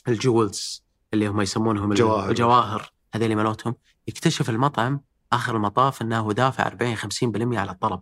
[0.08, 0.84] ال jewels
[1.14, 2.30] اللي هم يسمونهم ال- جواهر.
[2.30, 3.74] الجواهر هذول مالتهم
[4.08, 5.00] يكتشف المطعم
[5.32, 8.00] آخر المطاف إنه دافع 40 50% على الطلب.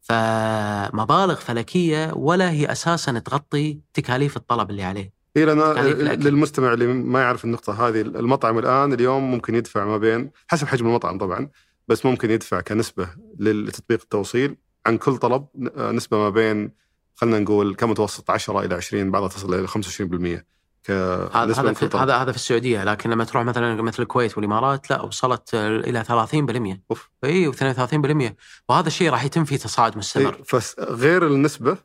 [0.00, 5.12] فمبالغ فلكية ولا هي أساسا تغطي تكاليف الطلب اللي عليه.
[5.36, 6.24] اي لأن الأكل.
[6.24, 10.86] للمستمع اللي ما يعرف النقطة هذه المطعم الآن اليوم ممكن يدفع ما بين حسب حجم
[10.86, 11.48] المطعم طبعا
[11.88, 13.08] بس ممكن يدفع كنسبة
[13.38, 16.72] لتطبيق التوصيل عن كل طلب ن- نسبة ما بين
[17.14, 20.44] خلينا نقول كمتوسط 10 إلى 20 بعضها تصل إلى 25%
[20.90, 24.36] هذا كنسبه هذا من في هذا هذا في السعودية لكن لما تروح مثلا مثل الكويت
[24.36, 27.10] والإمارات لا وصلت إلى 30% أوف.
[27.24, 28.32] اي و32%
[28.68, 31.76] وهذا الشيء راح يتم فيه تصاعد مستمر إيه، فغير النسبة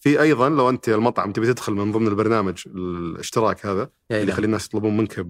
[0.00, 4.32] في أيضا لو أنت المطعم تبي تدخل من ضمن البرنامج الاشتراك هذا إي اللي.
[4.32, 5.26] يخلي الناس يطلبون منك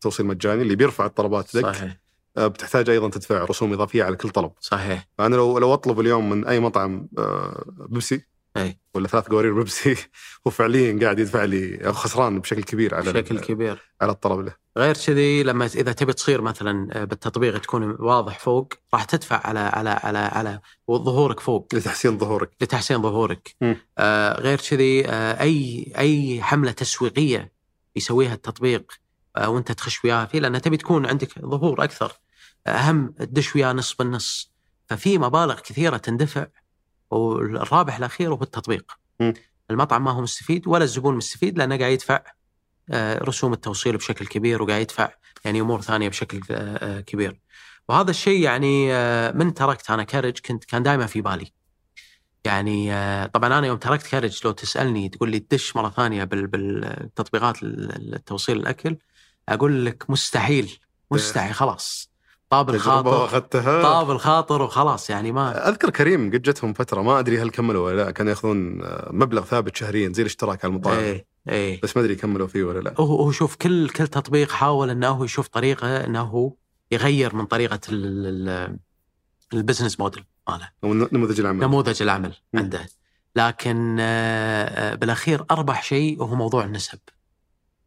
[0.00, 1.96] توصيل مجاني اللي بيرفع الطلبات لك صحيح.
[2.36, 4.52] آه، بتحتاج أيضا تدفع رسوم إضافية على كل طلب.
[4.60, 5.08] صحيح.
[5.18, 8.78] فأنا لو لو أطلب اليوم من أي مطعم آه، بيبسي أي.
[8.94, 9.96] ولا ثلاث قوارير بيبسي.
[10.46, 13.82] هو فعليا قاعد يدفع لي خسران بشكل كبير على بشكل كبير.
[14.00, 14.54] على الطلب له.
[14.78, 19.90] غير كذي لما إذا تبي تصير مثلا بالتطبيق تكون واضح فوق راح تدفع على على
[19.90, 20.60] على على
[20.90, 21.68] ظهورك فوق.
[21.74, 22.50] لتحسين ظهورك.
[22.60, 23.56] لتحسين ظهورك.
[23.98, 27.52] آه غير كذي آه أي أي حملة تسويقية
[27.96, 28.92] يسويها التطبيق
[29.36, 32.12] آه وأنت تخش وياها فيه لأن تبي تكون عندك ظهور أكثر.
[32.66, 34.52] أهم تدش وياه نص بالنص.
[34.86, 36.46] ففي مبالغ كثيرة تندفع.
[37.12, 39.34] والرابح الأخير هو التطبيق مم.
[39.70, 42.22] المطعم ما هو مستفيد ولا الزبون مستفيد لأنه قاعد يدفع
[42.90, 45.10] آه، رسوم التوصيل بشكل كبير وقاعد يدفع
[45.44, 47.40] يعني أمور ثانية بشكل آه، آه، كبير.
[47.88, 48.86] وهذا الشيء يعني
[49.32, 51.52] من تركت أنا كارج كنت كان دائما في بالي.
[52.44, 52.86] يعني
[53.28, 58.14] طبعا أنا يوم تركت كارج لو تسألني تقول لي تدش مرة ثانية بال- بالتطبيقات ال-
[58.14, 58.96] التوصيل الأكل
[59.48, 60.78] أقول لك مستحيل
[61.10, 62.10] مستحيل خلاص
[62.52, 63.82] طاب الخاطر أخذتها.
[63.82, 68.04] طاب الخاطر وخلاص يعني ما أذكر كريم قد جتهم فترة ما أدري هل كملوا ولا
[68.04, 70.98] لا كانوا يأخذون آه، مبلغ ثابت شهريا زي الاشتراك على المطاعم.
[70.98, 71.80] إيه إيه.
[71.82, 72.94] بس ما أدري كملوا فيه ولا لا.
[72.98, 76.52] هو هو شوف كل كل تطبيق حاول إنه هو يشوف طريقة إنه هو
[76.90, 78.78] يغير من طريقة ال- ال-
[79.54, 80.68] ال business model ماله.
[81.12, 81.60] نموذج العمل.
[81.64, 82.32] نموذج العمل.
[82.54, 82.86] عنده.
[83.36, 86.98] لكن آه، آه، بالأخير أربح شيء وهو موضوع النسب.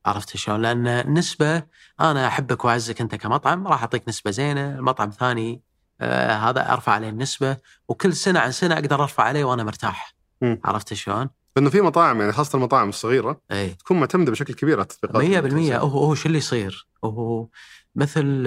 [0.05, 1.63] عرفت شلون؟ لأن النسبة
[1.99, 5.61] أنا أحبك وأعزك أنت كمطعم راح أعطيك نسبة زينة، المطعم ثاني
[6.01, 7.57] آه هذا أرفع عليه النسبة
[7.87, 10.15] وكل سنة عن سنة أقدر أرفع عليه وأنا مرتاح.
[10.41, 10.61] مم.
[10.65, 14.83] عرفت شلون؟ لأنه في مطاعم يعني خاصة المطاعم الصغيرة اي تكون معتمدة بشكل كبير على
[14.83, 17.47] التطبيقات 100% هو هو شو اللي يصير؟ هو
[17.95, 18.43] مثل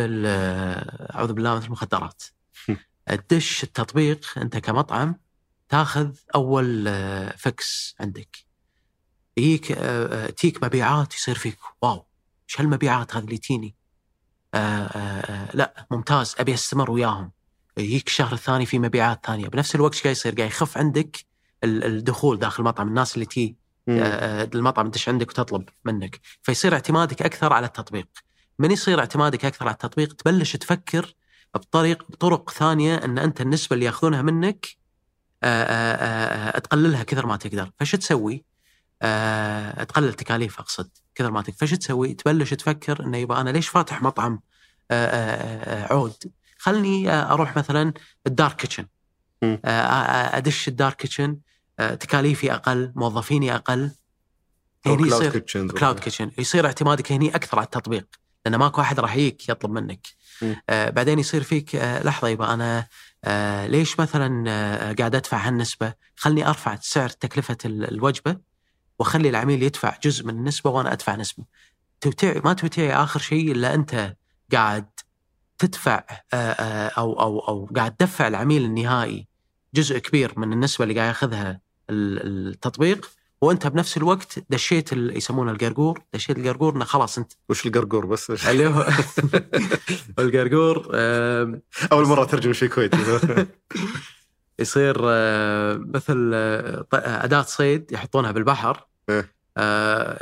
[1.15, 2.23] أعوذ بالله مثل المخدرات.
[3.29, 5.15] تدش التطبيق أنت كمطعم
[5.69, 8.48] تاخذ أول آه، فكس عندك.
[9.39, 9.77] يجيك آه،
[10.27, 11.59] آه، تيك مبيعات يصير فيك.
[11.83, 12.07] واو.
[12.49, 13.75] إيش هالمبيعات هذه اللي تيني؟
[14.55, 16.35] آه، لا ممتاز.
[16.39, 17.33] أبي أستمر وياهم.
[17.77, 21.17] يجيك الشهر الثاني في مبيعات ثانية، بنفس الوقت إيش قاعد يصير؟ قاعد يخف عندك
[21.65, 23.57] ال- الدخول داخل المطعم، الناس اللي تي
[23.89, 26.21] المطعم تدش عندك وتطلب منك.
[26.43, 28.09] فيصير اعتمادك أكثر على التطبيق.
[28.59, 31.15] من يصير اعتمادك أكثر على التطبيق؟ تبلش تفكر
[31.55, 34.67] بطريق بطرق ثانية إن أنت النسبة اللي ياخذونها منك
[36.61, 37.71] تقللها كثر ما تقدر.
[37.81, 38.45] فش تسوي؟
[39.89, 40.91] تقلل تكاليف أقصد.
[41.15, 44.41] كثر ما فش تسوي؟ تبلش تفكر إنه يبقى أنا ليش فاتح مطعم؟
[44.91, 46.15] آه، آه، آه، عود.
[46.59, 47.93] خلني آه، أروح مثلا
[48.27, 48.87] ال dark kitchen.
[49.43, 51.39] آه، آه، أدش ال dark kitchen.
[51.79, 53.91] آه، تكاليفي أقل موظفيني أقل.
[54.87, 58.07] هني cloud يصير kitchens cloud kitchen يصير اعتمادك هني أكثر على التطبيق.
[58.47, 60.07] لأن ماكو أحد راح يجيك يطلب منك.
[60.69, 62.87] آه بعدين يصير فيك آه لحظة يبقى أنا
[63.25, 68.48] آه ليش مثلا آه قاعد أدفع هالنسبة؟ خلني أرفع سعر تكلفة ال- الوجبة.
[68.99, 71.45] وأخلي العميل يدفع جزء من النسبة وأنا أدفع نسبة.
[72.01, 74.17] توطي ما توطي آخر شيء إلا أنت
[74.53, 74.87] قاعد
[75.59, 76.05] تدفع
[76.35, 79.27] آه آه أو أو أو قاعد تدفع العميل النهائي
[79.75, 81.61] جزء كبير من النسبة اللي قاعد ياخذها
[81.91, 83.11] ال- التطبيق
[83.41, 86.03] وأنت بنفس الوقت دشيت يسمونه القرقور.
[86.15, 88.87] دشيت القرقور إنه خلاص أنت وش القرقور بس؟ اللي هو
[90.19, 90.89] القرقور
[91.93, 92.97] أول مرة اترجم شيء كويتي
[94.59, 98.87] يصير آه، مثل آه، ط- أداة صيد يحطونها بالبحر.
[99.11, 99.33] إيه.
[99.57, 100.19] آه،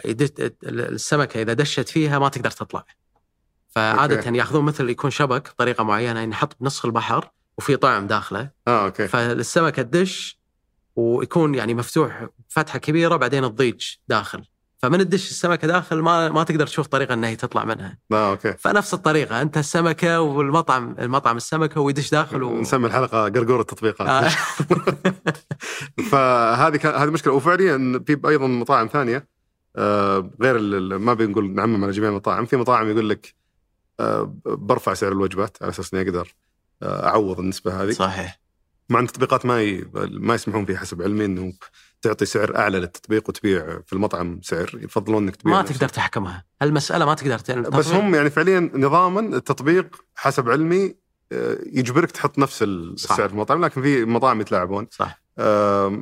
[0.65, 2.85] السمكة إذا دشت فيها ما تقدر تطلع.
[3.69, 4.37] فعادة okay.
[4.39, 8.51] ياخذون مثل يكون شبك بطريقة معينة ينحط بنص البحر وفي طعم داخله.
[8.69, 9.09] آه okay.
[9.09, 10.41] فالسمكة تدش
[10.97, 14.45] ويكون يعني مفتوح فتحة كبيرة بعدين تضيج داخل.
[14.79, 17.99] فمن تدش السمكة داخل ما ما تقدر تشوف طريقة إنها هي تطلع منها.
[18.13, 18.53] آه okay.
[18.53, 22.61] فنفس الطريقة أنت السمكة والمطعم المطعم السمكة ويدش داخل و...
[22.61, 24.09] نسمي الحلقة قرقور التطبيقات.
[24.09, 24.29] آه.
[26.11, 27.33] فهذه كان هذه مشكلة.
[27.33, 29.29] وفعليا في أيضا مطاعم ثانية
[29.77, 32.47] آه، غير ال- ما بنقول نعمم على جميع المطاعم.
[32.47, 33.35] في مطاعم يقول لك
[34.01, 36.35] آه، برفع سعر الوجبات على أساس إني أقدر
[36.83, 37.91] آه، أعوض النسبة هذه.
[37.91, 38.41] صحيح.
[38.89, 39.87] مع إن التطبيقات ما ي...
[39.95, 41.53] ما يسمحون فيه حسب علمي إنه
[42.07, 46.45] تعطي سعر أعلى للتطبيق وتبيع في المطعم سعر يفضلون إنك تبيع ما نفس- تقدر تحكمها.
[46.63, 47.51] المساله ما تقدر ت...
[47.51, 50.95] بس هم يعني فعليا نظاما التطبيق حسب علمي
[51.33, 53.11] آه، يجبرك تحط نفس ال- صح.
[53.11, 54.87] السعر في المطعم لكن في مطاعم يتلاعبون.
[54.91, 55.23] صح.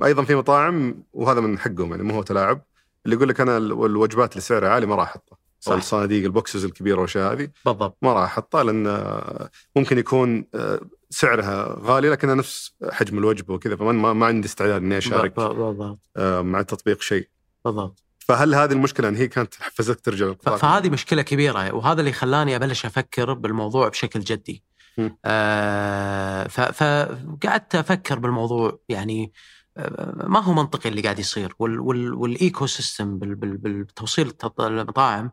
[0.04, 2.60] أيضا في مطاعم وهذا من حقهم يعني مو هو تلاعب
[3.04, 5.38] اللي يقول لك أنا ال- الوجبات اللي سعرها عالي ما راح أحطها.
[5.68, 7.48] أو صح الصناديق البوكسز الكبيرة والاشياء هذه.
[7.66, 7.98] بالضبط.
[8.02, 10.80] ما راح أحطها لأن آه، ممكن يكون آه،
[11.10, 16.10] سعرها غالي لكنها نفس حجم الوجبة وكذا فما ما, ما عندي استعداد إني أشارك بالضبط
[16.16, 17.28] آه، مع التطبيق شيء.
[17.64, 18.04] بالضبط.
[18.18, 22.56] فهل هذه المشكلة ان هي كانت حفزتك ترجع للقطاع؟ فهذه مشكلة كبيرة وهذا اللي خلاني
[22.56, 24.62] أبلش أفكر بالموضوع بشكل جدي.
[25.24, 29.32] آه فقعدت أفكر بالموضوع يعني
[30.26, 31.54] ما هو منطقي اللي قاعد يصير.
[31.58, 35.30] وال وال وال ecosystem بال- بال- بالتوصيل المطاعم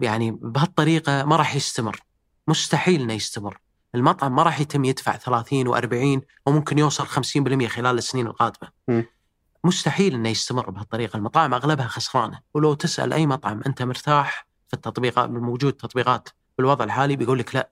[0.00, 2.00] يعني بهالطريقة ما راح يستمر.
[2.48, 3.58] مستحيل إنه يستمر.
[3.94, 8.68] المطعم ما راح يتم يدفع 30 و40 وممكن يوصل 50% خلال السنين القادمة.
[8.88, 9.04] مم.
[9.64, 11.16] مستحيل إنه يستمر بهالطريقة.
[11.16, 12.40] المطاعم أغلبها خسرانة.
[12.54, 17.70] ولو تسأل أي مطعم أنت مرتاح في التطبيقات موجود تطبيقات بالوضع الحالي بيقول لك لا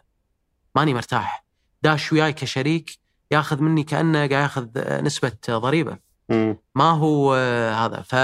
[0.76, 1.44] ماني مرتاح.
[1.82, 2.98] داش وياي كشريك
[3.30, 4.66] ياخذ مني كأنه قاعد ياخذ
[5.02, 5.98] نسبة ضريبة.
[6.28, 6.56] مم.
[6.74, 8.02] ما هو آه، هذا.
[8.02, 8.14] ف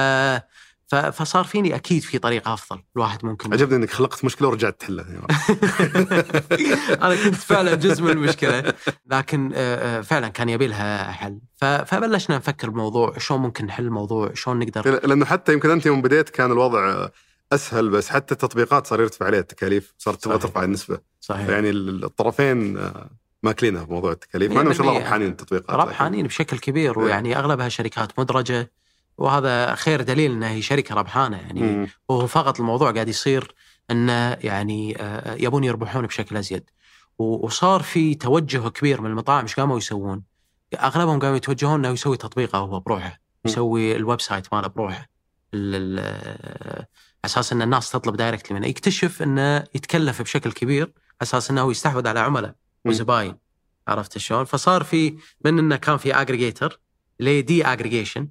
[0.96, 3.52] فصار فيني أكيد في طريقه أفضل الواحد ممكن.
[3.52, 5.06] عجبني إنك خلقت مشكلة ورجعت تحلها.
[7.02, 8.74] أنا كنت فعلا جزء من المشكلة.
[9.06, 11.40] لكن آه، آه، فعلا كان يبي لها حل.
[11.56, 15.06] فبلشنا نفكر بالموضوع شلون ممكن نحل الموضوع شلون نقدر.
[15.06, 17.08] لأنه حتى يمكن أنت يوم بديت كان الوضع
[17.52, 20.38] أسهل بس حتى التطبيقات صار يرتفع عليها التكاليف صارت تبغى.
[20.38, 20.98] ترفع النسبة.
[21.20, 21.48] صحيح.
[21.48, 22.78] يعني ال- الطرفين
[23.42, 26.98] ماكلينها في موضوع التكاليف مع إنه ما شاء الله 100% ربحانين التطبيقات ربحانين بشكل كبير
[26.98, 27.04] إيه.
[27.04, 28.70] ويعني أغلبها شركات مدرجة
[29.18, 31.88] وهذا خير دليل إنها هي شركة ربحانة يعني مم.
[32.08, 33.54] وهو فقط الموضوع قاعد يصير
[33.90, 36.70] انه يعني آه، يبون يربحون بشكل أزيد
[37.18, 40.22] وصار في توجه كبير من المطاعم إيش قاموا يسوون؟
[40.74, 45.08] أغلبهم قاموا يتوجهون إنه يسوي تطبيقه هو بروحه يسوي ال website ماله بروحه
[47.24, 52.08] أساس إن الناس تطلب directly منه يكتشف إنه يتكلف بشكل كبير على أساس إنه يستحوذ
[52.08, 52.54] على عملاء.
[52.84, 53.36] وزباين
[53.88, 56.80] عرفت شلون؟ فصار في من إنه كان في اجريجيتر
[57.20, 58.28] لدي اجريجيشن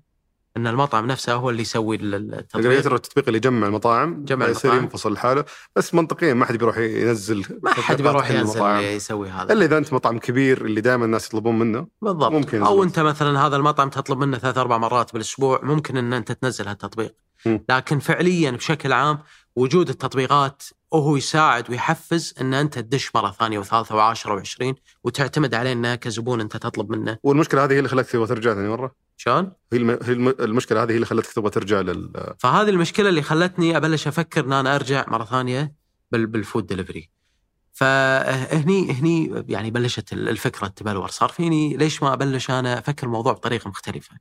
[0.58, 4.74] إن المطعم نفسه هو اللي يسوي ال- ال- التطبيق التطبيق اللي يجمع المطاعم جمع يصير.
[4.74, 5.46] ينفصل لحاله
[5.76, 8.62] بس منطقيا ما حد بيروح ينزل ما حد بيروح ينزل.
[8.84, 12.84] يسوي هذا إلا إذا أنت مطعم كبير اللي دائما الناس يطلبون منه بالضبط ممكن أو.
[12.84, 17.16] أنت مثلا هذا المطعم تطلب منه ثلاث أربع مرات بالأسبوع ممكن إن أنت تنزل هالتطبيق
[17.46, 17.66] مم.
[17.70, 19.20] لكن فعليا بشكل عام
[19.56, 25.72] وجود التطبيقات وهو يساعد ويحفز إن أنت تدش مرة ثانية وثالثة وعاشرة وعشرين وتعتمد عليه
[25.72, 29.52] إنه كزبون أنت تطلب منه والمشكلة هذه هي اللي خلتك تبغى ترجع ثاني مرة شلون؟
[29.74, 29.90] هي الم...
[29.90, 30.28] هي الم...
[30.40, 34.54] المشكلة هذه هي اللي خلتك تبغى ترجع لل فهذه المشكلة اللي خلتني أبلش أفكر إن
[34.54, 35.74] أنا أرجع مرة ثانية
[36.12, 37.10] بال- بال food delivery.
[37.74, 43.70] فهني هني يعني بلشت الفكرة تبلور صار فيني ليش ما أبلش أنا أفكر الموضوع بطريقة
[43.70, 44.16] مختلفة.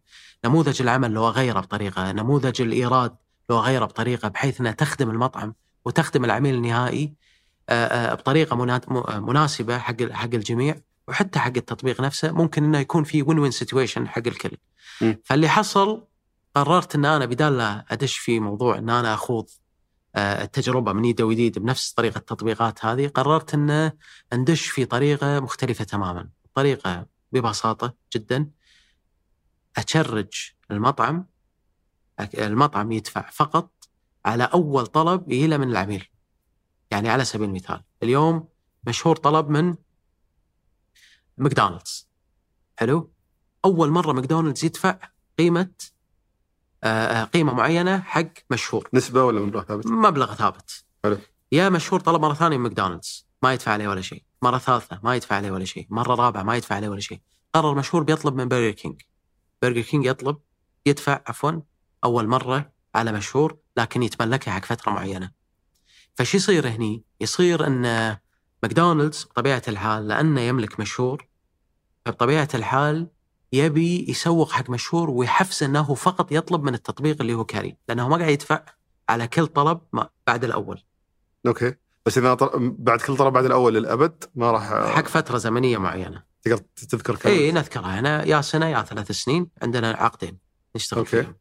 [0.44, 3.16] نموذج العمل لو اغيره بطريقة، نموذج الإيراد
[3.51, 5.55] لو اغيره بطريقة بحيث انها تخدم المطعم
[5.85, 7.15] وتخدم العميل النهائي
[7.69, 13.05] آه، آه، بطريقة م- مناسبة حق حق الجميع وحتى حق التطبيق نفسه ممكن إنه يكون
[13.05, 14.57] في وين وين سيتويشن حق الكل.
[15.02, 15.15] م.
[15.24, 16.07] فاللي حصل
[16.55, 19.47] قررت إن أنا بدال لا أدش في موضوع إن أنا أخوض
[20.15, 23.93] آه، التجربة من يد وجديد بنفس طريقة التطبيقات هذه قررت ان
[24.35, 28.51] ندش في طريقة مختلفة تماما طريقة ببساطة جدا
[29.77, 31.27] أشرج المطعم
[32.39, 33.70] المطعم يدفع فقط
[34.24, 36.09] على أول طلب يجي له من العميل.
[36.90, 38.48] يعني على سبيل المثال اليوم
[38.86, 39.74] مشهور طلب من
[41.38, 42.09] ماكدونالدز.
[42.78, 43.12] حلو؟
[43.64, 44.98] أول مرة ماكدونالدز يدفع
[45.38, 45.70] قيمة
[46.84, 48.88] آه، آه، قيمة معينة حق مشهور.
[48.94, 50.84] نسبة ولا مبلغ ثابت؟ مبلغ ثابت.
[51.05, 51.18] حلو.
[51.52, 54.24] يا مشهور طلب مرة ثانية من ماكدونالدز ما يدفع عليه ولا شيء.
[54.42, 55.86] مرة ثالثة ما يدفع عليه ولا شيء.
[55.90, 57.20] مرة رابعة ما يدفع عليه ولا شيء.
[57.52, 59.02] قرر مشهور بيطلب من برجر كينج
[59.62, 60.38] برجر كينج يطلب
[60.86, 61.52] يدفع عفوا
[62.05, 65.31] أول مرة على مشهور لكن يتملكها حق فترة معينة.
[66.15, 68.16] فشو يصير هني؟ يصير إن
[68.62, 71.28] ماكدونالدز بطبيعة الحال لأنه يملك مشهور
[72.07, 73.09] فبطبيعه الحال
[73.52, 78.16] يبي يسوق حق مشهور ويحفز إنه فقط يطلب من التطبيق اللي هو Carry لأنه ما
[78.16, 78.65] قاعد يدفع
[79.09, 80.82] على كل طلب ما بعد الأول.
[81.47, 81.74] okay.
[82.07, 82.74] بس إذا طل...
[82.78, 86.23] بعد كل طلب بعد الأول للأبد ما راح حق فترة زمنية معينة.
[86.43, 90.39] تقدر تذكر كم إي نذكرها أنا يا سنه يا ثلاث سنين عندنا عقدين
[90.77, 91.23] نشتغل okay.
[91.23, 91.35] فيهم.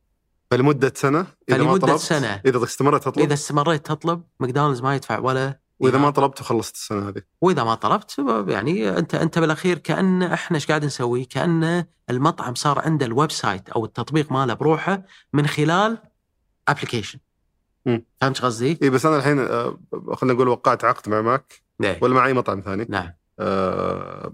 [0.51, 2.41] فلمدة سنة إذا ما فلمدة طلبت سنة.
[2.45, 5.97] إذا استمرت تطلب إذا استمريت تطلب ماكدونالدز ما يدفع ولا وإذا.
[5.97, 8.15] ما طلبت وخلصت السنة هذه وإذا ما طلبت
[8.47, 13.69] يعني أنت أنت بالأخير كأن إحنا إيش قاعد نسوي؟ كأن المطعم صار عنده ال website
[13.69, 15.03] أو التطبيق ماله بروحه
[15.33, 15.97] من خلال
[16.67, 17.19] application.
[18.21, 19.79] فهمت قصدي؟ اي بس أنا الحين آه،
[20.13, 21.99] خلينا نقول وقعت عقد مع ماك إيه.
[22.01, 24.33] ولا مع اي مطعم ثاني نعم آه،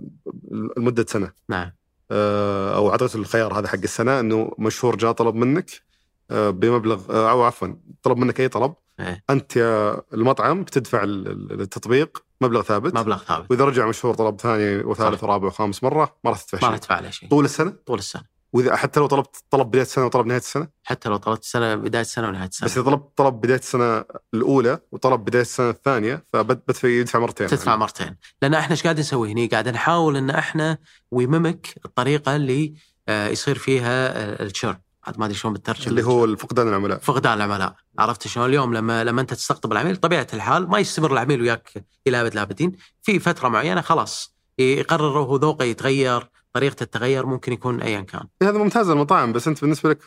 [0.77, 1.71] لمدة سنة نعم
[2.11, 5.84] آه، أو اعطيت الخيار هذا حق السنة إنه مشهور جاء طلب منك
[6.29, 7.67] بمبلغ آه، أو عفوا
[8.03, 9.23] طلب منك أي طلب إيه.
[9.29, 12.95] أنت يا المطعم بتدفع ال- ال- التطبيق مبلغ ثابت.
[12.95, 13.51] مبلغ ثابت.
[13.51, 15.23] وإذا رجع مشهور طلب ثاني وثالث.
[15.23, 16.79] ورابع وخامس مرة ما راح تدفع ما شيء.
[16.81, 17.29] تدفع عليه شيء.
[17.29, 18.23] طول السنة؟ طول السنة.
[18.53, 22.01] وإذا حتى لو طلبت طلب بداية السنة وطلب نهاية السنة؟ حتى لو طلبت سنة بداية
[22.01, 22.65] السنة ونهاية السنة.
[22.69, 27.47] بس إذا طلب طلب بداية السنة الأولى وطلب بداية السنة الثانية فبدفع يدفع مرتين.
[27.47, 28.15] تدفع مرتين.
[28.41, 30.77] لأن إحنا إيش قاعد نسوي هني؟ قاعد نحاول إن إحنا
[31.11, 32.73] ويممك الطريقة اللي
[33.07, 34.77] آه، يصير فيها آه، الشرب.
[35.05, 36.99] عاد ما أدري شلون بترجم اللي هو الفقدان العملاء.
[36.99, 37.75] فقدان العملاء.
[37.99, 42.21] عرفت شلون؟ اليوم لما لما أنت تستقطب العميل طبيعة الحال ما يستمر العميل وياك إلى
[42.21, 42.71] أبد الأبدين.
[43.01, 48.27] في فترة معينة خلاص يقرر هو ذوقه يتغير طريقته تتغير ممكن يكون ايا كان.
[48.43, 49.33] هذا ممتاز المطاعم.
[49.33, 49.99] بس أنت بالنسبة لك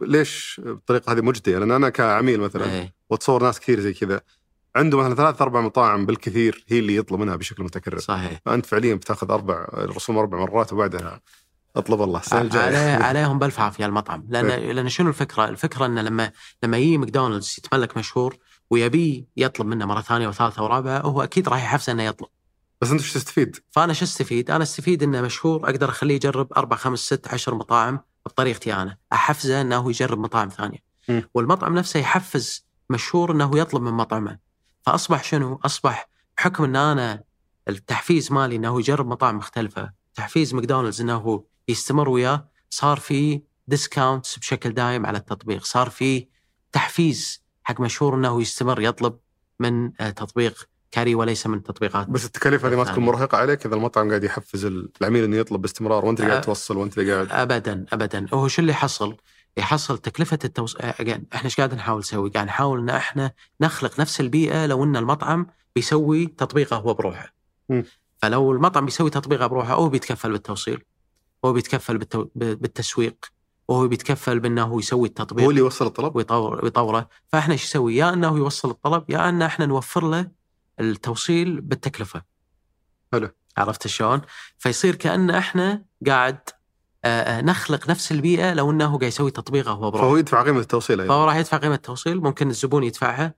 [0.00, 2.94] ليش الطريقة هذه مجدية؟ لأن أنا كعميل مثلا إيه.
[3.10, 4.20] وأتصور ناس كثير زي كذا.
[4.76, 7.98] عنده مثلا ثلاث أربع مطاعم بالكثير هي اللي يطلب منها بشكل متكرر.
[7.98, 8.40] صحيح.
[8.46, 11.20] فأنت فعليا بتأخذ أربع الرسوم أربع مرات وبعدها
[11.76, 16.02] أطلب الله السنة الجايه عليه عليهم بألف عافية المطعم لأن لأن شنو الفكرة؟ الفكرة إنه
[16.02, 16.32] لما
[16.62, 18.36] لما يجي ماكدونالدز يتملك مشهور
[18.70, 22.28] ويبي يطلب منه مرة ثانية وثالثة ورابعة هو أكيد راح يحفزه إنه يطلب
[22.80, 26.76] بس أنت وش تستفيد؟ فأنا شو أستفيد؟ أنا أستفيد إنه مشهور أقدر أخليه يجرب أربع
[26.76, 30.78] خمس ست عشر مطاعم بطريقتي أنا، أحفزه إنه يجرب مطاعم ثانية.
[31.08, 31.20] م.
[31.34, 34.38] والمطعم نفسه يحفز مشهور إنه يطلب من مطعمه.
[34.82, 37.22] فأصبح شنو؟ أصبح بحكم إن أنا
[37.68, 44.74] التحفيز مالي إنه يجرب مطاعم مختلفة، تحفيز ماكدونالدز إنه يستمر وياه، صار في discounts بشكل
[44.74, 46.26] دايم على التطبيق، صار في
[46.72, 49.18] تحفيز حق مشهور إنه يستمر يطلب
[49.60, 53.04] من آه، تطبيق Carry وليس من تطبيقات بس التكاليف هذه ما تكون.
[53.04, 56.46] مرهقة عليك إذا المطعم قاعد يحفز العميل إنه يطلب باستمرار وأنت اللي قاعد أه.
[56.46, 59.16] توصل وأنت اللي قاعد ابدا ابدا هو شو اللي حصل؟
[59.56, 60.76] يحصل تكلفة التوص...
[60.80, 64.96] اجين إحنا إيش قاعد نحاول نسوي؟ قاعد نحاول إن إحنا نخلق نفس البيئة لو إن
[64.96, 67.34] المطعم بيسوي تطبيقه هو بروحه.
[67.68, 67.84] مم.
[68.22, 70.82] فلو المطعم بيسوي تطبيقه بروحه هو بيتكفل بالتوصيل
[71.44, 72.26] هو بيتكفل بالتو...
[72.34, 73.24] بالتسويق
[73.68, 78.12] وهو بيتكفل بأنه يسوي التطبيق هو اللي يوصل الطلب ويطور ويطوره فإحنا إيش نسوي؟ يا
[78.12, 80.28] إنه يوصل الطلب يا ان إحنا نوفر له
[80.80, 82.22] التوصيل بالتكلفة.
[83.12, 83.28] حلو.
[83.56, 84.20] عرفت شلون؟
[84.58, 86.38] فيصير كأن إحنا قاعد
[87.04, 87.08] آه،
[87.38, 90.06] آه، نخلق نفس البيئة لو إنه قاعد يسوي تطبيقه هو بروحه.
[90.06, 93.34] فهو يدفع قيمة التوصيل أيضا فهو راح يدفع قيمة التوصيل ممكن الزبون يدفعها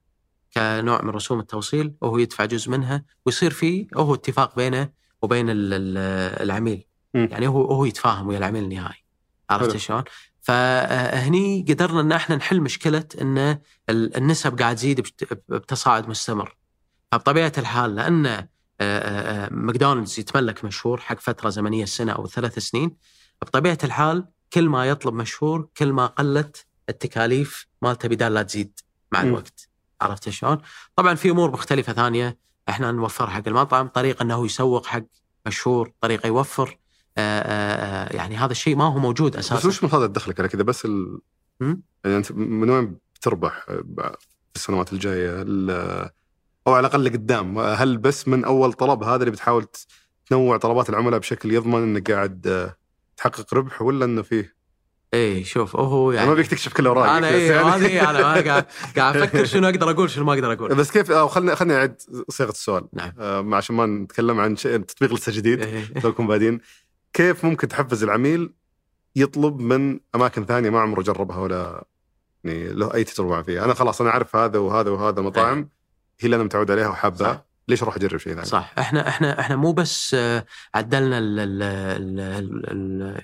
[0.55, 4.89] كنوع من رسوم التوصيل وهو يدفع جزء منها ويصير في هو اتفاق بينه
[5.22, 9.05] وبين ال- ال- العميل يعني هو هو يتفاهم ويا العميل النهائي
[9.51, 9.77] عرفت.
[9.77, 10.05] شلون؟
[10.43, 13.39] فهني قدرنا إن إحنا نحل مشكلة إن
[13.91, 16.57] ال- النسب قاعد تزيد بت- بتصاعد مستمر
[17.12, 18.47] فبطبيعة الحال لأن آه،
[18.81, 22.97] آه، ماكدونالدز يتملك مشهور حق فترة زمنية سنة أو ثلاث سنين
[23.43, 28.81] بطبيعة الحال كل ما يطلب مشهور كل ما قلت التكاليف مالته بدال لا تزيد
[29.12, 29.20] مع.
[29.23, 29.69] الوقت
[30.01, 30.59] عرفت شلون؟
[30.97, 32.39] طبعا في أمور مختلفة ثانية
[32.69, 35.03] إحنا نوفرها حق المطعم طريقة إنه يسوق حق
[35.47, 36.78] مشهور طريقة يوفر
[37.16, 39.69] يعني هذا الشيء ما هو موجود بس أساسا.
[39.69, 41.19] وش مصادر دخلك على كذا بس ال...
[41.61, 46.11] يعني أنت من وين بتربح في السنوات الجاية؟ ال-
[46.66, 49.66] أو على الأقل قدام هل بس من أول طلب هذا اللي بتحاول
[50.31, 52.77] تنوع طلبات العملاء بشكل يضمن انك قاعد آه،
[53.16, 54.55] تحقق ربح ولا إنه فيه؟
[55.15, 58.20] إيه شوف هو يعني يعني ما بيك تكشف كل اوراقك أنا بس إيه يعني- أنا
[58.41, 58.66] قاعد
[58.97, 60.74] قاعد أفكر شنو أقدر أقول شنو ما أقدر أقول.
[60.74, 61.95] بس كيف أو خلني خلني أعيد
[62.28, 62.89] صيغه السؤال.
[62.93, 63.12] نعم.
[63.19, 65.62] آه، عشان ما نتكلم عن شيء تطبيق لسه جديد.
[65.62, 65.85] إيه.
[66.01, 66.61] توكم بادين.
[67.15, 68.55] كيف ممكن تحفز العميل
[69.16, 71.85] يطلب من أماكن ثانية ما عمره جربها ولا
[72.45, 75.69] يعني له أي تجربة فيها؟ أنا خلاص أنا أعرف هذا وهذا وهذا مطاعم
[76.20, 77.45] هي اللي أنا متعود عليها وحابها.
[77.69, 78.74] ليش أروح أجرب شيء ثاني؟ صح.
[78.78, 81.62] إحنا إحنا إحنا مو بس آه، عدلنا ال- ال-
[82.20, 82.70] ال-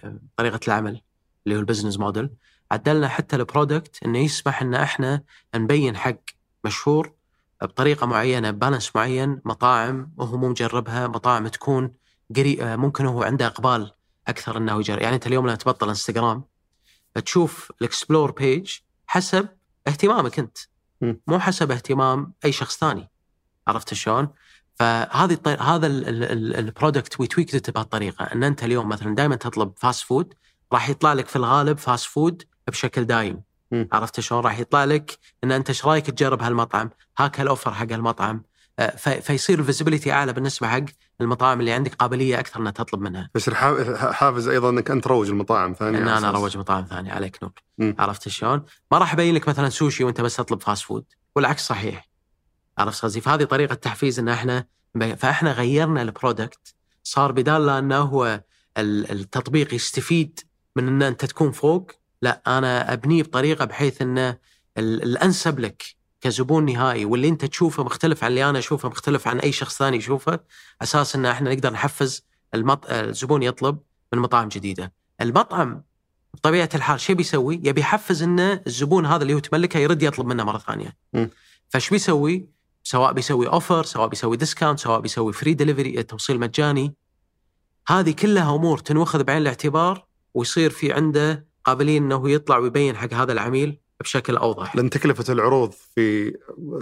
[0.07, 1.01] ال- طريقة العمل
[1.47, 2.31] اللي هو ال business model
[2.71, 5.23] عدلنا حتى ال product إنه يسمح إن إحنا
[5.55, 6.17] نبين حق
[6.65, 7.13] مشهور
[7.63, 11.93] بطريقة معينة balance معين مطاعم وهو مو مجربها مطاعم تكون
[12.37, 13.93] قري آه، ممكن هو عنده إقبال
[14.29, 16.45] أكثر إنه يجرب يعني أنت اليوم لما تبطل إنستغرام
[17.25, 18.73] تشوف ال explore page
[19.07, 19.49] حسب
[19.89, 20.59] اهتمامك أنت
[21.01, 21.15] م.
[21.27, 23.11] مو حسب اهتمام أي شخص ثاني
[23.69, 24.29] عرفت شلون؟
[24.75, 25.51] فهذه الطي...
[25.55, 30.35] هذا ال product we tweaked it بهالطريقة إن أنت اليوم مثلا دائما تطلب fast food
[30.73, 33.43] راح يطلع لك في الغالب fast food بشكل دايم
[33.73, 33.89] مم.
[33.93, 37.93] عرفت شلون؟ راح يطلع لك إن أنت إيش رأيك تجرب هالمطعم؟ هاك هال offer حق
[37.93, 38.43] هالمطعم
[38.79, 40.85] آه، في- فيصير ال visibility أعلى بالنسبة حق
[41.23, 45.73] المطاعم اللي عندك قابلية أكثر إنها تطلب منها بس حافز أيضا إنك أنت تروج المطاعم
[45.73, 46.29] ثانية ان أنا.
[46.29, 47.95] اروج مطاعم ثانية عليك نور مم.
[47.99, 51.05] عرفت شلون؟ ما راح ابين لك مثلا سوشي وأنت بس تطلب fast food
[51.37, 52.09] والعكس صحيح
[52.79, 54.65] عرفت قصدي؟ فهذه طريقة تحفيز إن إحنا
[55.17, 58.41] فإحنا غيرنا ال product صار بدال لا إنه هو
[58.79, 60.41] ال- التطبيق يستفيد
[60.77, 61.91] من إن أنت تكون فوق
[62.23, 64.31] لا أنا أبنيه بطريقة بحيث إنه
[64.79, 65.83] ال- الأنسب لك
[66.21, 69.97] كزبون نهائي واللي انت تشوفه مختلف عن اللي أنا أشوفه مختلف عن أي شخص ثاني
[69.97, 70.41] يشوفه
[70.83, 72.25] أساس إن إحنا نقدر نحفز
[72.55, 72.87] المط...
[72.91, 73.79] الزبون يطلب
[74.13, 74.93] من مطاعم جديدة.
[75.21, 75.83] المطعم
[76.35, 80.45] بطبيعة الحال شو بيسوي؟ يبي يحفز إنه الزبون هذا اللي هو تملكه يرد يطلب منه
[80.45, 80.97] مرة ثانية.
[81.69, 82.49] فايش بيسوي؟
[82.83, 86.95] سواء بيسوي offer، سواء بيسوي discount، سواء بيسوي free delivery توصيل مجاني.
[87.89, 93.33] هذه كلها أمور تنوخذ بعين الاعتبار ويصير في عنده قابلية إنه يطلع ويبين حق هذا
[93.33, 94.77] العميل بشكل أوضح.
[94.77, 96.31] لأن تكلفة العروض في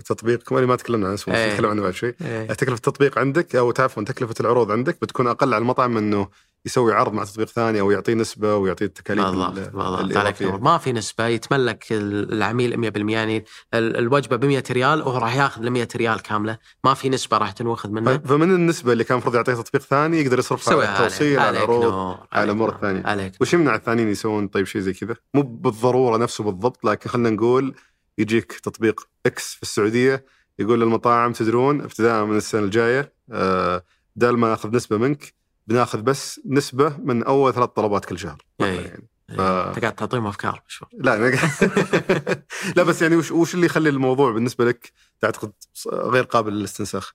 [0.04, 1.52] تطبيق ما تكلمنا عنه اسمه إيه.
[1.52, 2.46] نتكلم عنه بعد شوي إيه.
[2.46, 6.28] تكلفة التطبيق عندك أو عفوا تكلفة العروض عندك بتكون أقل على المطعم إنه
[6.68, 11.84] يسوي عرض مع تطبيق ثاني أو يعطيه نسبة ويعطيه التكاليف بالضبط ما في نسبة يتملك
[11.90, 16.58] العميل 100% يعني ال- الوجبة ب 100 ريال وهو راح ياخذ ال 100 ريال كاملة
[16.84, 20.20] ما في نسبة راح تنوخذ منه ف- فمن النسبة اللي كان المفروض يعطيه تطبيق ثاني
[20.20, 22.76] يقدر يصرفها على التوصيل على العروض على الأمور نور.
[22.76, 23.02] الثانية.
[23.06, 27.30] عليك وش يمنع الثانيين يسوون طيب شيء زي كذا؟ مو بالضرورة نفسه بالضبط لكن خلينا
[27.30, 27.74] نقول
[28.18, 30.24] يجيك تطبيق X في السعودية
[30.58, 33.82] يقول للمطاعم تدرون ابتداء من السنة الجاية آه،
[34.16, 35.34] بدل ما ناخذ نسبة منك
[35.68, 38.66] بناخذ بس نسبة من أول ثلاث طلبات كل شهر إيه.
[38.80, 39.08] يعني.
[39.30, 41.26] إيه، ف- أنت قاعد تعطيهم أفكار شو لا أنا
[42.76, 45.52] لا بس يعني وش وش اللي يخلي الموضوع بالنسبة لك تعتقد
[45.92, 47.12] غير قابل للاستنساخ؟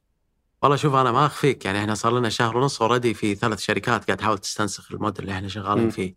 [0.61, 4.05] والله شوف أنا ما أخفيك يعني إحنا صار لنا شهر ونص already في ثلاث شركات
[4.05, 5.89] قاعد تحاول تستنسخ الموديل اللي إحنا شغالين.
[5.89, 6.15] فيه.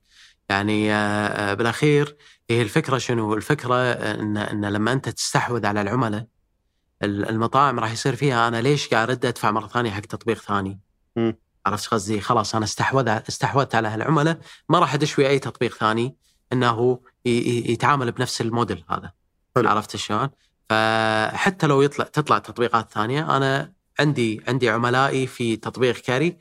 [0.49, 0.97] يعني آه،
[1.51, 2.17] آه، بالأخير
[2.51, 6.27] هي الفكرة شنو؟ الفكرة إن إن لما أنت تستحوذ على العملاء
[7.03, 10.81] ال- المطاعم راح يصير فيها أنا ليش قاعد أرد أدفع مرة ثانية حق تطبيق ثاني؟
[11.67, 14.39] عرفت قصدي؟ خلاص أنا استحوذ استحوذت على العملاء
[14.69, 16.17] ما راح أدش ويا أي تطبيق ثاني
[16.53, 19.13] إنه يتعامل بنفس الموديل هذا.
[19.57, 19.69] حلو.
[19.69, 20.29] عرفت شلون؟
[20.71, 26.37] فحتى لو يطلع تطلع تطبيقات ثانية أنا عندي عندي عملائي في تطبيق كاري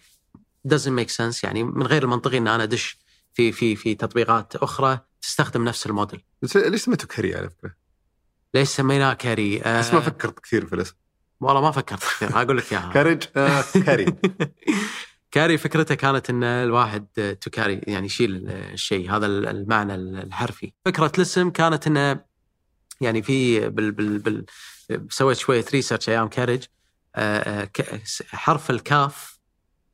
[0.68, 2.98] doesn't make sense يعني من غير المنطقي إن أنا أدش
[3.34, 6.24] في في في تطبيقات أخرى تستخدم نفس الموديل.
[6.56, 7.74] ليش سميته كاري على فكرة؟
[8.54, 10.96] ليش سميناه كاري؟ آه بس ما فكرت كثير في الاسم
[11.40, 12.92] والله ما فكرت كثير أقول لك إياها.
[12.94, 14.06] كارج آه كاري
[15.36, 17.08] كاري فكرته كانت إن الواحد
[17.42, 22.20] to carry يعني يشيل الشيء هذا المعنى الحرفي فكرة الاسم كانت انه
[23.02, 24.46] يعني في بال بال بال
[25.10, 26.64] سويت شوية research أيام كارج
[27.16, 29.40] آه، آه، حرف الكاف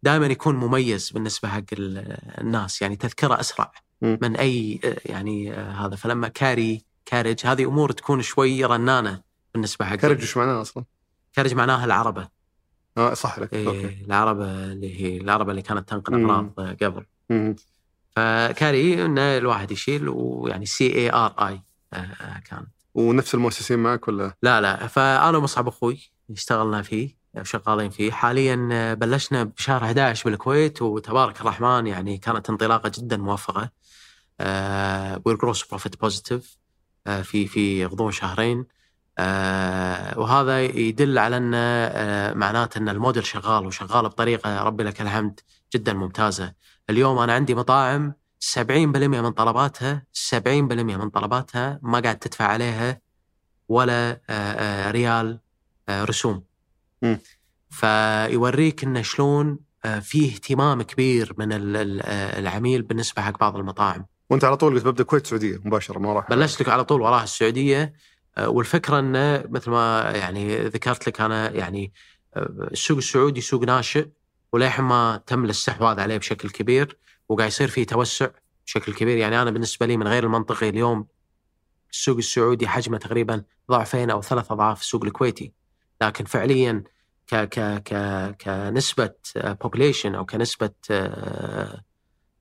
[0.03, 3.71] دائما يكون مميز بالنسبة حق ال- الناس يعني تذكرة أسرع.
[4.01, 9.21] من أي آه، يعني هذا فلما كاري كارج هذه أمور تكون شوي رنانة
[9.53, 10.83] بالنسبة حق كارج وش معناه أصلا؟
[11.33, 12.40] كارج معناها العربة
[13.09, 13.53] آه صح لك.
[13.53, 16.29] إيه العربة اللي هي العربة اللي كانت تنقل مم.
[16.31, 17.05] امراض قبل.
[17.29, 17.55] مم.
[18.15, 21.61] فكاري إنه الواحد يشيل ويعني C A R I
[22.49, 22.65] كان.
[22.93, 24.87] ونفس المؤسسين معك ولا؟ لا لا.
[24.87, 28.11] فأنا ومصعب أخوي اشتغلنا فيه شغالين فيه.
[28.11, 33.69] حاليا آه، بلشنا بشهر 11 بالكويت وتبارك الرحمن يعني كانت انطلاقة جدا موفقة.
[35.25, 36.57] we're gross profit positive
[37.23, 38.65] في في غضون شهرين.
[39.25, 45.39] آه، وهذا يدل على أن آه، معناته أن الموديل شغال وشغال بطريقة ربي لك الحمد
[45.75, 46.53] جدا ممتازة.
[46.89, 50.47] اليوم أنا عندي مطاعم 70% من طلباتها 70%
[50.97, 52.99] من طلباتها ما قاعد تدفع عليها
[53.69, 55.39] ولا آه، ريال
[55.89, 56.43] رسوم.
[57.01, 57.19] مم.
[57.69, 59.59] فيوريك انه شلون
[60.01, 62.01] في اهتمام كبير من ال- ال-
[62.39, 64.05] العميل بالنسبة حق بعض المطاعم.
[64.29, 67.23] وأنت على طول قلت ببدأ الكويت السعودية مباشرة ما راح بلشت لك على طول وراها
[67.23, 67.93] السعودية
[68.39, 71.93] والفكرة إنه مثل ما يعني ذكرت لك أنا يعني
[72.35, 74.07] آه، السوق السعودي سوق ناشئ
[74.53, 76.97] وللحين ما تم الاستحواذ عليه بشكل كبير
[77.29, 78.27] وقاعد يصير فيه توسع
[78.65, 79.17] بشكل كبير.
[79.17, 81.07] يعني أنا بالنسبة لي من غير المنطقي اليوم
[81.91, 85.53] السوق السعودي حجمه تقريبا ضعفين أو ثلاث أضعاف السوق الكويتي.
[86.01, 86.83] لكن فعليا
[87.27, 87.93] ك ك ك
[88.41, 91.83] كنسبة population أو كنسبة آه،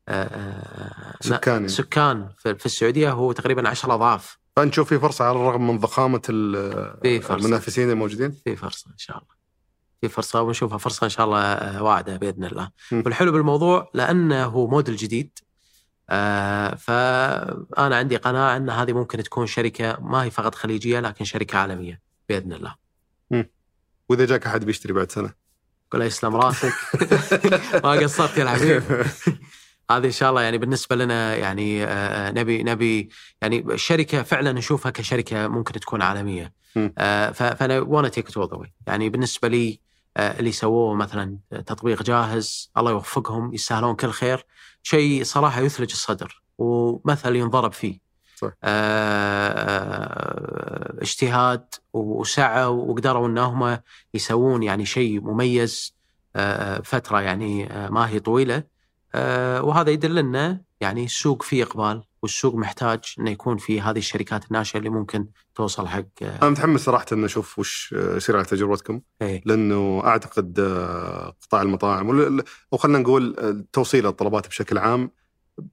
[0.09, 1.69] آه، آه، سكان يعني.
[1.69, 4.40] سكان في في السعودية هو تقريبا 10 أضعاف.
[4.61, 6.23] فانت تشوف في فرصة على الرغم من ضخامة.
[6.29, 8.35] المنافسين الموجودين.
[8.45, 9.41] في فرصة إن شاء الله.
[10.01, 12.71] في فرصة ونشوفها فرصة إن شاء الله آه، واعدة بإذن الله.
[12.93, 13.03] م.
[13.05, 15.39] والحلو بالموضوع لأنه هو موديل جديد
[16.11, 21.59] آه، فأنا عندي قناعة إن هذه ممكن تكون شركة ما هي فقط خليجية لكن شركة
[21.59, 22.75] عالمية بإذن الله.
[24.09, 25.35] وإذا جاك أحد بيشتري بعد سنة؟
[25.91, 26.73] قول يسلم راسك.
[27.85, 28.83] ما قصرت يا الحبيب
[29.91, 33.09] هذه إن شاء الله يعني بالنسبة لنا يعني آه، نبي نبي
[33.43, 36.53] يعني الشركة فعلا نشوفها كشركة ممكن تكون عالمية.
[36.99, 39.81] آه، فأنا وأنا تيك واي يعني بالنسبة لي
[40.17, 44.47] آه، اللي سووه مثلا تطبيق جاهز الله يوفقهم يستاهلون كل خير
[44.83, 47.99] شيء صراحة يثلج الصدر ومثل ينضرب فيه
[48.37, 48.53] صح.
[48.65, 50.51] آه،
[51.03, 53.79] اجتهاد وسعة وقدروا انهم
[54.15, 55.95] يسوون يعني شيء مميز
[56.37, 58.65] آه، فترة يعني آه، ما هي طويلة آه،
[59.61, 64.79] وهذا يدل لنا يعني السوق فيه إقبال والسوق محتاج إنه يكون في هذه الشركات الناشئة
[64.79, 69.01] اللي ممكن توصل حق آه، أنا متحمس صراحة ان أشوف وش آه، يصير على تجربتكم
[69.23, 69.43] إيه.
[69.45, 72.41] لأنه أعتقد آه، قطاع المطاعم
[72.73, 75.11] أو خلينا نقول آه، توصيل الطلبات بشكل عام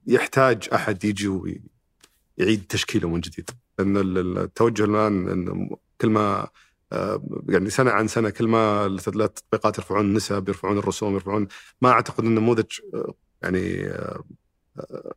[0.08, 3.50] يحتاج أحد يجي ويعيد تشكيله من جديد
[3.80, 5.70] لأن ال- ال- التوجه الآن
[6.02, 6.48] كل ما
[6.92, 11.48] آه، يعني سنة عن سنة كل ما التطبيقات يرفعون النسب يرفعون الرسوم يرفعون
[11.82, 14.24] ما أعتقد ان النموذج آه، يعني آه،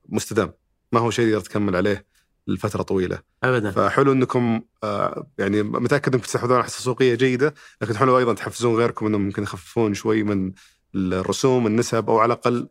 [0.09, 0.53] مستدام.
[0.93, 2.07] ما هو شيء تقدر تكمل عليه
[2.47, 3.19] لفترة طويلة.
[3.45, 3.71] ابدا.
[3.71, 8.77] فحلو إنكم آه، يعني متأكد إنكم تستحوذون على حصة سوقية جيدة لكن حلو أيضا تحفزون
[8.77, 10.53] غيركم إنهم ممكن يخففون شوي من
[10.95, 12.69] الرسوم النسب أو على الأقل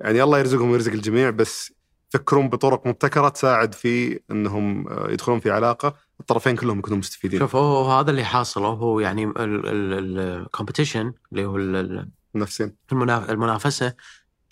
[0.00, 1.72] يعني الله يرزقهم ويرزق الجميع بس
[2.14, 7.38] يفكرون بطرق مبتكرة تساعد في إنهم آه، يدخلون في علاقة الطرفين كلهم يكونوا مستفيدين.
[7.40, 12.74] شوف هو هذا اللي حاصل هو يعني الكومبetition اللي هو ال- ال- نفسين.
[12.92, 13.94] المنا- المنافسة.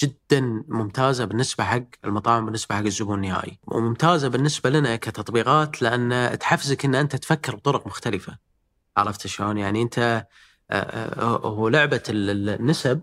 [0.02, 3.58] جدا ممتازة بالنسبة حق المطاعم بالنسبة حق الزبون النهائي.
[3.66, 8.38] وممتازة بالنسبة لنا كتطبيقات لأن تحفزك إن أنت تفكر بطرق مختلفة.
[8.96, 10.26] عرفت شلون؟ يعني أنت
[10.70, 13.02] آه، آه، هو لعبة ال- ال- النسب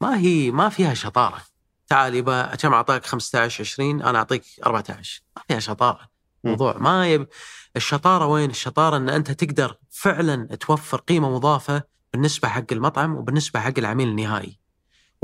[0.00, 1.40] ما هي ما فيها شطارة.
[1.88, 6.08] تعال يبا كم اعطاك 15 20 أنا أعطيك 14 ما فيها شطارة.
[6.44, 7.28] موضوع ما يب...
[7.76, 11.82] الشطارة وين؟ الشطارة إن أنت تقدر فعلا توفر قيمة مضافة
[12.12, 14.58] بالنسبة حق المطعم وبالنسبة حق العميل النهائي.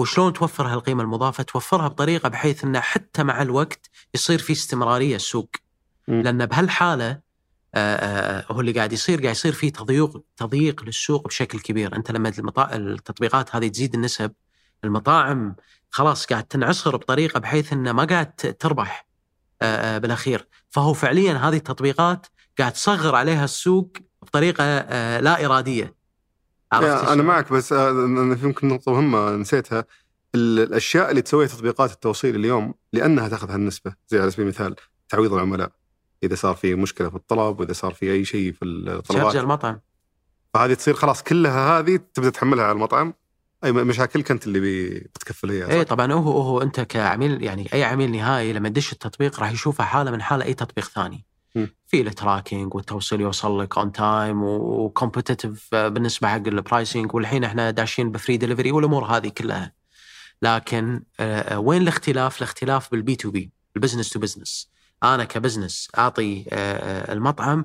[0.00, 5.50] وشلون توفر هالقيمة المضافة؟ توفرها بطريقة بحيث انه حتى مع الوقت يصير في استمرارية السوق.
[6.08, 6.22] مم.
[6.22, 7.10] لأن بهالحالة
[7.74, 12.10] آه، آه، هو اللي قاعد يصير قاعد يصير في تضييق تضييق للسوق بشكل كبير، أنت
[12.10, 12.76] لما المطا...
[12.76, 14.32] التطبيقات هذه تزيد النسب
[14.84, 15.56] المطاعم
[15.90, 19.06] خلاص قاعد تنعصر بطريقة بحيث انه ما قاعد تربح
[19.62, 22.26] آه، بالأخير، فهو فعليا هذه التطبيقات
[22.58, 24.64] قاعد تصغر عليها السوق بطريقة
[25.18, 25.99] لا إرادية.
[27.12, 27.92] أنا؟ معك بس آه،
[28.34, 29.84] في يمكن نقطة مهمة نسيتها
[30.34, 34.76] ال- الأشياء اللي تسويها تطبيقات التوصيل اليوم لأنها تأخذ هالنسبة زي على سبيل المثال
[35.08, 35.70] تعويض العملاء
[36.22, 39.80] إذا صار في مشكلة في الطلب وإذا صار في أي شيء في الطلبات شرجة المطعم
[40.54, 43.14] فهذه تصير خلاص كلها هذه تبدأ تحملها على المطعم
[43.64, 48.12] أي مشاكلك انت اللي بتكفل هي اي؟ طبعا هو هو أنت كعميل يعني أي عميل
[48.12, 51.24] نهائي لما يدش التطبيق راح يشوفها حالة من حالة أي تطبيق ثاني.
[51.86, 57.44] في ال tracking والتوصيل يوصل لك on time و competitive بالنسبة حق ال pricing والحين
[57.44, 59.72] إحنا داشين ب free delivery والأمور هذه كلها.
[60.42, 64.70] لكن آه، وين الاختلاف؟ الاختلاف بال B to B ال business to business.
[65.02, 67.64] أنا ك business أعطي آه، آه، المطعم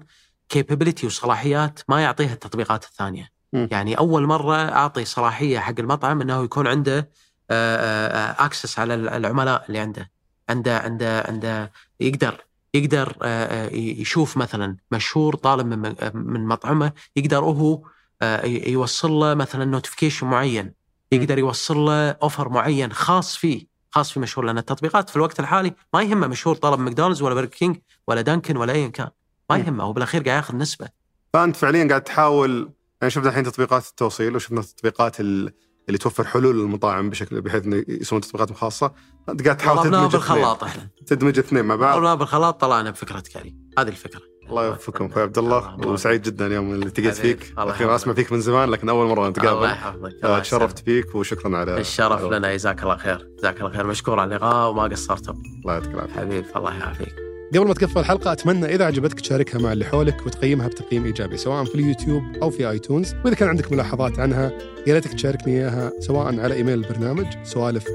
[0.49, 3.29] capability وصلاحيات ما يعطيها التطبيقات الثانية.
[3.53, 3.67] م.
[3.71, 7.09] يعني أول مرة أعطي صلاحية حق المطعم إنه يكون عنده
[7.51, 10.11] access على العملاء اللي عنده
[10.49, 12.44] عنده عنده عنده يقدر
[12.75, 17.81] يقدر آه، آه، يشوف مثلا مشهور طالب من من مطعمه يقدر هو
[18.21, 20.73] آه، يوصل له مثلا notification معين
[21.11, 25.73] يقدر يوصل له offer معين خاص فيه خاص في مشهور لأن التطبيقات في الوقت الحالي
[25.93, 27.77] ما يهمه مشهور طلب ماكدونالدز ولا برجر كينج
[28.07, 29.09] ولا دانكن ولا ايا كان
[29.49, 29.57] ما.
[29.57, 30.87] يهمه هو بالأخير قاعد ياخذ نسبة
[31.33, 32.71] فأنت فعليا قاعد تحاول
[33.01, 35.53] يعني شفنا الحين تطبيقات التوصيل وشفنا التطبيقات ال-
[35.87, 38.91] اللي توفر حلول للمطاعم بشكل بحيث إنه يسوون تطبيقات خاصه
[39.29, 40.87] أنت قاعد تحاول تدمج بالخلاط إحنا.
[41.07, 41.93] تدمج الاثنين مع بعض.
[41.93, 44.21] ضربناه بالخلاط طلعنا بفكرة كاري هذه الفكرة.
[44.49, 45.75] الله يوفقكم أخوي عبد الله.
[45.87, 47.53] وسعيد جدا اليوم اللي التقيت فيك.
[47.57, 51.15] أخيرا أسمع فيك من زمان لكن أول مرة الله نتقابل يحفظك آه، الله تشرفت فيك
[51.15, 52.53] وشكرا على الشرف لنا.
[52.53, 53.27] جزاك الله خير.
[53.39, 53.87] جزاك الله خير.
[53.87, 56.19] مشكور على اللقاء وما قصرتوا الله يعطيك العافية.
[56.19, 57.24] حبيبي الله يعافيك.
[57.53, 61.63] قبل ما تقفل الحلقة أتمنى إذا عجبتك تشاركها مع اللي حولك وتقيمها بتقييم إيجابي سواء
[61.63, 63.13] في اليوتيوب أو في آيتونز.
[63.25, 64.51] وإذا كان عندك ملاحظات عنها
[64.87, 67.87] يا ريتك تشاركني إياها سواء على إيميل البرنامج سوالف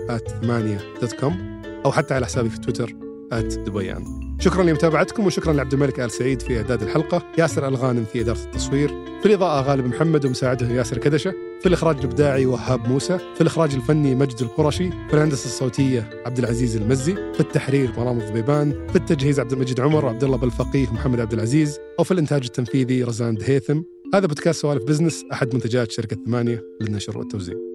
[1.01, 2.95] دوت كوم أو حتى على حسابي في تويتر
[3.67, 4.30] دبيان.
[4.41, 8.89] شكرا لمتابعتكم وشكرا لعبد الملك آل سعيد في إعداد الحلقة ياسر الغانم في إدارة التصوير
[8.89, 14.15] في الإضاءة غالب محمد ومساعده ياسر كدشة في الإخراج الإبداعي وهاب موسى في الإخراج الفني
[14.15, 19.53] مجد القرشي في الهندسة الصوتية عبد العزيز المزي في التحرير مرام الضبيبان في التجهيز عبد
[19.53, 23.81] المجيد عمر وعبد الله بالفقيه ومحمد عبد العزيز وفي الإنتاج التنفيذي رزان دهيثم
[24.15, 27.70] هذا بودكاست سوالف بزنس أحد منتجات شركة ثمانية للنشر والتوزيع.